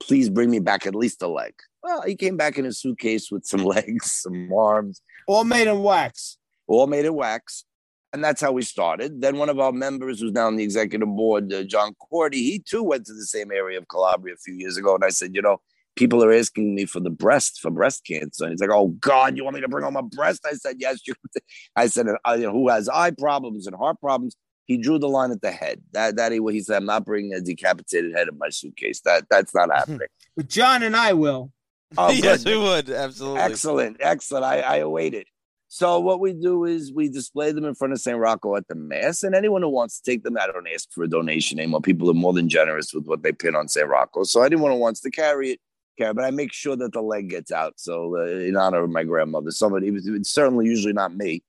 please 0.00 0.28
bring 0.28 0.50
me 0.50 0.58
back 0.58 0.84
at 0.84 0.96
least 0.96 1.22
a 1.22 1.28
leg. 1.28 1.54
Well, 1.80 2.02
he 2.02 2.16
came 2.16 2.36
back 2.36 2.58
in 2.58 2.66
a 2.66 2.72
suitcase 2.72 3.30
with 3.30 3.44
some 3.46 3.64
legs, 3.76 4.10
some 4.10 4.52
arms, 4.52 5.00
All 5.28 5.44
made 5.44 5.68
in 5.68 5.80
wax. 5.80 6.38
all 6.66 6.88
made 6.88 7.04
of 7.06 7.14
wax. 7.14 7.64
And 8.12 8.22
that's 8.22 8.40
how 8.40 8.50
we 8.50 8.62
started. 8.62 9.20
Then 9.22 9.36
one 9.38 9.48
of 9.48 9.60
our 9.60 9.70
members, 9.70 10.20
who's 10.20 10.32
now 10.32 10.48
on 10.48 10.56
the 10.56 10.64
executive 10.64 11.06
board, 11.08 11.52
uh, 11.52 11.62
John 11.62 11.94
Cordy, 11.94 12.42
he 12.42 12.58
too 12.58 12.82
went 12.82 13.06
to 13.06 13.14
the 13.14 13.24
same 13.24 13.52
area 13.52 13.78
of 13.78 13.86
Calabria 13.86 14.34
a 14.34 14.38
few 14.38 14.54
years 14.54 14.76
ago. 14.76 14.96
And 14.96 15.04
I 15.04 15.10
said, 15.10 15.36
you 15.36 15.40
know, 15.40 15.60
people 15.94 16.22
are 16.24 16.32
asking 16.32 16.74
me 16.74 16.84
for 16.84 16.98
the 16.98 17.10
breast, 17.10 17.60
for 17.62 17.70
breast 17.70 18.04
cancer. 18.04 18.44
And 18.44 18.52
he's 18.52 18.60
like, 18.60 18.70
oh, 18.70 18.88
God, 18.88 19.36
you 19.36 19.44
want 19.44 19.54
me 19.54 19.60
to 19.62 19.68
bring 19.68 19.84
home 19.84 19.96
a 19.96 20.02
breast? 20.02 20.44
I 20.44 20.54
said, 20.54 20.76
yes. 20.80 21.06
You. 21.06 21.14
I 21.76 21.86
said, 21.86 22.06
uh, 22.24 22.36
who 22.36 22.68
has 22.68 22.88
eye 22.88 23.12
problems 23.12 23.66
and 23.68 23.76
heart 23.76 24.00
problems? 24.00 24.36
He 24.72 24.78
drew 24.78 24.98
the 24.98 25.08
line 25.08 25.32
at 25.32 25.42
the 25.42 25.52
head. 25.52 25.82
That 25.92 26.16
that 26.16 26.32
he, 26.32 26.40
he 26.50 26.60
said, 26.60 26.78
I'm 26.78 26.86
not 26.86 27.04
bringing 27.04 27.34
a 27.34 27.40
decapitated 27.40 28.14
head 28.14 28.28
in 28.28 28.38
my 28.38 28.48
suitcase. 28.48 29.00
That 29.02 29.26
that's 29.28 29.54
not 29.54 29.70
happening. 29.74 30.08
But 30.34 30.48
John 30.48 30.82
and 30.82 30.96
I 30.96 31.12
will. 31.12 31.52
Oh, 31.98 32.10
yes, 32.10 32.42
good. 32.42 32.56
we 32.56 32.62
would 32.62 32.88
absolutely. 32.88 33.40
Excellent, 33.40 33.96
excellent. 34.00 34.44
I, 34.46 34.60
I 34.60 34.76
await 34.76 35.12
it. 35.12 35.26
So 35.68 36.00
what 36.00 36.20
we 36.20 36.32
do 36.32 36.64
is 36.64 36.90
we 36.90 37.10
display 37.10 37.52
them 37.52 37.64
in 37.64 37.74
front 37.74 37.92
of 37.92 38.00
St. 38.00 38.18
Rocco 38.18 38.56
at 38.56 38.66
the 38.68 38.74
mass, 38.74 39.22
and 39.22 39.34
anyone 39.34 39.60
who 39.60 39.68
wants 39.68 40.00
to 40.00 40.10
take 40.10 40.22
them, 40.22 40.38
I 40.38 40.46
don't 40.46 40.68
ask 40.68 40.90
for 40.90 41.04
a 41.04 41.08
donation 41.08 41.58
anymore. 41.58 41.82
People 41.82 42.10
are 42.10 42.14
more 42.14 42.32
than 42.32 42.48
generous 42.48 42.94
with 42.94 43.06
what 43.06 43.22
they 43.22 43.32
pin 43.32 43.54
on 43.54 43.68
St. 43.68 43.86
Rocco. 43.88 44.24
So 44.24 44.42
anyone 44.42 44.70
who 44.70 44.78
wants 44.78 45.00
to 45.00 45.10
carry 45.10 45.52
it, 45.52 45.60
carry. 45.98 46.14
But 46.14 46.24
I 46.24 46.30
make 46.30 46.52
sure 46.52 46.76
that 46.76 46.92
the 46.92 47.02
leg 47.02 47.28
gets 47.28 47.52
out. 47.52 47.74
So 47.76 48.16
uh, 48.16 48.26
in 48.26 48.56
honor 48.56 48.84
of 48.84 48.90
my 48.90 49.04
grandmother, 49.04 49.50
somebody 49.50 49.88
it's 49.88 50.30
certainly 50.30 50.66
usually 50.66 50.94
not 50.94 51.14
me 51.14 51.42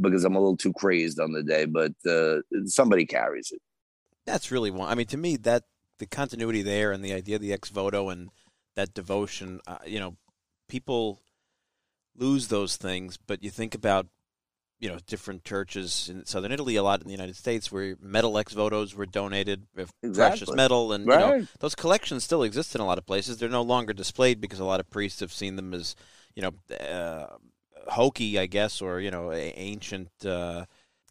because 0.00 0.24
I'm 0.24 0.36
a 0.36 0.40
little 0.40 0.56
too 0.56 0.72
crazed 0.72 1.20
on 1.20 1.32
the 1.32 1.42
day, 1.42 1.64
but 1.64 1.92
uh, 2.08 2.40
somebody 2.66 3.06
carries 3.06 3.50
it. 3.52 3.60
That's 4.26 4.50
really 4.50 4.70
one. 4.70 4.88
I 4.88 4.94
mean, 4.94 5.06
to 5.06 5.16
me, 5.16 5.36
that 5.38 5.64
the 5.98 6.06
continuity 6.06 6.62
there 6.62 6.92
and 6.92 7.04
the 7.04 7.12
idea 7.12 7.36
of 7.36 7.42
the 7.42 7.52
ex 7.52 7.70
voto 7.70 8.08
and 8.08 8.30
that 8.76 8.94
devotion. 8.94 9.60
Uh, 9.66 9.78
you 9.86 9.98
know, 9.98 10.16
people 10.68 11.20
lose 12.16 12.48
those 12.48 12.76
things, 12.76 13.16
but 13.16 13.42
you 13.42 13.50
think 13.50 13.74
about 13.74 14.06
you 14.78 14.88
know 14.88 14.98
different 15.06 15.42
churches 15.42 16.08
in 16.12 16.24
southern 16.26 16.52
Italy, 16.52 16.76
a 16.76 16.82
lot 16.82 17.00
in 17.00 17.06
the 17.06 17.12
United 17.12 17.36
States, 17.36 17.72
where 17.72 17.96
metal 18.00 18.38
ex 18.38 18.52
votos 18.52 18.94
were 18.94 19.06
donated, 19.06 19.66
of 19.76 19.90
precious 20.14 20.52
metal, 20.52 20.92
and 20.92 21.04
you 21.04 21.10
know 21.10 21.46
those 21.60 21.74
collections 21.74 22.24
still 22.24 22.42
exist 22.42 22.74
in 22.74 22.80
a 22.80 22.86
lot 22.86 22.98
of 22.98 23.06
places. 23.06 23.38
They're 23.38 23.48
no 23.48 23.62
longer 23.62 23.92
displayed 23.92 24.40
because 24.40 24.60
a 24.60 24.64
lot 24.64 24.80
of 24.80 24.90
priests 24.90 25.20
have 25.20 25.32
seen 25.32 25.56
them 25.56 25.74
as 25.74 25.96
you 26.34 26.42
know 26.42 26.76
uh, 26.76 27.36
hokey, 27.88 28.38
I 28.38 28.46
guess, 28.46 28.80
or 28.82 29.00
you 29.00 29.10
know 29.10 29.32
ancient. 29.32 30.08
Uh, 30.24 30.64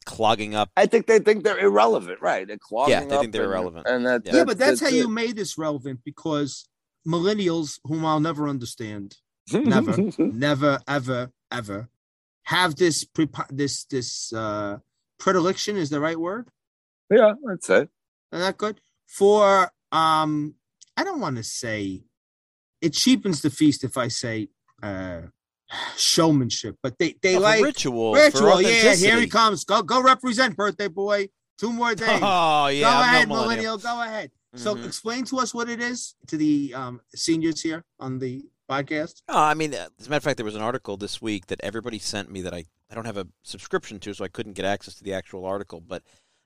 clogging 0.05 0.53
up 0.53 0.69
I 0.77 0.85
think 0.85 1.07
they 1.07 1.17
think 1.17 1.43
they're 1.43 1.57
irrelevant, 1.57 2.21
right? 2.21 2.45
They're 2.47 2.59
clogging 2.59 2.91
Yeah, 2.91 3.05
they 3.05 3.17
think 3.17 3.31
they're 3.33 3.41
and- 3.45 3.51
irrelevant. 3.51 3.87
and 3.87 4.05
that, 4.05 4.21
Yeah. 4.23 4.35
Yeah, 4.35 4.43
but 4.43 4.59
that's, 4.59 4.79
how 4.79 4.85
it. 4.89 4.93
you 4.93 5.07
made 5.09 5.35
this 5.35 5.57
relevant 5.57 6.01
because 6.05 6.69
millennials, 7.07 7.79
whom 7.85 8.05
I'll 8.05 8.19
never 8.19 8.47
understand, 8.47 9.15
never, 9.51 9.95
never, 10.19 10.79
ever, 10.87 11.31
ever, 11.51 11.89
have 12.43 12.75
this 12.75 13.03
prepo- 13.03 13.47
this 13.49 13.85
this 13.85 14.31
uh 14.31 14.77
predilection 15.17 15.75
is 15.75 15.89
the 15.89 15.99
right 15.99 16.19
word. 16.19 16.49
yeah, 17.09 17.29
I'd 17.29 17.35
that's 17.43 17.69
it. 17.71 17.89
Is 18.31 18.41
that 18.41 18.57
good? 18.59 18.79
For 19.07 19.71
um, 19.91 20.53
I 20.95 21.03
don't 21.03 21.19
want 21.19 21.37
to 21.37 21.43
say 21.43 22.03
it 22.79 22.93
cheapens 22.93 23.41
the 23.41 23.49
feast 23.49 23.83
if 23.83 23.97
I 23.97 24.07
say 24.09 24.49
uh 24.83 25.21
showmanship, 25.97 26.75
but 26.83 26.97
they 26.99 27.15
they 27.21 27.35
Oh, 27.37 27.39
like 27.39 27.63
ritual, 27.63 28.13
for 28.15 28.19
ritual. 28.21 28.61
Yeah, 28.61 28.95
here 28.95 29.19
he 29.19 29.27
comes. 29.27 29.63
Go 29.63 29.81
go 29.81 30.01
represent 30.01 30.55
birthday 30.55 30.87
boy. 30.87 31.29
Two 31.57 31.71
more 31.71 31.95
days. 31.95 32.19
Oh 32.21 32.67
yeah, 32.67 32.81
go 32.81 32.89
I'm 32.89 33.01
ahead, 33.01 33.27
millennial. 33.27 33.43
millennial. 33.49 33.77
Go 33.77 34.01
ahead. 34.01 34.31
So 34.55 34.75
Mhm. 34.75 34.85
explain 34.85 35.25
to 35.25 35.39
us 35.39 35.53
what 35.53 35.69
it 35.69 35.81
is 35.81 36.15
to 36.27 36.37
the 36.37 36.73
um, 36.73 37.01
seniors 37.13 37.61
here 37.61 37.83
on 37.99 38.19
the 38.19 38.43
podcast. 38.69 39.21
No, 39.29 39.35
I 39.37 39.53
mean, 39.53 39.73
uh, 39.73 39.87
as 39.99 40.07
a 40.07 40.09
matter 40.09 40.17
of 40.17 40.23
fact, 40.23 40.37
there 40.37 40.45
was 40.45 40.55
an 40.55 40.61
article 40.61 40.95
this 40.97 41.21
week 41.21 41.47
that 41.47 41.59
everybody 41.61 41.99
sent 41.99 42.31
me 42.31 42.41
that 42.41 42.53
I, 42.53 42.63
I 42.89 42.95
don't 42.95 43.05
have 43.05 43.17
a 43.17 43.27
subscription 43.43 43.99
to, 43.99 44.13
so 44.13 44.23
I 44.23 44.29
couldn't 44.29 44.53
get 44.53 44.63
access 44.65 44.95
to 44.95 45.03
the 45.03 45.13
actual 45.13 45.45
article. 45.45 45.81
But 45.81 46.03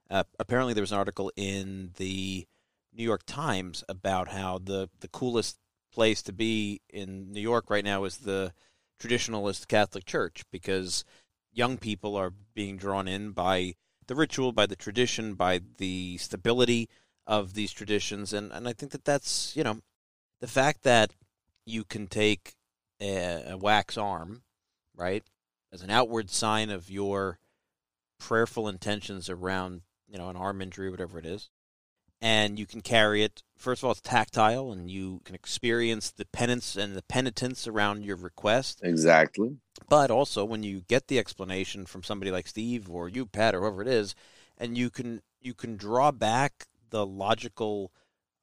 uh, 0.09 0.23
apparently, 0.39 0.73
there 0.73 0.82
was 0.82 0.91
an 0.91 0.97
article 0.97 1.32
in 1.36 1.91
the 1.97 2.47
New 2.93 3.03
York 3.03 3.21
Times 3.27 3.84
about 3.88 4.30
how 4.30 4.57
the, 4.57 4.89
the 5.01 5.07
coolest 5.07 5.57
place 5.93 6.21
to 6.23 6.34
be 6.34 6.82
in 6.89 7.32
New 7.32 7.41
York 7.41 7.69
right 7.69 7.86
now 7.86 8.03
is 8.05 8.17
the 8.17 8.53
traditionalist 9.00 9.68
Catholic 9.68 10.06
Church 10.06 10.43
because 10.52 11.04
young 11.52 11.78
people 11.78 12.16
are 12.16 12.34
being 12.54 12.78
drawn 12.78 13.08
in 13.08 13.32
by 13.32 13.76
the 14.08 14.16
ritual, 14.16 14.52
by 14.52 14.66
the 14.66 14.76
tradition, 14.76 15.36
by 15.36 15.62
the 15.78 16.18
stability 16.18 16.89
of 17.28 17.54
these 17.54 17.72
traditions, 17.72 18.34
and 18.34 18.52
and 18.52 18.68
I 18.68 18.74
think 18.74 18.91
that 18.91 19.06
that's 19.06 19.56
you 19.56 19.64
know 19.64 19.80
the 20.41 20.47
fact 20.47 20.82
that 20.84 21.12
you 21.66 21.84
can 21.84 22.08
take 22.08 22.56
a, 23.00 23.52
a 23.52 23.58
wax 23.58 23.97
arm, 23.97 24.41
right, 24.95 25.24
as 25.72 25.84
an 25.84 25.91
outward 25.91 26.30
sign 26.32 26.72
of 26.72 26.89
your 26.89 27.38
prayerful 28.20 28.68
intentions 28.68 29.30
around 29.30 29.82
you 30.08 30.18
know 30.18 30.30
an 30.30 30.36
arm 30.36 30.62
injury, 30.62 30.89
whatever 30.89 31.20
it 31.20 31.26
is, 31.26 31.50
and 32.22 32.59
you 32.59 32.65
can 32.65 32.82
carry 32.82 33.24
it. 33.24 33.43
First 33.57 33.82
of 33.82 33.86
all, 33.86 33.91
it's 33.91 34.01
tactile, 34.01 34.72
and 34.72 34.89
you 34.89 35.22
can 35.26 35.36
experience 35.36 36.11
the 36.11 36.26
penance 36.26 36.76
and 36.76 36.95
the 36.95 37.01
penitence 37.03 37.67
around 37.67 38.05
your 38.05 38.15
request. 38.15 38.80
Exactly. 38.84 39.57
But 39.89 40.11
also, 40.11 40.45
when 40.45 40.63
you 40.63 40.82
get 40.88 41.07
the 41.07 41.20
explanation 41.20 41.86
from 41.86 42.03
somebody 42.03 42.32
like 42.32 42.47
Steve 42.47 42.89
or 42.89 43.09
you, 43.09 43.26
Pat, 43.26 43.55
or 43.55 43.61
whoever 43.61 43.82
it 43.82 43.88
is, 43.88 44.15
and 44.57 44.78
you 44.78 44.89
can 44.89 45.22
you 45.41 45.53
can 45.53 45.78
draw 45.78 46.11
back 46.11 46.67
the 46.89 47.05
logical 47.05 47.91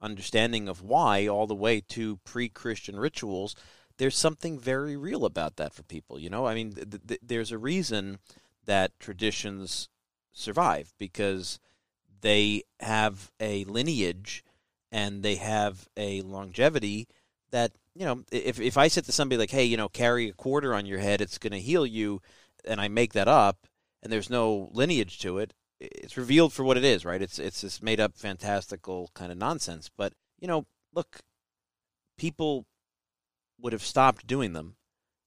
understanding 0.00 0.68
of 0.68 0.82
why 0.82 1.26
all 1.26 1.46
the 1.46 1.54
way 1.54 1.80
to 1.80 2.18
pre-Christian 2.24 2.98
rituals. 2.98 3.54
There's 3.98 4.16
something 4.16 4.58
very 4.58 4.96
real 4.96 5.24
about 5.24 5.56
that 5.56 5.72
for 5.72 5.82
people. 5.82 6.18
You 6.18 6.28
know, 6.28 6.46
I 6.46 6.54
mean, 6.54 6.72
th- 6.72 7.06
th- 7.06 7.20
there's 7.22 7.50
a 7.50 7.58
reason 7.58 8.18
that 8.66 8.98
traditions 9.00 9.88
survive 10.32 10.92
because 10.98 11.58
they 12.20 12.62
have 12.80 13.30
a 13.40 13.64
lineage 13.64 14.44
and 14.92 15.22
they 15.22 15.36
have 15.36 15.88
a 15.96 16.22
longevity 16.22 17.08
that 17.50 17.72
you 17.94 18.04
know 18.04 18.22
if 18.32 18.60
if 18.60 18.76
I 18.76 18.88
said 18.88 19.04
to 19.04 19.12
somebody 19.12 19.38
like 19.38 19.50
hey 19.50 19.64
you 19.64 19.76
know 19.76 19.88
carry 19.88 20.28
a 20.28 20.32
quarter 20.32 20.74
on 20.74 20.86
your 20.86 20.98
head 20.98 21.20
it's 21.20 21.38
going 21.38 21.52
to 21.52 21.60
heal 21.60 21.86
you 21.86 22.20
and 22.64 22.80
I 22.80 22.88
make 22.88 23.12
that 23.12 23.28
up 23.28 23.66
and 24.02 24.12
there's 24.12 24.30
no 24.30 24.70
lineage 24.72 25.18
to 25.20 25.38
it 25.38 25.54
it's 25.80 26.16
revealed 26.16 26.52
for 26.52 26.64
what 26.64 26.76
it 26.76 26.84
is 26.84 27.04
right? 27.04 27.22
It's 27.22 27.38
it's 27.38 27.60
this 27.60 27.82
made 27.82 28.00
up 28.00 28.16
fantastical 28.16 29.10
kind 29.14 29.30
of 29.30 29.38
nonsense. 29.38 29.90
But 29.94 30.14
you 30.38 30.48
know 30.48 30.66
look 30.94 31.20
people 32.16 32.66
would 33.60 33.72
have 33.72 33.82
stopped 33.82 34.26
doing 34.26 34.52
them 34.52 34.76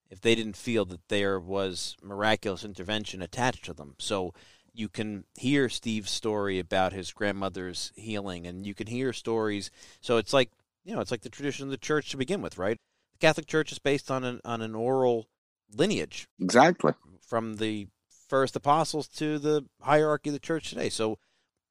if 0.09 0.21
they 0.21 0.33
didn't 0.33 0.57
feel 0.57 0.85
that 0.85 1.07
there 1.07 1.39
was 1.39 1.95
miraculous 2.01 2.65
intervention 2.65 3.21
attached 3.21 3.65
to 3.65 3.73
them. 3.73 3.95
So 3.99 4.33
you 4.73 4.89
can 4.89 5.25
hear 5.35 5.69
Steve's 5.69 6.11
story 6.11 6.59
about 6.59 6.93
his 6.93 7.11
grandmother's 7.11 7.91
healing, 7.95 8.47
and 8.47 8.65
you 8.65 8.73
can 8.73 8.87
hear 8.87 9.13
stories. 9.13 9.71
So 10.01 10.17
it's 10.17 10.33
like 10.33 10.51
you 10.83 10.95
know, 10.95 11.01
it's 11.01 11.11
like 11.11 11.21
the 11.21 11.29
tradition 11.29 11.65
of 11.65 11.71
the 11.71 11.77
church 11.77 12.09
to 12.09 12.17
begin 12.17 12.41
with, 12.41 12.57
right? 12.57 12.77
The 13.13 13.19
Catholic 13.19 13.47
Church 13.47 13.71
is 13.71 13.79
based 13.79 14.09
on 14.09 14.23
an 14.23 14.41
on 14.45 14.61
an 14.61 14.75
oral 14.75 15.27
lineage, 15.75 16.27
exactly, 16.39 16.93
from 17.21 17.57
the 17.57 17.87
first 18.27 18.55
apostles 18.55 19.07
to 19.07 19.39
the 19.39 19.65
hierarchy 19.81 20.29
of 20.29 20.33
the 20.33 20.39
church 20.39 20.69
today. 20.69 20.89
So, 20.89 21.17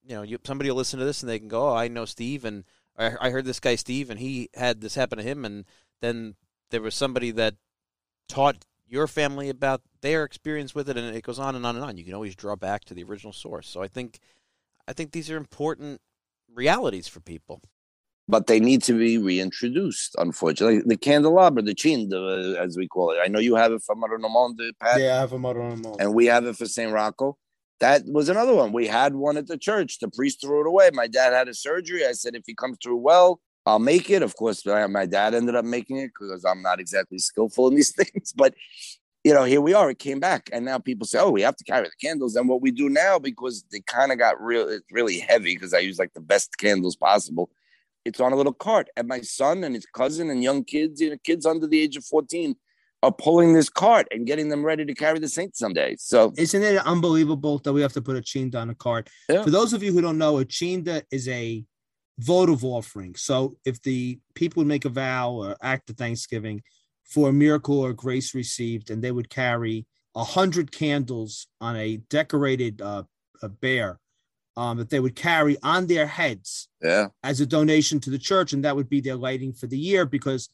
you 0.04 0.14
know, 0.14 0.22
you, 0.22 0.38
somebody 0.44 0.70
will 0.70 0.76
listen 0.76 0.98
to 0.98 1.04
this 1.04 1.22
and 1.22 1.28
they 1.28 1.38
can 1.38 1.48
go, 1.48 1.70
"Oh, 1.70 1.74
I 1.74 1.88
know 1.88 2.04
Steve, 2.04 2.44
and 2.44 2.64
I, 2.96 3.14
I 3.20 3.30
heard 3.30 3.44
this 3.44 3.60
guy 3.60 3.76
Steve, 3.76 4.10
and 4.10 4.20
he 4.20 4.50
had 4.54 4.80
this 4.80 4.94
happen 4.94 5.18
to 5.18 5.24
him, 5.24 5.44
and 5.44 5.64
then 6.00 6.34
there 6.70 6.82
was 6.82 6.94
somebody 6.94 7.30
that 7.32 7.54
taught 8.28 8.64
your 8.88 9.06
family 9.06 9.48
about 9.48 9.82
their 10.00 10.24
experience 10.24 10.74
with 10.74 10.88
it, 10.88 10.96
and 10.96 11.14
it 11.14 11.22
goes 11.22 11.38
on 11.38 11.54
and 11.54 11.64
on 11.66 11.76
and 11.76 11.84
on. 11.84 11.96
You 11.96 12.04
can 12.04 12.14
always 12.14 12.34
draw 12.34 12.56
back 12.56 12.84
to 12.86 12.94
the 12.94 13.04
original 13.04 13.32
source. 13.32 13.68
So 13.68 13.82
I 13.82 13.88
think, 13.88 14.18
I 14.86 14.92
think 14.92 15.12
these 15.12 15.30
are 15.30 15.36
important 15.36 16.00
realities 16.52 17.08
for 17.08 17.20
people. 17.20 17.60
But 18.30 18.46
they 18.46 18.60
need 18.60 18.82
to 18.82 18.92
be 18.92 19.16
reintroduced. 19.16 20.14
Unfortunately, 20.18 20.82
the 20.84 20.98
candelabra, 20.98 21.62
the 21.62 21.74
chin, 21.74 22.10
the, 22.10 22.56
uh, 22.58 22.62
as 22.62 22.76
we 22.76 22.86
call 22.86 23.12
it. 23.12 23.18
I 23.24 23.28
know 23.28 23.38
you 23.38 23.54
have 23.54 23.72
it 23.72 23.82
for 23.82 23.96
Maronomonde, 23.96 24.72
Pat. 24.78 25.00
Yeah, 25.00 25.16
I 25.16 25.20
have 25.20 25.32
a 25.32 25.38
Maronomonde, 25.38 25.96
and 25.98 26.14
we 26.14 26.26
have 26.26 26.44
it 26.44 26.56
for 26.56 26.66
Saint 26.66 26.92
Rocco. 26.92 27.38
That 27.80 28.02
was 28.06 28.28
another 28.28 28.54
one. 28.54 28.72
We 28.72 28.86
had 28.86 29.14
one 29.14 29.36
at 29.36 29.46
the 29.46 29.56
church. 29.56 29.98
The 29.98 30.10
priest 30.10 30.42
threw 30.42 30.60
it 30.60 30.66
away. 30.66 30.90
My 30.92 31.06
dad 31.06 31.32
had 31.32 31.48
a 31.48 31.54
surgery. 31.54 32.04
I 32.04 32.12
said, 32.12 32.34
if 32.34 32.42
he 32.44 32.54
comes 32.54 32.76
through 32.82 32.96
well, 32.96 33.40
I'll 33.68 33.78
make 33.78 34.08
it. 34.08 34.22
Of 34.22 34.34
course, 34.34 34.64
my 34.64 35.04
dad 35.04 35.34
ended 35.34 35.54
up 35.54 35.64
making 35.64 35.98
it 35.98 36.08
because 36.08 36.42
I'm 36.44 36.62
not 36.62 36.80
exactly 36.80 37.18
skillful 37.18 37.68
in 37.68 37.74
these 37.74 37.92
things. 37.96 38.32
But 38.32 38.54
you 39.24 39.34
know, 39.34 39.44
here 39.44 39.60
we 39.60 39.74
are. 39.74 39.90
It 39.90 39.98
came 39.98 40.20
back, 40.20 40.48
and 40.52 40.64
now 40.64 40.78
people 40.78 41.06
say, 41.06 41.18
"Oh, 41.18 41.30
we 41.30 41.42
have 41.42 41.56
to 41.56 41.64
carry 41.64 41.86
the 41.86 42.06
candles." 42.06 42.34
And 42.34 42.48
what 42.48 42.62
we 42.62 42.70
do 42.70 42.88
now, 42.88 43.18
because 43.18 43.64
they 43.70 43.80
kind 43.80 44.10
of 44.10 44.18
got 44.18 44.40
real, 44.40 44.66
it's 44.68 44.86
really 44.90 45.18
heavy 45.18 45.54
because 45.54 45.74
I 45.74 45.80
use 45.80 45.98
like 45.98 46.14
the 46.14 46.20
best 46.20 46.56
candles 46.56 46.96
possible. 46.96 47.50
It's 48.06 48.20
on 48.20 48.32
a 48.32 48.36
little 48.36 48.54
cart, 48.54 48.88
and 48.96 49.06
my 49.06 49.20
son 49.20 49.64
and 49.64 49.74
his 49.74 49.84
cousin 49.84 50.30
and 50.30 50.42
young 50.42 50.64
kids, 50.64 51.00
you 51.02 51.10
know, 51.10 51.16
kids 51.22 51.44
under 51.44 51.66
the 51.66 51.78
age 51.78 51.96
of 51.96 52.06
fourteen, 52.06 52.56
are 53.02 53.12
pulling 53.12 53.52
this 53.52 53.68
cart 53.68 54.08
and 54.10 54.26
getting 54.26 54.48
them 54.48 54.64
ready 54.64 54.86
to 54.86 54.94
carry 54.94 55.18
the 55.18 55.28
saints 55.28 55.58
someday. 55.58 55.94
So, 55.98 56.32
isn't 56.38 56.62
it 56.62 56.78
unbelievable 56.86 57.58
that 57.58 57.74
we 57.74 57.82
have 57.82 57.92
to 57.94 58.02
put 58.02 58.16
a 58.16 58.22
chinda 58.22 58.54
on 58.54 58.70
a 58.70 58.74
cart? 58.74 59.10
Yeah. 59.28 59.42
For 59.42 59.50
those 59.50 59.74
of 59.74 59.82
you 59.82 59.92
who 59.92 60.00
don't 60.00 60.16
know, 60.16 60.38
a 60.38 60.46
chinda 60.46 61.02
is 61.10 61.28
a 61.28 61.64
votive 62.18 62.64
offering. 62.64 63.14
So 63.14 63.56
if 63.64 63.80
the 63.82 64.18
people 64.34 64.60
would 64.60 64.68
make 64.68 64.84
a 64.84 64.90
vow 64.90 65.32
or 65.32 65.56
act 65.62 65.90
of 65.90 65.96
thanksgiving 65.96 66.62
for 67.04 67.28
a 67.30 67.32
miracle 67.32 67.78
or 67.78 67.92
grace 67.92 68.34
received, 68.34 68.90
and 68.90 69.02
they 69.02 69.12
would 69.12 69.30
carry 69.30 69.86
a 70.14 70.24
hundred 70.24 70.72
candles 70.72 71.46
on 71.60 71.76
a 71.76 71.98
decorated 72.10 72.82
uh, 72.82 73.04
a 73.42 73.48
bear 73.48 73.98
um, 74.56 74.78
that 74.78 74.90
they 74.90 74.98
would 74.98 75.14
carry 75.14 75.56
on 75.62 75.86
their 75.86 76.06
heads 76.06 76.68
yeah. 76.82 77.06
as 77.22 77.40
a 77.40 77.46
donation 77.46 78.00
to 78.00 78.10
the 78.10 78.18
church, 78.18 78.52
and 78.52 78.64
that 78.64 78.74
would 78.74 78.88
be 78.88 79.00
their 79.00 79.16
lighting 79.16 79.52
for 79.52 79.68
the 79.68 79.78
year 79.78 80.04
because 80.04 80.50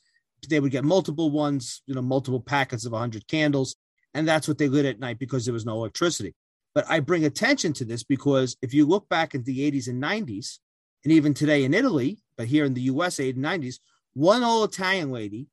they 0.48 0.60
would 0.60 0.72
get 0.72 0.84
multiple 0.84 1.30
ones, 1.30 1.82
you 1.86 1.94
know, 1.94 2.02
multiple 2.02 2.40
packets 2.40 2.84
of 2.84 2.92
100 2.92 3.26
candles, 3.26 3.76
and 4.12 4.28
that's 4.28 4.46
what 4.46 4.58
they 4.58 4.68
lit 4.68 4.84
at 4.84 5.00
night 5.00 5.18
because 5.18 5.46
there 5.46 5.54
was 5.54 5.64
no 5.64 5.76
electricity. 5.76 6.34
But 6.74 6.84
I 6.90 7.00
bring 7.00 7.24
attention 7.24 7.72
to 7.74 7.84
this 7.84 8.02
because 8.02 8.56
if 8.60 8.74
you 8.74 8.84
look 8.84 9.08
back 9.08 9.34
at 9.34 9.44
the 9.46 9.70
80s 9.70 9.88
and 9.88 10.02
90s, 10.02 10.58
and 11.04 11.12
even 11.12 11.34
today 11.34 11.64
in 11.64 11.74
Italy, 11.74 12.18
but 12.36 12.46
here 12.46 12.64
in 12.64 12.74
the 12.74 12.82
US, 12.82 13.16
80s 13.16 13.34
and 13.36 13.44
90s, 13.44 13.76
one 14.14 14.42
old 14.42 14.72
Italian 14.72 15.10
lady 15.10 15.46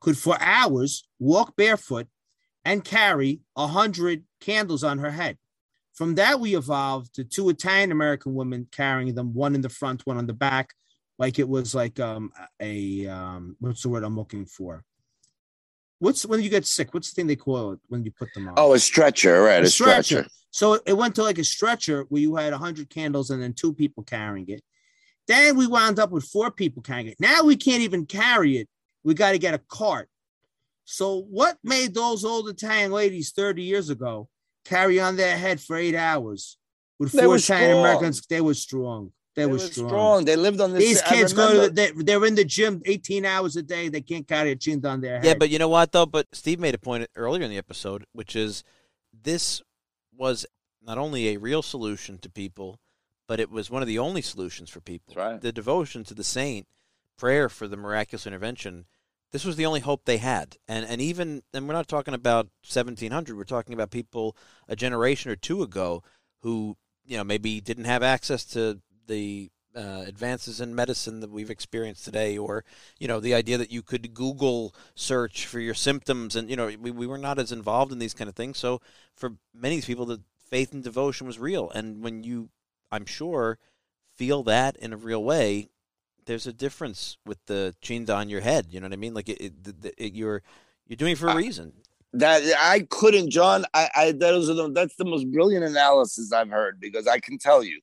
could 0.00 0.18
for 0.18 0.36
hours 0.40 1.04
walk 1.18 1.56
barefoot 1.56 2.06
and 2.64 2.84
carry 2.84 3.40
a 3.56 3.66
hundred 3.66 4.24
candles 4.40 4.84
on 4.84 4.98
her 4.98 5.10
head. 5.10 5.38
From 5.94 6.14
that, 6.16 6.38
we 6.38 6.56
evolved 6.56 7.14
to 7.14 7.24
two 7.24 7.48
Italian 7.48 7.90
American 7.90 8.34
women 8.34 8.68
carrying 8.70 9.14
them, 9.14 9.34
one 9.34 9.54
in 9.54 9.62
the 9.62 9.68
front, 9.68 10.06
one 10.06 10.16
on 10.16 10.26
the 10.26 10.32
back, 10.32 10.74
like 11.18 11.38
it 11.38 11.48
was 11.48 11.74
like 11.74 11.98
um, 11.98 12.30
a 12.60 13.06
um, 13.08 13.56
what's 13.58 13.82
the 13.82 13.88
word 13.88 14.04
I'm 14.04 14.16
looking 14.16 14.46
for? 14.46 14.84
What's 15.98 16.24
when 16.24 16.40
you 16.40 16.48
get 16.48 16.64
sick? 16.64 16.94
What's 16.94 17.10
the 17.10 17.16
thing 17.16 17.26
they 17.26 17.36
call 17.36 17.72
it 17.72 17.80
when 17.88 18.04
you 18.04 18.12
put 18.12 18.32
them 18.34 18.48
on? 18.48 18.54
Oh, 18.56 18.74
a 18.74 18.78
stretcher, 18.78 19.42
right? 19.42 19.62
A, 19.62 19.66
a 19.66 19.68
stretcher. 19.68 20.02
stretcher. 20.02 20.28
So 20.50 20.78
it 20.86 20.96
went 20.96 21.16
to 21.16 21.24
like 21.24 21.38
a 21.38 21.44
stretcher 21.44 22.04
where 22.08 22.22
you 22.22 22.36
had 22.36 22.52
hundred 22.52 22.88
candles 22.88 23.30
and 23.30 23.42
then 23.42 23.52
two 23.52 23.74
people 23.74 24.04
carrying 24.04 24.48
it. 24.48 24.62
Then 25.28 25.56
we 25.56 25.66
wound 25.66 25.98
up 25.98 26.10
with 26.10 26.24
four 26.24 26.50
people 26.50 26.82
carrying 26.82 27.08
it. 27.08 27.20
Now 27.20 27.44
we 27.44 27.54
can't 27.54 27.82
even 27.82 28.06
carry 28.06 28.56
it. 28.56 28.68
We 29.04 29.14
got 29.14 29.32
to 29.32 29.38
get 29.38 29.54
a 29.54 29.58
cart. 29.58 30.08
So 30.84 31.20
what 31.30 31.58
made 31.62 31.94
those 31.94 32.24
old 32.24 32.48
Italian 32.48 32.92
ladies 32.92 33.30
30 33.32 33.62
years 33.62 33.90
ago 33.90 34.30
carry 34.64 34.98
on 34.98 35.16
their 35.16 35.36
head 35.36 35.60
for 35.60 35.76
eight 35.76 35.94
hours 35.94 36.56
with 36.98 37.12
four 37.12 37.36
Italian 37.36 37.78
Americans? 37.78 38.24
They 38.26 38.40
were 38.40 38.54
strong. 38.54 39.12
They, 39.36 39.42
they 39.42 39.46
were, 39.52 39.58
strong. 39.58 39.88
strong. 39.88 40.24
They 40.24 40.34
lived 40.34 40.62
on 40.62 40.72
this. 40.72 40.82
These 40.82 41.02
kids 41.02 41.34
go 41.34 41.52
to 41.52 41.60
the, 41.68 41.70
they, 41.70 41.90
they're 42.02 42.24
in 42.24 42.34
the 42.34 42.44
gym 42.44 42.80
18 42.86 43.26
hours 43.26 43.54
a 43.56 43.62
day. 43.62 43.90
They 43.90 44.00
can't 44.00 44.26
carry 44.26 44.50
a 44.50 44.56
chin 44.56 44.84
on 44.84 45.02
their 45.02 45.16
head. 45.16 45.24
Yeah, 45.24 45.34
but 45.38 45.50
you 45.50 45.58
know 45.58 45.68
what 45.68 45.92
though? 45.92 46.06
But 46.06 46.26
Steve 46.32 46.58
made 46.58 46.74
a 46.74 46.78
point 46.78 47.06
earlier 47.14 47.42
in 47.42 47.50
the 47.50 47.58
episode, 47.58 48.04
which 48.12 48.34
is 48.34 48.64
this 49.12 49.60
was 50.16 50.46
not 50.82 50.96
only 50.96 51.28
a 51.28 51.36
real 51.36 51.60
solution 51.60 52.16
to 52.18 52.30
people 52.30 52.80
but 53.28 53.38
it 53.38 53.50
was 53.50 53.70
one 53.70 53.82
of 53.82 53.88
the 53.88 53.98
only 53.98 54.22
solutions 54.22 54.70
for 54.70 54.80
people. 54.80 55.14
Right. 55.14 55.40
The 55.40 55.52
devotion 55.52 56.02
to 56.04 56.14
the 56.14 56.24
saint, 56.24 56.66
prayer 57.16 57.48
for 57.48 57.68
the 57.68 57.76
miraculous 57.76 58.26
intervention. 58.26 58.86
This 59.30 59.44
was 59.44 59.56
the 59.56 59.66
only 59.66 59.80
hope 59.80 60.06
they 60.06 60.16
had, 60.16 60.56
and 60.66 60.86
and 60.86 61.02
even 61.02 61.42
and 61.52 61.68
we're 61.68 61.74
not 61.74 61.86
talking 61.86 62.14
about 62.14 62.46
1700. 62.64 63.36
We're 63.36 63.44
talking 63.44 63.74
about 63.74 63.90
people 63.90 64.34
a 64.66 64.74
generation 64.74 65.30
or 65.30 65.36
two 65.36 65.62
ago 65.62 66.02
who 66.40 66.78
you 67.04 67.18
know 67.18 67.24
maybe 67.24 67.60
didn't 67.60 67.84
have 67.84 68.02
access 68.02 68.42
to 68.46 68.80
the 69.06 69.50
uh, 69.76 70.04
advances 70.06 70.62
in 70.62 70.74
medicine 70.74 71.20
that 71.20 71.30
we've 71.30 71.50
experienced 71.50 72.06
today, 72.06 72.38
or 72.38 72.64
you 72.98 73.06
know 73.06 73.20
the 73.20 73.34
idea 73.34 73.58
that 73.58 73.70
you 73.70 73.82
could 73.82 74.14
Google 74.14 74.74
search 74.94 75.44
for 75.44 75.60
your 75.60 75.74
symptoms, 75.74 76.34
and 76.34 76.48
you 76.48 76.56
know 76.56 76.72
we, 76.80 76.90
we 76.90 77.06
were 77.06 77.18
not 77.18 77.38
as 77.38 77.52
involved 77.52 77.92
in 77.92 77.98
these 77.98 78.14
kind 78.14 78.30
of 78.30 78.34
things. 78.34 78.56
So 78.56 78.80
for 79.14 79.34
many 79.52 79.82
people, 79.82 80.06
the 80.06 80.22
faith 80.38 80.72
and 80.72 80.82
devotion 80.82 81.26
was 81.26 81.38
real, 81.38 81.68
and 81.70 82.02
when 82.02 82.24
you 82.24 82.48
I'm 82.90 83.06
sure, 83.06 83.58
feel 84.16 84.42
that 84.44 84.76
in 84.76 84.92
a 84.92 84.96
real 84.96 85.22
way, 85.22 85.70
there's 86.26 86.46
a 86.46 86.52
difference 86.52 87.16
with 87.26 87.38
the 87.46 87.74
chinda 87.82 88.14
on 88.14 88.28
your 88.28 88.40
head. 88.40 88.66
You 88.70 88.80
know 88.80 88.86
what 88.86 88.92
I 88.92 88.96
mean? 88.96 89.14
Like 89.14 89.28
it, 89.28 89.40
it, 89.40 89.94
it, 89.96 90.14
you're 90.14 90.42
you're 90.86 90.96
doing 90.96 91.12
it 91.12 91.18
for 91.18 91.28
a 91.28 91.34
reason. 91.34 91.72
That 92.12 92.42
I 92.58 92.86
couldn't, 92.90 93.30
John. 93.30 93.64
I, 93.74 93.88
I 93.94 94.12
those 94.12 94.48
are 94.48 94.54
the, 94.54 94.70
that's 94.70 94.96
the 94.96 95.04
most 95.04 95.30
brilliant 95.30 95.64
analysis 95.64 96.32
I've 96.32 96.50
heard 96.50 96.80
because 96.80 97.06
I 97.06 97.18
can 97.18 97.38
tell 97.38 97.62
you, 97.62 97.80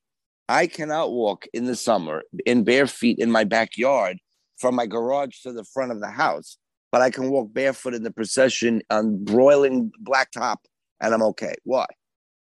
I 0.48 0.68
cannot 0.68 1.12
walk 1.12 1.46
in 1.54 1.66
the 1.66 1.76
summer 1.76 2.24
in 2.46 2.64
bare 2.64 2.88
feet 2.88 3.20
in 3.20 3.32
my 3.32 3.44
backyard 3.44 4.18
from 4.58 4.76
my 4.76 4.86
garage 4.86 5.42
to 5.42 5.52
the 5.52 5.64
front 5.64 5.92
of 5.92 6.00
the 6.00 6.10
house, 6.10 6.58
but 6.92 7.02
I 7.02 7.10
can 7.10 7.30
walk 7.30 7.54
barefoot 7.54 7.94
in 7.94 8.04
the 8.04 8.12
procession 8.12 8.82
on 8.90 9.24
broiling 9.24 9.92
blacktop, 10.04 10.58
and 11.02 11.14
I'm 11.14 11.24
okay. 11.24 11.56
Why? 11.64 11.86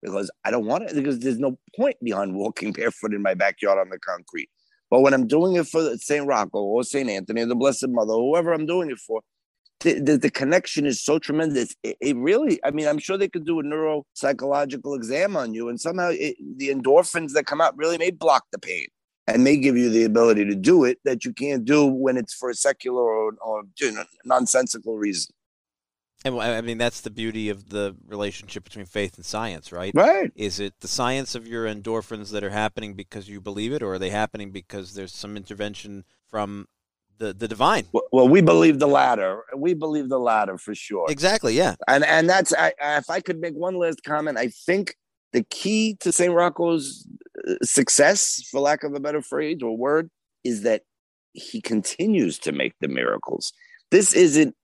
Because 0.02 0.30
I 0.44 0.50
don't 0.50 0.66
want 0.66 0.84
it 0.84 0.94
because 0.94 1.18
there's 1.18 1.38
no 1.38 1.58
point 1.76 1.96
behind 2.02 2.34
walking 2.34 2.72
barefoot 2.74 3.14
in 3.14 3.22
my 3.22 3.34
backyard 3.34 3.78
on 3.78 3.90
the 3.90 3.98
concrete. 3.98 4.50
But 4.90 5.00
when 5.00 5.12
I'm 5.12 5.26
doing 5.26 5.56
it 5.56 5.66
for 5.66 5.96
St. 5.96 6.26
Rocco 6.26 6.60
or 6.60 6.82
St. 6.82 7.08
Anthony 7.10 7.42
or 7.42 7.46
the 7.46 7.54
Blessed 7.54 7.88
Mother, 7.88 8.14
whoever 8.14 8.52
I'm 8.52 8.66
doing 8.66 8.90
it 8.90 8.98
for, 8.98 9.20
the, 9.80 10.00
the, 10.00 10.16
the 10.16 10.30
connection 10.30 10.86
is 10.86 11.02
so 11.02 11.18
tremendous. 11.18 11.74
It, 11.82 11.96
it, 12.00 12.16
really, 12.16 12.58
I 12.64 12.70
mean, 12.70 12.88
I'm 12.88 12.98
sure 12.98 13.16
they 13.16 13.28
could 13.28 13.44
do 13.44 13.60
a 13.60 13.62
neuropsychological 13.62 14.96
exam 14.96 15.36
on 15.36 15.54
you, 15.54 15.68
and 15.68 15.80
somehow 15.80 16.10
it, 16.10 16.36
the 16.56 16.70
endorphins 16.70 17.32
that 17.34 17.46
come 17.46 17.60
out 17.60 17.76
really 17.76 17.98
may 17.98 18.10
block 18.10 18.44
the 18.50 18.58
pain 18.58 18.86
and 19.28 19.44
may 19.44 19.56
give 19.56 19.76
you 19.76 19.90
the 19.90 20.04
ability 20.04 20.46
to 20.46 20.54
do 20.54 20.84
it 20.84 20.98
that 21.04 21.24
you 21.24 21.32
can't 21.32 21.64
do 21.64 21.86
when 21.86 22.16
it's 22.16 22.34
for 22.34 22.50
a 22.50 22.54
secular 22.54 23.02
or, 23.02 23.34
or 23.44 23.62
you 23.78 23.92
know, 23.92 24.04
nonsensical 24.24 24.96
reason. 24.96 25.32
And 26.24 26.40
I 26.40 26.60
mean, 26.62 26.78
that's 26.78 27.00
the 27.00 27.10
beauty 27.10 27.48
of 27.48 27.70
the 27.70 27.94
relationship 28.06 28.64
between 28.64 28.86
faith 28.86 29.16
and 29.16 29.24
science, 29.24 29.70
right? 29.70 29.92
Right. 29.94 30.32
Is 30.34 30.58
it 30.58 30.74
the 30.80 30.88
science 30.88 31.34
of 31.36 31.46
your 31.46 31.66
endorphins 31.66 32.32
that 32.32 32.42
are 32.42 32.50
happening 32.50 32.94
because 32.94 33.28
you 33.28 33.40
believe 33.40 33.72
it, 33.72 33.82
or 33.82 33.94
are 33.94 33.98
they 33.98 34.10
happening 34.10 34.50
because 34.50 34.94
there's 34.94 35.14
some 35.14 35.36
intervention 35.36 36.04
from 36.28 36.66
the, 37.18 37.32
the 37.32 37.46
divine? 37.46 37.86
Well, 38.12 38.28
we 38.28 38.40
believe 38.40 38.80
the 38.80 38.88
latter. 38.88 39.44
We 39.56 39.74
believe 39.74 40.08
the 40.08 40.18
latter 40.18 40.58
for 40.58 40.74
sure. 40.74 41.06
Exactly. 41.08 41.54
Yeah. 41.54 41.76
And 41.86 42.04
and 42.04 42.28
that's 42.28 42.52
I, 42.52 42.72
if 42.80 43.10
I 43.10 43.20
could 43.20 43.38
make 43.40 43.54
one 43.54 43.76
last 43.76 44.02
comment, 44.02 44.38
I 44.38 44.48
think 44.48 44.96
the 45.32 45.44
key 45.44 45.96
to 46.00 46.10
St. 46.10 46.34
Rocco's 46.34 47.06
uh, 47.46 47.54
success, 47.62 48.42
for 48.50 48.60
lack 48.60 48.82
of 48.82 48.94
a 48.94 49.00
better 49.00 49.22
phrase 49.22 49.58
or 49.62 49.76
word, 49.76 50.10
is 50.42 50.62
that 50.62 50.82
he 51.32 51.60
continues 51.60 52.38
to 52.40 52.52
make 52.52 52.74
the 52.80 52.88
miracles. 52.88 53.52
This 53.90 54.14
isn't 54.14 54.54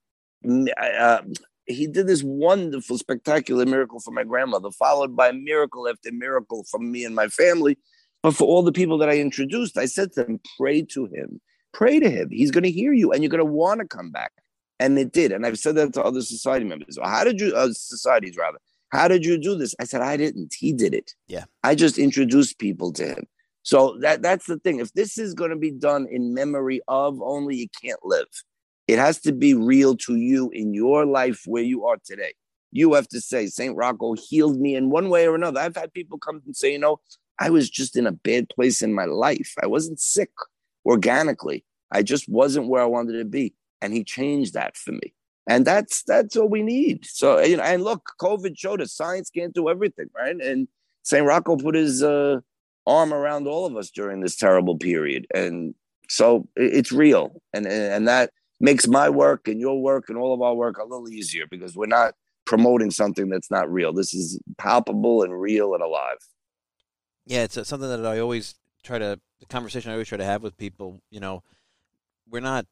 uh, 0.44 1.22
he 1.66 1.86
did 1.86 2.06
this 2.06 2.22
wonderful, 2.22 2.98
spectacular 2.98 3.64
miracle 3.64 4.00
for 4.00 4.10
my 4.10 4.24
grandmother, 4.24 4.70
followed 4.70 5.16
by 5.16 5.32
miracle 5.32 5.88
after 5.88 6.12
miracle 6.12 6.64
from 6.70 6.90
me 6.90 7.04
and 7.04 7.14
my 7.14 7.28
family. 7.28 7.78
But 8.22 8.34
for 8.34 8.44
all 8.44 8.62
the 8.62 8.72
people 8.72 8.98
that 8.98 9.08
I 9.08 9.18
introduced, 9.18 9.76
I 9.76 9.86
said 9.86 10.12
to 10.12 10.24
them, 10.24 10.40
pray 10.58 10.82
to 10.92 11.06
him, 11.06 11.40
pray 11.72 12.00
to 12.00 12.10
him. 12.10 12.28
He's 12.30 12.50
going 12.50 12.64
to 12.64 12.70
hear 12.70 12.92
you 12.92 13.12
and 13.12 13.22
you're 13.22 13.30
going 13.30 13.38
to 13.38 13.44
want 13.44 13.80
to 13.80 13.86
come 13.86 14.10
back. 14.10 14.32
And 14.80 14.98
it 14.98 15.12
did. 15.12 15.30
And 15.32 15.46
I've 15.46 15.58
said 15.58 15.76
that 15.76 15.92
to 15.94 16.02
other 16.02 16.20
society 16.20 16.64
members. 16.64 16.98
How 17.02 17.24
did 17.24 17.40
you, 17.40 17.54
uh, 17.54 17.72
societies 17.72 18.36
rather, 18.36 18.58
how 18.90 19.08
did 19.08 19.24
you 19.24 19.38
do 19.38 19.56
this? 19.56 19.74
I 19.80 19.84
said, 19.84 20.02
I 20.02 20.16
didn't. 20.16 20.54
He 20.58 20.72
did 20.72 20.94
it. 20.94 21.12
Yeah. 21.28 21.44
I 21.62 21.74
just 21.74 21.98
introduced 21.98 22.58
people 22.58 22.92
to 22.94 23.06
him. 23.06 23.26
So 23.62 23.96
that 24.00 24.20
that's 24.20 24.46
the 24.46 24.58
thing. 24.58 24.78
If 24.78 24.92
this 24.92 25.16
is 25.16 25.32
going 25.32 25.50
to 25.50 25.56
be 25.56 25.70
done 25.70 26.06
in 26.10 26.34
memory 26.34 26.80
of 26.86 27.20
only, 27.22 27.56
you 27.56 27.66
can't 27.82 28.00
live. 28.04 28.26
It 28.86 28.98
has 28.98 29.20
to 29.20 29.32
be 29.32 29.54
real 29.54 29.96
to 29.98 30.16
you 30.16 30.50
in 30.50 30.74
your 30.74 31.06
life 31.06 31.42
where 31.46 31.62
you 31.62 31.86
are 31.86 31.96
today. 32.04 32.34
You 32.70 32.94
have 32.94 33.08
to 33.08 33.20
say, 33.20 33.46
St. 33.46 33.76
Rocco 33.76 34.14
healed 34.14 34.58
me 34.58 34.74
in 34.74 34.90
one 34.90 35.08
way 35.08 35.26
or 35.26 35.34
another. 35.34 35.60
I've 35.60 35.76
had 35.76 35.92
people 35.92 36.18
come 36.18 36.42
and 36.44 36.56
say, 36.56 36.72
you 36.72 36.78
know, 36.78 37.00
I 37.38 37.50
was 37.50 37.70
just 37.70 37.96
in 37.96 38.06
a 38.06 38.12
bad 38.12 38.48
place 38.48 38.82
in 38.82 38.94
my 38.94 39.04
life. 39.04 39.54
I 39.62 39.66
wasn't 39.66 40.00
sick 40.00 40.30
organically. 40.84 41.64
I 41.90 42.02
just 42.02 42.28
wasn't 42.28 42.68
where 42.68 42.82
I 42.82 42.86
wanted 42.86 43.18
to 43.18 43.24
be. 43.24 43.54
And 43.80 43.92
he 43.92 44.04
changed 44.04 44.54
that 44.54 44.76
for 44.76 44.92
me. 44.92 45.14
And 45.46 45.66
that's 45.66 46.02
that's 46.04 46.36
what 46.36 46.50
we 46.50 46.62
need. 46.62 47.04
So 47.04 47.40
you 47.40 47.58
know, 47.58 47.62
and 47.62 47.82
look, 47.84 48.12
COVID 48.20 48.58
showed 48.58 48.80
us 48.80 48.92
science 48.92 49.30
can't 49.30 49.52
do 49.52 49.68
everything, 49.68 50.06
right? 50.16 50.36
And 50.40 50.68
St. 51.02 51.26
Rocco 51.26 51.56
put 51.56 51.74
his 51.74 52.02
uh, 52.02 52.40
arm 52.86 53.12
around 53.12 53.46
all 53.46 53.66
of 53.66 53.76
us 53.76 53.90
during 53.90 54.20
this 54.20 54.36
terrible 54.36 54.78
period. 54.78 55.26
And 55.34 55.74
so 56.08 56.48
it's 56.56 56.92
real. 56.92 57.42
And 57.52 57.66
and 57.66 58.08
that 58.08 58.30
makes 58.64 58.88
my 58.88 59.10
work 59.10 59.46
and 59.46 59.60
your 59.60 59.80
work 59.80 60.08
and 60.08 60.16
all 60.16 60.32
of 60.32 60.40
our 60.40 60.54
work 60.54 60.78
a 60.78 60.82
little 60.82 61.08
easier 61.08 61.44
because 61.50 61.76
we're 61.76 61.86
not 61.86 62.14
promoting 62.46 62.90
something 62.90 63.28
that's 63.28 63.50
not 63.50 63.70
real. 63.70 63.92
This 63.92 64.14
is 64.14 64.40
palpable 64.56 65.22
and 65.22 65.38
real 65.38 65.74
and 65.74 65.82
alive. 65.82 66.16
Yeah, 67.26 67.42
it's 67.42 67.58
uh, 67.58 67.64
something 67.64 67.88
that 67.88 68.04
I 68.04 68.18
always 68.18 68.54
try 68.82 68.98
to 68.98 69.20
the 69.40 69.46
conversation 69.46 69.90
I 69.90 69.94
always 69.94 70.08
try 70.08 70.18
to 70.18 70.24
have 70.24 70.42
with 70.42 70.56
people. 70.56 71.02
You 71.10 71.20
know, 71.20 71.42
we're 72.28 72.40
not 72.40 72.66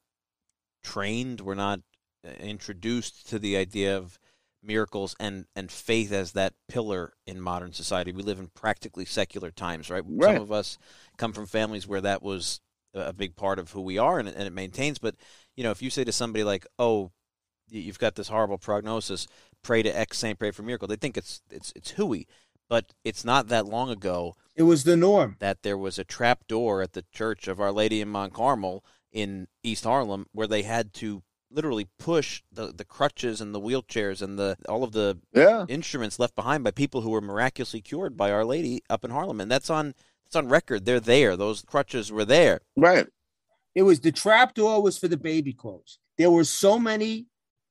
trained, 0.83 1.43
we're 1.43 1.55
not 1.55 1.81
uh, 2.27 2.31
introduced 2.41 3.29
to 3.29 3.39
the 3.39 3.57
idea 3.57 3.97
of 3.97 4.19
miracles 4.63 5.17
and 5.19 5.47
and 5.57 5.71
faith 5.71 6.13
as 6.13 6.33
that 6.33 6.55
pillar 6.69 7.13
in 7.27 7.41
modern 7.41 7.73
society. 7.73 8.13
We 8.13 8.23
live 8.23 8.39
in 8.39 8.49
practically 8.49 9.05
secular 9.05 9.51
times, 9.51 9.91
right? 9.91 10.05
right. 10.07 10.35
Some 10.35 10.43
of 10.43 10.53
us 10.53 10.79
come 11.19 11.33
from 11.33 11.47
families 11.47 11.87
where 11.87 12.01
that 12.01 12.23
was 12.23 12.61
a 12.95 13.13
big 13.13 13.37
part 13.37 13.59
of 13.59 13.71
who 13.71 13.81
we 13.81 13.99
are 13.99 14.19
and, 14.19 14.29
and 14.29 14.43
it 14.43 14.53
maintains. 14.53 14.99
But 14.99 15.17
you 15.57 15.65
know, 15.65 15.71
if 15.71 15.83
you 15.83 15.91
say 15.91 16.05
to 16.05 16.13
somebody 16.13 16.45
like, 16.45 16.67
"Oh, 16.79 17.11
you've 17.69 17.99
got 17.99 18.15
this 18.15 18.29
horrible 18.29 18.59
prognosis, 18.59 19.27
pray 19.63 19.83
to 19.83 19.91
X 19.91 20.19
saint, 20.19 20.39
pray 20.39 20.51
for 20.51 20.63
miracle," 20.63 20.89
they 20.89 20.97
think 20.97 21.17
it's 21.17 21.43
it's 21.51 21.73
it's 21.77 21.93
hooey. 21.93 22.27
But 22.69 22.95
it's 23.05 23.25
not 23.25 23.49
that 23.49 23.67
long 23.67 23.91
ago. 23.91 24.35
It 24.55 24.63
was 24.63 24.85
the 24.85 24.97
norm 24.97 25.37
that 25.41 25.63
there 25.63 25.77
was 25.77 25.99
a 25.99 26.05
trap 26.05 26.47
door 26.47 26.81
at 26.81 26.95
the 26.95 27.05
Church 27.13 27.47
of 27.47 27.61
Our 27.61 27.73
Lady 27.73 28.01
in 28.01 28.09
Mount 28.09 28.33
Carmel 28.33 28.83
in 29.13 29.47
East 29.63 29.85
Harlem 29.85 30.27
where 30.33 30.47
they 30.47 30.63
had 30.63 30.95
to 30.95 31.23
literally 31.51 31.89
push 31.99 32.43
the, 32.51 32.73
the 32.73 32.85
crutches 32.85 33.41
and 33.41 33.55
the 33.55 33.61
wheelchairs 33.61 34.23
and 34.23 34.39
the 34.39 34.57
all 34.69 34.83
of 34.83 34.93
the 34.93 35.19
yeah. 35.35 35.67
instruments 35.69 36.19
left 36.19 36.35
behind 36.35 36.65
by 36.65 36.71
people 36.71 37.03
who 37.03 37.11
were 37.11 37.21
miraculously 37.21 37.81
cured 37.81 38.17
by 38.17 38.31
Our 38.31 38.45
Lady 38.45 38.83
up 38.89 39.05
in 39.05 39.11
Harlem, 39.11 39.41
and 39.41 39.51
that's 39.51 39.71
on 39.71 39.95
it's 40.33 40.37
on 40.39 40.49
record. 40.49 40.87
They're 40.87 40.99
there. 40.99 41.37
Those 41.37 41.61
crutches 41.61 42.11
were 42.11 42.25
there. 42.25 42.61
Right. 42.75 43.07
It 43.75 43.83
was 43.83 44.01
the 44.01 44.13
trap 44.13 44.55
door 44.55 44.83
was 44.83 44.97
for 44.97 45.07
the 45.07 45.19
baby 45.19 45.53
clothes. 45.53 45.99
There 46.17 46.31
were 46.31 46.45
so 46.45 46.79
many 46.79 47.27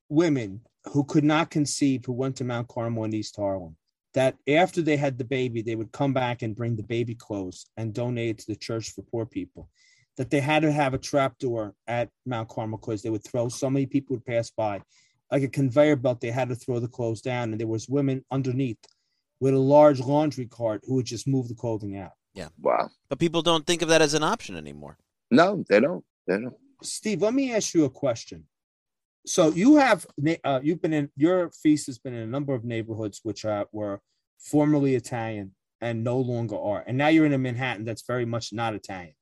women 0.09 0.62
who 0.86 1.03
could 1.03 1.24
not 1.24 1.49
conceive 1.49 2.05
who 2.05 2.14
went 2.14 2.36
to 2.36 2.43
Mount 2.43 2.68
Carmel 2.68 3.05
in 3.05 3.16
East 3.16 3.36
Harlem 3.36 3.76
that 4.14 4.36
after 4.47 4.84
they 4.84 4.95
had 4.95 5.18
the 5.18 5.24
baby, 5.24 5.64
they 5.64 5.76
would 5.76 5.91
come 5.91 6.14
back 6.14 6.43
and 6.43 6.55
bring 6.55 6.76
the 6.76 6.84
baby 6.84 7.16
clothes 7.16 7.66
and 7.78 7.95
donate 7.95 8.30
it 8.30 8.38
to 8.39 8.47
the 8.49 8.55
church 8.55 8.91
for 8.91 9.01
poor 9.03 9.26
people. 9.26 9.68
That 10.18 10.30
they 10.30 10.39
had 10.39 10.62
to 10.62 10.72
have 10.72 10.93
a 10.93 10.99
trap 10.99 11.39
door 11.39 11.74
at 11.88 12.09
Mount 12.28 12.49
Carmel 12.49 12.78
because 12.78 13.01
they 13.01 13.09
would 13.09 13.24
throw 13.24 13.49
so 13.49 13.72
many 13.72 13.88
people 13.88 14.16
would 14.16 14.26
pass 14.26 14.51
by, 14.51 14.82
like 15.32 15.41
a 15.41 15.47
conveyor 15.47 15.95
belt. 15.95 16.22
They 16.22 16.30
had 16.30 16.49
to 16.49 16.55
throw 16.55 16.80
the 16.80 16.88
clothes 16.88 17.22
down, 17.22 17.51
and 17.51 17.59
there 17.59 17.68
was 17.68 17.89
women 17.89 18.24
underneath 18.30 18.78
with 19.39 19.55
a 19.55 19.59
large 19.59 19.99
laundry 19.99 20.45
cart 20.45 20.82
who 20.86 20.95
would 20.95 21.07
just 21.07 21.28
move 21.28 21.47
the 21.47 21.55
clothing 21.55 21.97
out. 21.97 22.12
Yeah. 22.34 22.49
Wow. 22.59 22.89
But 23.09 23.19
people 23.19 23.41
don't 23.41 23.65
think 23.65 23.82
of 23.82 23.89
that 23.89 24.01
as 24.01 24.13
an 24.13 24.23
option 24.23 24.55
anymore. 24.55 24.97
No, 25.29 25.63
they 25.67 25.79
don't. 25.79 26.03
They 26.27 26.38
don't. 26.38 26.55
Steve, 26.84 27.21
let 27.21 27.34
me 27.34 27.53
ask 27.53 27.73
you 27.73 27.86
a 27.86 27.89
question. 27.89 28.45
So 29.25 29.49
you 29.49 29.75
have 29.75 30.07
uh, 30.43 30.61
you've 30.63 30.82
been 30.82 30.93
in 30.93 31.09
your 31.15 31.51
feast 31.51 31.86
has 31.86 31.99
been 31.99 32.13
in 32.13 32.23
a 32.23 32.27
number 32.27 32.55
of 32.55 32.63
neighborhoods 32.63 33.19
which 33.21 33.45
uh, 33.45 33.65
were 33.71 34.01
formerly 34.39 34.95
Italian 34.95 35.53
and 35.79 36.03
no 36.03 36.17
longer 36.19 36.57
are, 36.57 36.84
and 36.88 36.97
now 36.97 37.07
you're 37.07 37.25
in 37.25 37.34
a 37.34 37.38
Manhattan 37.38 37.86
that's 37.86 38.03
very 38.07 38.25
much 38.25 38.51
not 38.51 38.73
Italian. 38.73 39.13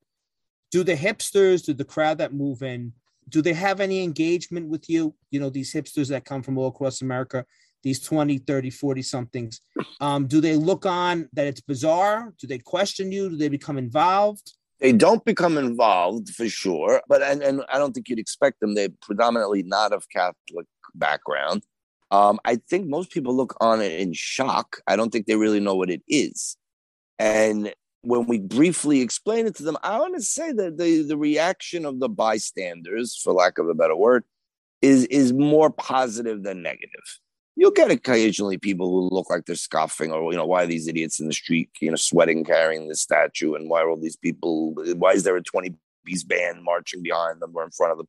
Do 0.72 0.84
the 0.84 0.96
hipsters, 0.96 1.66
do 1.66 1.74
the 1.74 1.84
crowd 1.84 2.20
that 2.20 2.34
move 2.34 2.64
in, 2.64 2.94
do 3.30 3.42
they 3.42 3.54
have 3.54 3.80
any 3.80 4.04
engagement 4.04 4.68
with 4.68 4.90
you? 4.90 5.16
You 5.32 5.40
know, 5.40 5.50
these 5.50 5.74
hipsters 5.74 6.10
that 6.10 6.26
come 6.26 6.44
from 6.44 6.58
all 6.58 6.68
across 6.68 7.02
America, 7.02 7.46
these 7.84 8.02
20, 8.02 8.40
30, 8.40 8.70
40 8.70 9.02
somethings. 9.02 9.62
Um, 10.02 10.28
do 10.28 10.42
they 10.42 10.56
look 10.56 10.86
on 10.86 11.30
that 11.34 11.48
it's 11.48 11.62
bizarre? 11.62 12.34
Do 12.40 12.48
they 12.48 12.60
question 12.60 13.12
you? 13.12 13.30
Do 13.30 13.38
they 13.38 13.50
become 13.50 13.78
involved? 13.78 14.54
They 14.80 14.94
don't 14.94 15.24
become 15.26 15.58
involved 15.58 16.30
for 16.30 16.48
sure, 16.48 17.02
but 17.10 17.22
and, 17.22 17.42
and 17.44 17.64
I 17.72 17.78
don't 17.78 17.92
think 17.94 18.08
you'd 18.08 18.20
expect 18.20 18.62
them. 18.62 18.76
They're 18.76 18.90
predominantly 19.02 19.64
not 19.64 19.92
of 19.92 20.08
Catholic 20.10 20.68
background. 20.96 21.64
Um, 22.12 22.40
I 22.46 22.56
think 22.56 22.88
most 22.88 23.12
people 23.12 23.36
look 23.36 23.56
on 23.60 23.82
it 23.82 24.00
in 24.00 24.14
shock. 24.14 24.78
I 24.88 24.96
don't 24.96 25.12
think 25.12 25.26
they 25.26 25.36
really 25.36 25.60
know 25.60 25.76
what 25.76 25.90
it 25.90 26.02
is. 26.08 26.58
And 27.20 27.74
when 28.02 28.26
we 28.26 28.40
briefly 28.40 29.02
explain 29.02 29.46
it 29.46 29.56
to 29.56 29.64
them, 29.64 29.78
I 29.84 30.00
want 30.00 30.16
to 30.16 30.22
say 30.22 30.54
that 30.54 30.78
the, 30.78 31.04
the 31.04 31.18
reaction 31.18 31.86
of 31.86 32.00
the 32.00 32.10
bystanders, 32.10 33.20
for 33.22 33.34
lack 33.34 33.58
of 33.58 33.68
a 33.68 33.76
better 33.76 33.96
word, 33.96 34.24
is 34.82 35.04
is 35.06 35.34
more 35.34 35.70
positive 35.70 36.44
than 36.44 36.62
negative 36.62 37.20
you'll 37.56 37.72
get 37.72 37.92
occasionally 37.92 38.58
people 38.58 38.90
who 38.90 39.14
look 39.14 39.30
like 39.30 39.46
they're 39.46 39.56
scoffing 39.56 40.12
or 40.12 40.32
you 40.32 40.38
know 40.38 40.46
why 40.46 40.64
are 40.64 40.68
these 40.68 40.88
idiots 40.88 41.20
in 41.20 41.28
the 41.28 41.34
street 41.34 41.70
you 41.82 41.90
know 41.90 41.96
sweating 41.96 42.44
carrying 42.44 42.88
this 42.88 43.02
statue? 43.02 43.56
And 43.56 43.70
why 43.70 43.82
are 43.82 43.90
all 43.90 44.00
these 44.00 44.16
people 44.16 44.74
why 44.96 45.12
is 45.12 45.24
there 45.24 45.38
a 45.38 45.44
20 45.44 45.74
piece 46.06 46.24
band 46.24 46.64
marching 46.64 47.04
behind 47.04 47.42
them 47.42 47.52
or 47.56 47.64
in 47.64 47.72
front 47.72 47.92
of 47.92 47.98
them? 47.98 48.08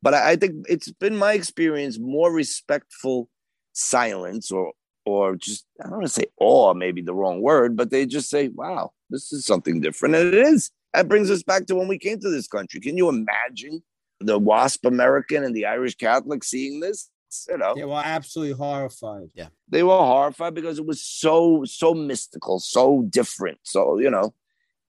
But 0.00 0.14
I, 0.14 0.30
I 0.30 0.36
think 0.36 0.66
it's 0.68 0.90
been 0.92 1.16
my 1.16 1.32
experience 1.32 1.98
more 1.98 2.32
respectful 2.32 3.28
silence 3.72 4.50
or 4.50 4.72
or 5.06 5.36
just 5.36 5.64
i 5.80 5.84
don't 5.84 5.92
want 5.92 6.04
to 6.04 6.08
say 6.08 6.24
awe 6.38 6.74
maybe 6.74 7.00
the 7.00 7.14
wrong 7.14 7.40
word 7.40 7.76
but 7.76 7.90
they 7.90 8.04
just 8.04 8.28
say 8.28 8.48
wow 8.48 8.90
this 9.10 9.32
is 9.32 9.46
something 9.46 9.80
different. 9.80 10.14
And 10.14 10.34
it 10.34 10.46
is. 10.46 10.70
That 10.94 11.08
brings 11.08 11.30
us 11.30 11.42
back 11.42 11.66
to 11.66 11.74
when 11.74 11.88
we 11.88 11.98
came 11.98 12.18
to 12.20 12.30
this 12.30 12.48
country. 12.48 12.80
Can 12.80 12.96
you 12.96 13.08
imagine 13.08 13.82
the 14.20 14.38
wasp 14.38 14.84
american 14.84 15.44
and 15.44 15.54
the 15.54 15.64
irish 15.64 15.94
catholic 15.94 16.42
seeing 16.42 16.80
this 16.80 17.08
you 17.48 17.58
know? 17.58 17.74
They 17.74 17.84
were 17.84 18.02
absolutely 18.04 18.54
horrified. 18.54 19.30
Yeah. 19.34 19.48
They 19.68 19.82
were 19.82 19.96
horrified 19.96 20.54
because 20.54 20.78
it 20.78 20.86
was 20.86 21.02
so 21.02 21.64
so 21.64 21.94
mystical 21.94 22.58
so 22.58 23.02
different 23.08 23.58
so 23.62 23.98
you 23.98 24.10
know? 24.10 24.34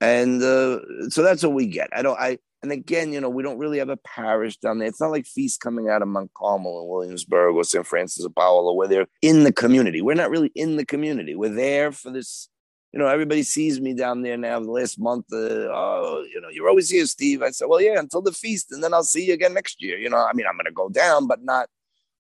And 0.02 0.42
uh, 0.42 0.80
so 1.10 1.24
that's 1.24 1.44
what 1.44 1.54
we 1.54 1.68
get. 1.68 1.90
I 1.92 2.02
don't 2.02 2.20
i 2.20 2.38
and 2.62 2.72
again 2.74 3.14
you 3.14 3.22
know 3.22 3.30
we 3.30 3.44
don't 3.44 3.58
really 3.58 3.80
have 3.80 3.90
a 3.90 3.98
parish 3.98 4.58
down 4.58 4.80
there. 4.80 4.88
It's 4.88 5.02
not 5.02 5.12
like 5.12 5.26
feasts 5.26 5.58
coming 5.58 5.90
out 5.90 6.02
of 6.02 6.08
mount 6.08 6.32
carmel 6.34 6.82
and 6.82 6.90
williamsburg 6.90 7.56
or 7.56 7.64
st 7.64 7.86
francis 7.86 8.26
of 8.26 8.36
paolo 8.36 8.74
where 8.74 8.88
they're 8.88 9.08
in 9.22 9.44
the 9.44 9.54
community. 9.54 10.02
We're 10.02 10.16
not 10.16 10.30
really 10.30 10.52
in 10.56 10.76
the 10.76 10.86
community. 10.86 11.36
We're 11.36 11.50
there 11.54 11.92
for 11.92 12.12
this 12.12 12.50
you 12.92 13.00
know, 13.00 13.08
everybody 13.08 13.44
sees 13.44 13.80
me 13.80 13.94
down 13.94 14.24
there 14.24 14.38
now. 14.38 14.60
The 14.60 14.72
last 14.72 15.00
month, 15.00 15.26
uh, 15.32 15.38
oh, 15.38 16.26
you 16.34 16.42
know, 16.42 16.50
you're 16.50 16.68
always 16.68 16.90
here, 16.90 17.06
Steve. 17.06 17.44
I 17.44 17.52
said, 17.52 17.68
well, 17.68 17.82
yeah, 17.82 18.00
until 18.00 18.22
the 18.22 18.32
feast, 18.32 18.72
and 18.72 18.84
then 18.84 18.94
I'll 18.94 19.04
see 19.04 19.28
you 19.28 19.34
again 19.34 19.54
next 19.54 19.82
year. 19.82 19.98
You 19.98 20.10
know, 20.10 20.18
I 20.18 20.34
mean, 20.34 20.48
I'm 20.48 20.56
going 20.56 20.66
to 20.66 20.72
go 20.72 20.90
down, 20.90 21.28
but 21.28 21.44
not 21.44 21.70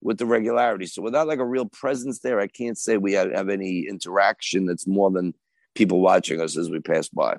with 0.01 0.17
the 0.17 0.25
regularity. 0.25 0.85
So 0.85 1.01
without 1.01 1.27
like 1.27 1.39
a 1.39 1.45
real 1.45 1.65
presence 1.65 2.19
there, 2.19 2.39
I 2.39 2.47
can't 2.47 2.77
say 2.77 2.97
we 2.97 3.13
have, 3.13 3.31
have 3.31 3.49
any 3.49 3.85
interaction 3.87 4.65
that's 4.65 4.87
more 4.87 5.11
than 5.11 5.33
people 5.75 5.99
watching 5.99 6.41
us 6.41 6.57
as 6.57 6.69
we 6.69 6.79
pass 6.79 7.09
by. 7.09 7.37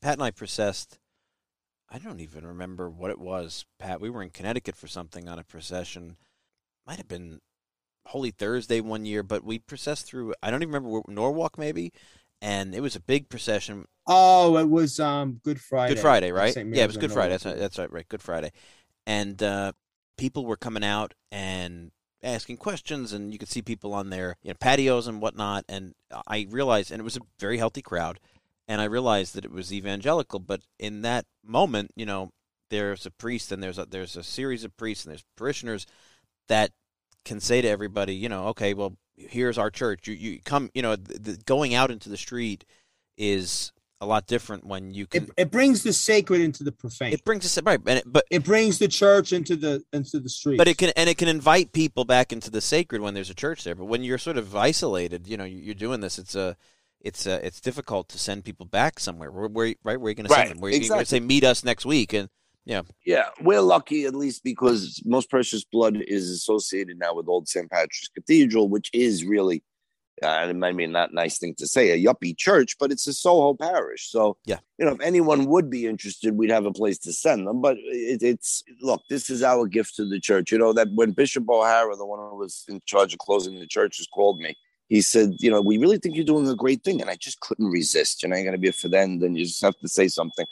Pat 0.00 0.14
and 0.14 0.22
I 0.22 0.30
processed. 0.30 0.98
I 1.88 1.98
don't 1.98 2.20
even 2.20 2.46
remember 2.46 2.90
what 2.90 3.10
it 3.10 3.18
was, 3.18 3.64
Pat. 3.78 4.00
We 4.00 4.10
were 4.10 4.22
in 4.22 4.30
Connecticut 4.30 4.76
for 4.76 4.88
something 4.88 5.28
on 5.28 5.38
a 5.38 5.44
procession. 5.44 6.16
Might 6.86 6.98
have 6.98 7.08
been 7.08 7.40
Holy 8.06 8.30
Thursday 8.30 8.80
one 8.80 9.04
year, 9.04 9.22
but 9.22 9.44
we 9.44 9.58
processed 9.58 10.06
through. 10.06 10.34
I 10.42 10.50
don't 10.50 10.62
even 10.62 10.74
remember 10.74 11.02
Norwalk, 11.08 11.58
maybe, 11.58 11.92
and 12.42 12.74
it 12.74 12.80
was 12.80 12.96
a 12.96 13.00
big 13.00 13.28
procession. 13.28 13.86
Oh, 14.06 14.56
it 14.58 14.68
was 14.68 15.00
um 15.00 15.40
Good 15.44 15.60
Friday. 15.60 15.94
Good 15.94 16.00
Friday, 16.00 16.32
right? 16.32 16.56
Yeah, 16.56 16.84
it 16.84 16.86
was 16.88 16.96
Good 16.96 17.12
Friday. 17.12 17.32
That's 17.32 17.46
right, 17.46 17.58
that's 17.58 17.78
right, 17.78 17.92
right. 17.92 18.08
Good 18.08 18.22
Friday, 18.22 18.52
and 19.06 19.40
uh, 19.42 19.72
people 20.18 20.44
were 20.44 20.56
coming 20.56 20.84
out 20.84 21.14
and 21.30 21.90
asking 22.26 22.58
questions, 22.58 23.12
and 23.12 23.32
you 23.32 23.38
could 23.38 23.48
see 23.48 23.62
people 23.62 23.94
on 23.94 24.10
their 24.10 24.36
you 24.42 24.50
know, 24.50 24.56
patios 24.60 25.06
and 25.06 25.20
whatnot. 25.20 25.64
And 25.68 25.94
I 26.26 26.46
realized, 26.50 26.90
and 26.90 27.00
it 27.00 27.04
was 27.04 27.16
a 27.16 27.20
very 27.38 27.58
healthy 27.58 27.82
crowd, 27.82 28.20
and 28.68 28.80
I 28.80 28.84
realized 28.84 29.34
that 29.34 29.44
it 29.44 29.52
was 29.52 29.72
evangelical. 29.72 30.40
But 30.40 30.62
in 30.78 31.02
that 31.02 31.24
moment, 31.44 31.92
you 31.96 32.04
know, 32.04 32.30
there's 32.70 33.06
a 33.06 33.10
priest, 33.10 33.52
and 33.52 33.62
there's 33.62 33.78
a, 33.78 33.86
there's 33.86 34.16
a 34.16 34.22
series 34.22 34.64
of 34.64 34.76
priests, 34.76 35.04
and 35.04 35.12
there's 35.12 35.24
parishioners 35.36 35.86
that 36.48 36.72
can 37.24 37.40
say 37.40 37.60
to 37.60 37.68
everybody, 37.68 38.14
you 38.14 38.28
know, 38.28 38.48
okay, 38.48 38.74
well, 38.74 38.96
here's 39.16 39.58
our 39.58 39.70
church. 39.70 40.06
You 40.06 40.14
you 40.14 40.40
come, 40.44 40.70
you 40.74 40.82
know, 40.82 40.96
the, 40.96 41.18
the, 41.18 41.36
going 41.46 41.74
out 41.74 41.90
into 41.90 42.08
the 42.08 42.16
street 42.16 42.64
is 43.16 43.72
a 44.00 44.06
lot 44.06 44.26
different 44.26 44.66
when 44.66 44.92
you 44.92 45.06
can. 45.06 45.24
It, 45.24 45.30
it 45.36 45.50
brings 45.50 45.82
the 45.82 45.92
sacred 45.92 46.40
into 46.40 46.64
the 46.64 46.72
profane. 46.72 47.12
It 47.12 47.24
brings 47.24 47.54
the 47.54 47.62
right, 47.62 47.80
and 47.86 47.98
it, 47.98 48.04
but 48.06 48.24
it 48.30 48.44
brings 48.44 48.78
the 48.78 48.88
church 48.88 49.32
into 49.32 49.56
the 49.56 49.82
into 49.92 50.20
the 50.20 50.28
street. 50.28 50.58
But 50.58 50.68
it 50.68 50.78
can 50.78 50.90
and 50.96 51.08
it 51.08 51.16
can 51.18 51.28
invite 51.28 51.72
people 51.72 52.04
back 52.04 52.32
into 52.32 52.50
the 52.50 52.60
sacred 52.60 53.00
when 53.00 53.14
there's 53.14 53.30
a 53.30 53.34
church 53.34 53.64
there. 53.64 53.74
But 53.74 53.86
when 53.86 54.02
you're 54.02 54.18
sort 54.18 54.36
of 54.36 54.54
isolated, 54.54 55.26
you 55.26 55.36
know, 55.36 55.44
you're 55.44 55.74
doing 55.74 56.00
this. 56.00 56.18
It's 56.18 56.34
a 56.34 56.56
it's 57.00 57.26
a, 57.26 57.44
it's 57.46 57.60
difficult 57.60 58.08
to 58.10 58.18
send 58.18 58.44
people 58.44 58.66
back 58.66 58.98
somewhere. 58.98 59.30
Where, 59.30 59.48
where 59.48 59.74
right? 59.84 60.00
Where 60.00 60.06
are 60.06 60.08
you 60.08 60.14
going 60.14 60.26
to 60.26 60.34
send 60.34 60.50
them? 60.50 60.60
Where 60.60 60.70
exactly. 60.70 60.84
you 60.84 60.90
going 60.90 61.00
to 61.00 61.06
say 61.06 61.20
meet 61.20 61.44
us 61.44 61.64
next 61.64 61.86
week? 61.86 62.12
And 62.12 62.28
yeah. 62.64 62.82
Yeah. 63.06 63.28
We're 63.40 63.60
lucky 63.60 64.04
at 64.04 64.14
least 64.14 64.42
because 64.42 65.00
most 65.04 65.30
precious 65.30 65.64
blood 65.64 65.96
is 65.96 66.28
associated 66.28 66.98
now 66.98 67.14
with 67.14 67.28
Old 67.28 67.48
St. 67.48 67.70
Patrick's 67.70 68.08
Cathedral, 68.08 68.68
which 68.68 68.90
is 68.92 69.24
really, 69.24 69.62
it 70.22 70.56
might 70.56 70.76
be 70.76 70.86
not 70.86 71.10
a 71.10 71.14
nice 71.14 71.38
thing 71.38 71.54
to 71.56 71.66
say, 71.66 71.90
a 71.90 72.02
yuppie 72.02 72.36
church, 72.36 72.76
but 72.78 72.90
it's 72.90 73.06
a 73.06 73.12
Soho 73.12 73.54
parish. 73.54 74.10
So, 74.10 74.36
yeah, 74.44 74.58
you 74.78 74.86
know, 74.86 74.92
if 74.92 75.00
anyone 75.00 75.46
would 75.46 75.70
be 75.70 75.86
interested, 75.86 76.36
we'd 76.36 76.50
have 76.50 76.66
a 76.66 76.72
place 76.72 76.98
to 77.00 77.12
send 77.12 77.46
them. 77.46 77.60
But 77.60 77.76
it, 77.78 78.22
it's, 78.22 78.62
look, 78.80 79.02
this 79.10 79.30
is 79.30 79.42
our 79.42 79.66
gift 79.66 79.96
to 79.96 80.08
the 80.08 80.20
church. 80.20 80.52
You 80.52 80.58
know, 80.58 80.72
that 80.72 80.88
when 80.94 81.12
Bishop 81.12 81.48
O'Hara, 81.48 81.96
the 81.96 82.06
one 82.06 82.18
who 82.18 82.36
was 82.36 82.64
in 82.68 82.80
charge 82.86 83.12
of 83.12 83.18
closing 83.18 83.58
the 83.58 83.66
churches, 83.66 84.08
called 84.12 84.38
me, 84.38 84.56
he 84.88 85.00
said, 85.00 85.34
you 85.38 85.50
know, 85.50 85.60
we 85.60 85.78
really 85.78 85.98
think 85.98 86.14
you're 86.14 86.24
doing 86.24 86.48
a 86.48 86.54
great 86.54 86.84
thing. 86.84 87.00
And 87.00 87.10
I 87.10 87.16
just 87.16 87.40
couldn't 87.40 87.70
resist. 87.70 88.22
You 88.22 88.28
know, 88.28 88.36
you're 88.36 88.44
going 88.44 88.52
to 88.52 88.58
be 88.58 88.68
a 88.68 88.72
friend 88.72 89.22
and 89.22 89.36
you 89.36 89.44
just 89.44 89.62
have 89.62 89.78
to 89.78 89.88
say 89.88 90.08
something. 90.08 90.46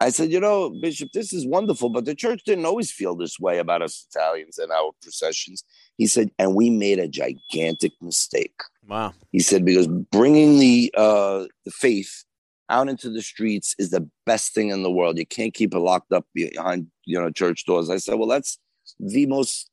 I 0.00 0.10
said, 0.10 0.32
you 0.32 0.40
know, 0.40 0.68
Bishop, 0.68 1.12
this 1.12 1.32
is 1.32 1.46
wonderful, 1.46 1.88
but 1.88 2.04
the 2.04 2.14
church 2.16 2.42
didn't 2.44 2.66
always 2.66 2.90
feel 2.90 3.14
this 3.14 3.38
way 3.38 3.58
about 3.58 3.82
us 3.82 4.04
Italians 4.10 4.58
and 4.58 4.72
our 4.72 4.90
processions. 5.00 5.62
He 5.96 6.08
said, 6.08 6.30
and 6.40 6.56
we 6.56 6.70
made 6.70 6.98
a 6.98 7.06
gigantic 7.06 7.92
mistake. 8.00 8.60
Wow. 8.86 9.14
He 9.30 9.40
said 9.40 9.64
because 9.64 9.86
bringing 9.86 10.58
the 10.58 10.92
uh, 10.96 11.46
the 11.64 11.70
faith 11.70 12.24
out 12.68 12.88
into 12.88 13.10
the 13.10 13.22
streets 13.22 13.74
is 13.78 13.90
the 13.90 14.08
best 14.26 14.54
thing 14.54 14.70
in 14.70 14.82
the 14.82 14.90
world. 14.90 15.18
You 15.18 15.26
can't 15.26 15.54
keep 15.54 15.74
it 15.74 15.78
locked 15.78 16.12
up 16.12 16.26
behind 16.34 16.88
you 17.04 17.20
know 17.20 17.30
church 17.30 17.64
doors. 17.64 17.90
I 17.90 17.98
said, 17.98 18.14
well, 18.14 18.28
that's 18.28 18.58
the 18.98 19.26
most. 19.26 19.68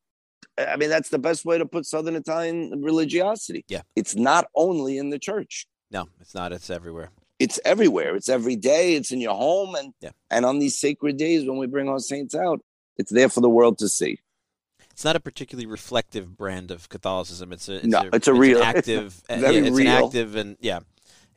I 0.57 0.75
mean, 0.75 0.89
that's 0.89 1.09
the 1.09 1.19
best 1.19 1.45
way 1.45 1.57
to 1.57 1.65
put 1.65 1.85
Southern 1.85 2.15
Italian 2.15 2.81
religiosity. 2.83 3.65
Yeah, 3.67 3.81
it's 3.95 4.15
not 4.15 4.47
only 4.55 4.97
in 4.97 5.09
the 5.09 5.19
church. 5.19 5.67
No, 5.91 6.07
it's 6.19 6.35
not. 6.35 6.51
It's 6.51 6.69
everywhere 6.69 7.11
it's 7.39 7.59
everywhere. 7.63 8.15
It's 8.15 8.29
every 8.29 8.57
day. 8.57 8.95
It's 8.95 9.11
in 9.11 9.21
your 9.21 9.35
home, 9.35 9.75
and 9.75 9.93
yeah. 10.01 10.11
and 10.29 10.45
on 10.45 10.59
these 10.59 10.77
sacred 10.77 11.17
days 11.17 11.47
when 11.47 11.57
we 11.57 11.67
bring 11.67 11.89
our 11.89 11.99
saints 11.99 12.35
out, 12.35 12.61
it's 12.97 13.11
there 13.11 13.29
for 13.29 13.41
the 13.41 13.49
world 13.49 13.77
to 13.79 13.87
see. 13.87 14.19
It's 14.99 15.05
not 15.05 15.15
a 15.15 15.21
particularly 15.21 15.65
reflective 15.65 16.35
brand 16.35 16.71
of 16.71 16.89
Catholicism. 16.89 17.53
It's 17.53 17.69
a 17.69 17.75
it's 17.75 17.85
no, 17.85 17.99
a, 17.99 18.05
it's 18.07 18.27
a 18.27 18.31
it's 18.31 18.37
real, 18.37 18.61
active, 18.63 19.23
it's 19.29 19.41
very 19.41 19.55
yeah, 19.55 19.61
it's 19.61 19.77
real. 19.77 19.87
an 19.87 20.03
active 20.03 20.35
and 20.35 20.57
yeah, 20.59 20.79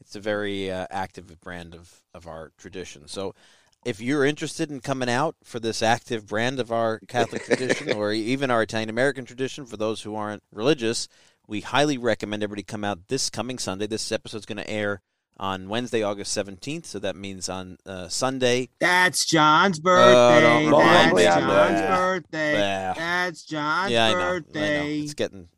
it's 0.00 0.16
a 0.16 0.20
very 0.20 0.68
uh, 0.68 0.88
active 0.90 1.40
brand 1.40 1.72
of 1.76 2.02
of 2.12 2.26
our 2.26 2.50
tradition. 2.58 3.06
So. 3.06 3.36
If 3.84 4.00
you're 4.00 4.24
interested 4.24 4.70
in 4.70 4.78
coming 4.78 5.08
out 5.08 5.34
for 5.42 5.58
this 5.58 5.82
active 5.82 6.28
brand 6.28 6.60
of 6.60 6.70
our 6.70 7.00
Catholic 7.08 7.44
tradition, 7.44 7.92
or 7.92 8.12
even 8.32 8.48
our 8.48 8.62
Italian 8.62 8.88
American 8.88 9.24
tradition, 9.24 9.66
for 9.66 9.76
those 9.76 10.02
who 10.02 10.14
aren't 10.14 10.44
religious, 10.52 11.08
we 11.48 11.62
highly 11.62 11.98
recommend 11.98 12.44
everybody 12.44 12.62
come 12.62 12.84
out 12.84 13.08
this 13.08 13.28
coming 13.28 13.58
Sunday. 13.58 13.88
This 13.88 14.12
episode 14.12 14.38
is 14.38 14.46
going 14.46 14.58
to 14.58 14.70
air 14.70 15.02
on 15.38 15.68
Wednesday, 15.68 16.02
August 16.02 16.36
17th. 16.36 16.86
So 16.86 16.98
that 17.00 17.16
means 17.16 17.48
on 17.48 17.78
uh, 17.86 18.08
Sunday. 18.08 18.68
That's 18.78 19.26
John's 19.26 19.78
birthday. 19.78 20.66
Uh, 20.66 21.14
That's 21.14 21.44
John's 21.44 21.80
birthday. 21.80 22.52
Yeah. 22.54 22.94
That's 22.94 23.42
John's 23.44 23.92
yeah, 23.92 24.06
I 24.06 24.12
know, 24.12 24.18
birthday. 24.18 24.80
I 24.80 24.82
know. 24.82 25.02
It's 25.02 25.14
getting. 25.14 25.48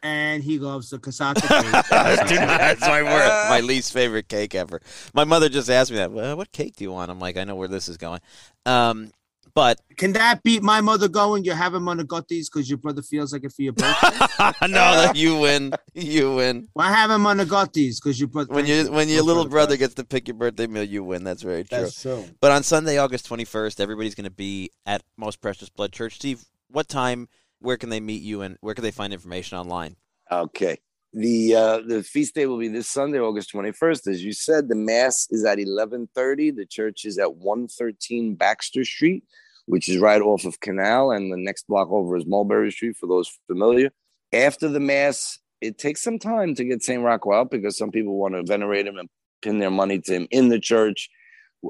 And 0.00 0.44
he 0.44 0.60
loves 0.60 0.90
the 0.90 0.98
cassata 0.98 1.40
cake. 1.40 1.86
That's 1.90 2.80
my 2.80 3.02
word, 3.02 3.48
my 3.48 3.60
least 3.60 3.92
favorite 3.92 4.28
cake 4.28 4.54
ever. 4.54 4.80
My 5.12 5.24
mother 5.24 5.48
just 5.48 5.68
asked 5.68 5.90
me 5.90 5.96
that. 5.96 6.12
Well, 6.12 6.36
what 6.36 6.52
cake 6.52 6.76
do 6.76 6.84
you 6.84 6.92
want? 6.92 7.10
I'm 7.10 7.18
like, 7.18 7.36
I 7.36 7.44
know 7.44 7.56
where 7.56 7.68
this 7.68 7.88
is 7.88 7.96
going. 7.96 8.20
Um, 8.64 9.10
but 9.58 9.80
can 9.96 10.12
that 10.12 10.44
beat 10.44 10.62
my 10.62 10.80
mother 10.80 11.08
going? 11.08 11.44
You 11.44 11.50
have 11.50 11.74
him 11.74 11.88
on 11.88 11.96
the 11.96 12.04
gutties 12.04 12.46
because 12.46 12.70
your 12.70 12.78
brother 12.78 13.02
feels 13.02 13.32
like 13.32 13.42
it 13.42 13.50
for 13.50 13.62
your 13.62 13.72
birthday. 13.72 14.52
no, 14.68 15.10
you 15.16 15.36
win. 15.36 15.72
You 15.94 16.36
win. 16.36 16.68
Well, 16.76 16.86
I 16.86 16.92
have 16.92 17.10
him 17.10 17.26
on 17.26 17.38
the 17.38 17.44
gutties 17.44 17.96
because 18.00 18.20
your 18.20 18.28
brother. 18.28 18.54
When 18.54 18.66
you 18.66 18.88
when 18.92 19.08
your 19.08 19.24
little 19.24 19.48
brother 19.48 19.76
gets 19.76 19.94
to 19.94 20.04
pick 20.04 20.28
your 20.28 20.36
birthday 20.36 20.68
meal, 20.68 20.84
you 20.84 21.02
win. 21.02 21.24
That's 21.24 21.42
very 21.42 21.64
true. 21.64 21.78
That's 21.78 22.00
true. 22.00 22.24
But 22.40 22.52
on 22.52 22.62
Sunday, 22.62 22.98
August 22.98 23.26
twenty 23.26 23.44
first, 23.44 23.80
everybody's 23.80 24.14
going 24.14 24.26
to 24.26 24.30
be 24.30 24.70
at 24.86 25.02
Most 25.16 25.40
Precious 25.40 25.68
Blood 25.70 25.90
Church. 25.90 26.14
Steve, 26.14 26.44
what 26.68 26.86
time? 26.86 27.28
Where 27.58 27.76
can 27.76 27.90
they 27.90 27.98
meet 27.98 28.22
you, 28.22 28.42
and 28.42 28.58
where 28.60 28.76
can 28.76 28.84
they 28.84 28.92
find 28.92 29.12
information 29.12 29.58
online? 29.58 29.96
Okay. 30.30 30.78
The 31.12 31.54
uh, 31.56 31.78
the 31.84 32.04
feast 32.04 32.36
day 32.36 32.46
will 32.46 32.58
be 32.58 32.68
this 32.68 32.86
Sunday, 32.86 33.18
August 33.18 33.52
21st. 33.52 34.06
As 34.06 34.22
you 34.22 34.32
said, 34.32 34.68
the 34.68 34.76
mass 34.76 35.26
is 35.30 35.44
at 35.44 35.58
11:30. 35.58 36.54
The 36.54 36.64
church 36.64 37.04
is 37.04 37.18
at 37.18 37.34
113 37.34 38.36
Baxter 38.36 38.84
Street 38.84 39.24
which 39.68 39.88
is 39.88 39.98
right 39.98 40.22
off 40.22 40.44
of 40.46 40.60
Canal, 40.60 41.10
and 41.10 41.30
the 41.30 41.36
next 41.36 41.66
block 41.68 41.90
over 41.90 42.16
is 42.16 42.26
Mulberry 42.26 42.72
Street 42.72 42.96
for 42.96 43.06
those 43.06 43.30
familiar. 43.46 43.90
After 44.32 44.66
the 44.66 44.80
Mass, 44.80 45.38
it 45.60 45.78
takes 45.78 46.00
some 46.00 46.18
time 46.18 46.54
to 46.54 46.64
get 46.64 46.82
St. 46.82 47.02
Rocco 47.02 47.34
out 47.34 47.50
because 47.50 47.76
some 47.76 47.90
people 47.90 48.16
want 48.16 48.34
to 48.34 48.42
venerate 48.42 48.86
him 48.86 48.96
and 48.96 49.08
pin 49.42 49.58
their 49.58 49.70
money 49.70 49.98
to 50.00 50.12
him 50.12 50.28
in 50.30 50.48
the 50.48 50.58
church. 50.58 51.10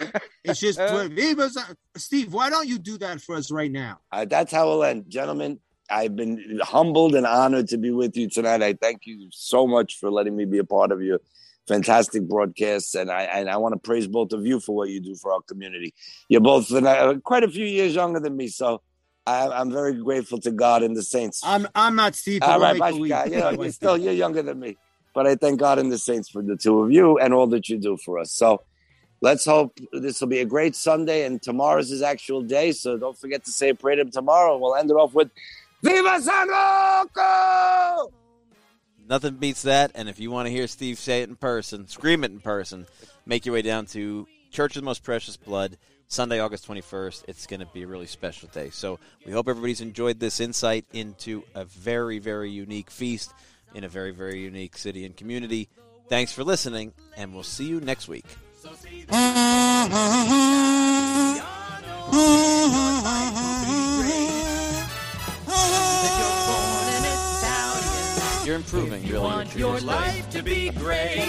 it's 0.43 0.59
just 0.59 0.79
Viva 0.79 1.49
San- 1.49 1.75
Steve. 1.95 2.33
Why 2.33 2.51
don't 2.51 2.67
you 2.67 2.77
do 2.77 2.99
that 2.99 3.19
for 3.21 3.35
us 3.35 3.49
right 3.49 3.71
now? 3.71 3.97
Uh, 4.11 4.25
that's 4.25 4.51
how 4.51 4.67
we'll 4.67 4.83
end, 4.83 5.05
gentlemen. 5.07 5.59
I've 5.89 6.15
been 6.15 6.59
humbled 6.61 7.15
and 7.15 7.25
honored 7.25 7.69
to 7.69 7.77
be 7.77 7.91
with 7.91 8.17
you 8.17 8.29
tonight. 8.29 8.61
I 8.61 8.73
thank 8.73 9.05
you 9.05 9.29
so 9.31 9.67
much 9.67 9.99
for 9.99 10.11
letting 10.11 10.35
me 10.35 10.45
be 10.45 10.57
a 10.57 10.63
part 10.63 10.91
of 10.91 11.01
your 11.01 11.19
fantastic 11.67 12.23
broadcasts, 12.27 12.95
and 12.95 13.11
I 13.11 13.23
and 13.23 13.49
I 13.49 13.57
want 13.57 13.73
to 13.73 13.79
praise 13.79 14.07
both 14.07 14.33
of 14.33 14.45
you 14.45 14.59
for 14.59 14.75
what 14.75 14.89
you 14.89 14.99
do 14.99 15.15
for 15.15 15.33
our 15.33 15.41
community. 15.41 15.93
You're 16.29 16.41
both 16.41 16.71
uh, 16.71 17.15
quite 17.23 17.43
a 17.43 17.49
few 17.49 17.65
years 17.65 17.95
younger 17.95 18.19
than 18.19 18.35
me, 18.35 18.47
so 18.47 18.81
I, 19.25 19.47
I'm 19.47 19.71
very 19.71 19.93
grateful 19.93 20.39
to 20.41 20.51
God 20.51 20.83
and 20.83 20.95
the 20.95 21.03
saints. 21.03 21.41
I'm 21.43 21.67
I'm 21.75 21.95
not 21.95 22.15
Steve. 22.15 22.43
All 22.43 22.59
right. 22.59 22.79
Bashka, 22.79 23.29
you 23.29 23.37
know, 23.37 23.49
you're 23.51 23.71
still 23.81 23.97
you're 23.97 24.13
younger 24.13 24.41
than 24.41 24.59
me, 24.59 24.77
but 25.13 25.27
I 25.27 25.35
thank 25.35 25.59
God 25.59 25.79
and 25.79 25.91
the 25.91 25.97
saints 25.97 26.29
for 26.29 26.41
the 26.41 26.57
two 26.57 26.81
of 26.81 26.91
you 26.91 27.17
and 27.17 27.33
all 27.33 27.47
that 27.47 27.69
you 27.69 27.77
do 27.77 27.97
for 27.97 28.19
us. 28.19 28.31
So. 28.31 28.63
Let's 29.19 29.45
hope 29.45 29.79
this 29.93 30.21
will 30.21 30.27
be 30.27 30.41
a 30.41 30.45
great 30.45 30.75
Sunday, 30.75 31.25
and 31.25 31.41
tomorrow's 31.41 31.89
his 31.89 32.03
actual 32.03 32.43
day. 32.43 32.71
So 32.71 32.99
don't 32.99 33.17
forget 33.17 33.43
to 33.45 33.51
say 33.51 33.69
a 33.69 33.73
prayer 33.73 33.95
to 33.95 34.03
him 34.03 34.11
tomorrow. 34.11 34.59
We'll 34.59 34.75
end 34.75 34.91
it 34.91 34.93
off 34.93 35.15
with 35.15 35.31
Viva 35.81 36.21
San 36.21 36.47
Rocco! 36.47 38.11
Nothing 39.07 39.35
beats 39.35 39.61
that. 39.61 39.91
And 39.95 40.09
if 40.09 40.19
you 40.19 40.31
want 40.31 40.47
to 40.47 40.51
hear 40.51 40.67
Steve 40.67 40.97
say 40.97 41.21
it 41.21 41.29
in 41.29 41.35
person, 41.35 41.87
scream 41.87 42.23
it 42.23 42.31
in 42.31 42.39
person, 42.39 42.87
make 43.25 43.45
your 43.45 43.53
way 43.53 43.61
down 43.61 43.85
to 43.87 44.27
Church 44.51 44.75
of 44.75 44.81
the 44.81 44.85
Most 44.85 45.03
Precious 45.03 45.37
Blood, 45.37 45.77
Sunday, 46.07 46.39
August 46.39 46.67
21st. 46.67 47.25
It's 47.27 47.47
going 47.47 47.59
to 47.59 47.65
be 47.67 47.83
a 47.83 47.87
really 47.87 48.07
special 48.07 48.49
day. 48.49 48.69
So 48.69 48.99
we 49.25 49.31
hope 49.31 49.47
everybody's 49.47 49.81
enjoyed 49.81 50.19
this 50.19 50.39
insight 50.39 50.85
into 50.93 51.43
a 51.55 51.63
very, 51.65 52.19
very 52.19 52.49
unique 52.49 52.89
feast 52.89 53.33
in 53.73 53.83
a 53.83 53.89
very, 53.89 54.11
very 54.11 54.39
unique 54.39 54.77
city 54.77 55.05
and 55.05 55.15
community. 55.15 55.69
Thanks 56.09 56.31
for 56.31 56.43
listening, 56.43 56.93
and 57.15 57.33
we'll 57.33 57.43
see 57.43 57.65
you 57.65 57.79
next 57.79 58.07
week. 58.07 58.25
You're 68.47 68.55
improving, 68.55 69.03
You 69.03 69.15
really. 69.15 69.25
want 69.25 69.55
your 69.57 69.77
life 69.81 70.29
to 70.29 70.41
be 70.41 70.69
great. 70.69 71.19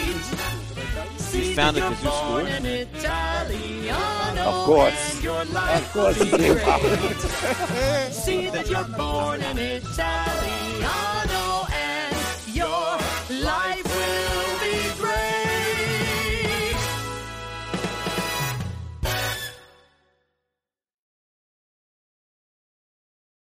See 1.16 1.53
founded 1.53 1.83
Kazoo 1.83 1.97
School? 1.97 2.11
born 2.31 2.47
an 2.47 2.64
Italiano 2.64 4.43
Of 4.43 4.66
course. 4.66 5.14
and 5.16 5.25
your 5.25 5.45
life 5.47 5.85
Of 5.87 5.93
course, 5.95 6.19
will 6.21 6.39
be 6.39 6.45
it's 6.45 7.25
great. 7.43 8.12
See 8.12 8.51
that 8.51 8.71
you're 8.71 8.85
born 8.97 9.41
an 9.43 9.59
Italiano 9.59 11.28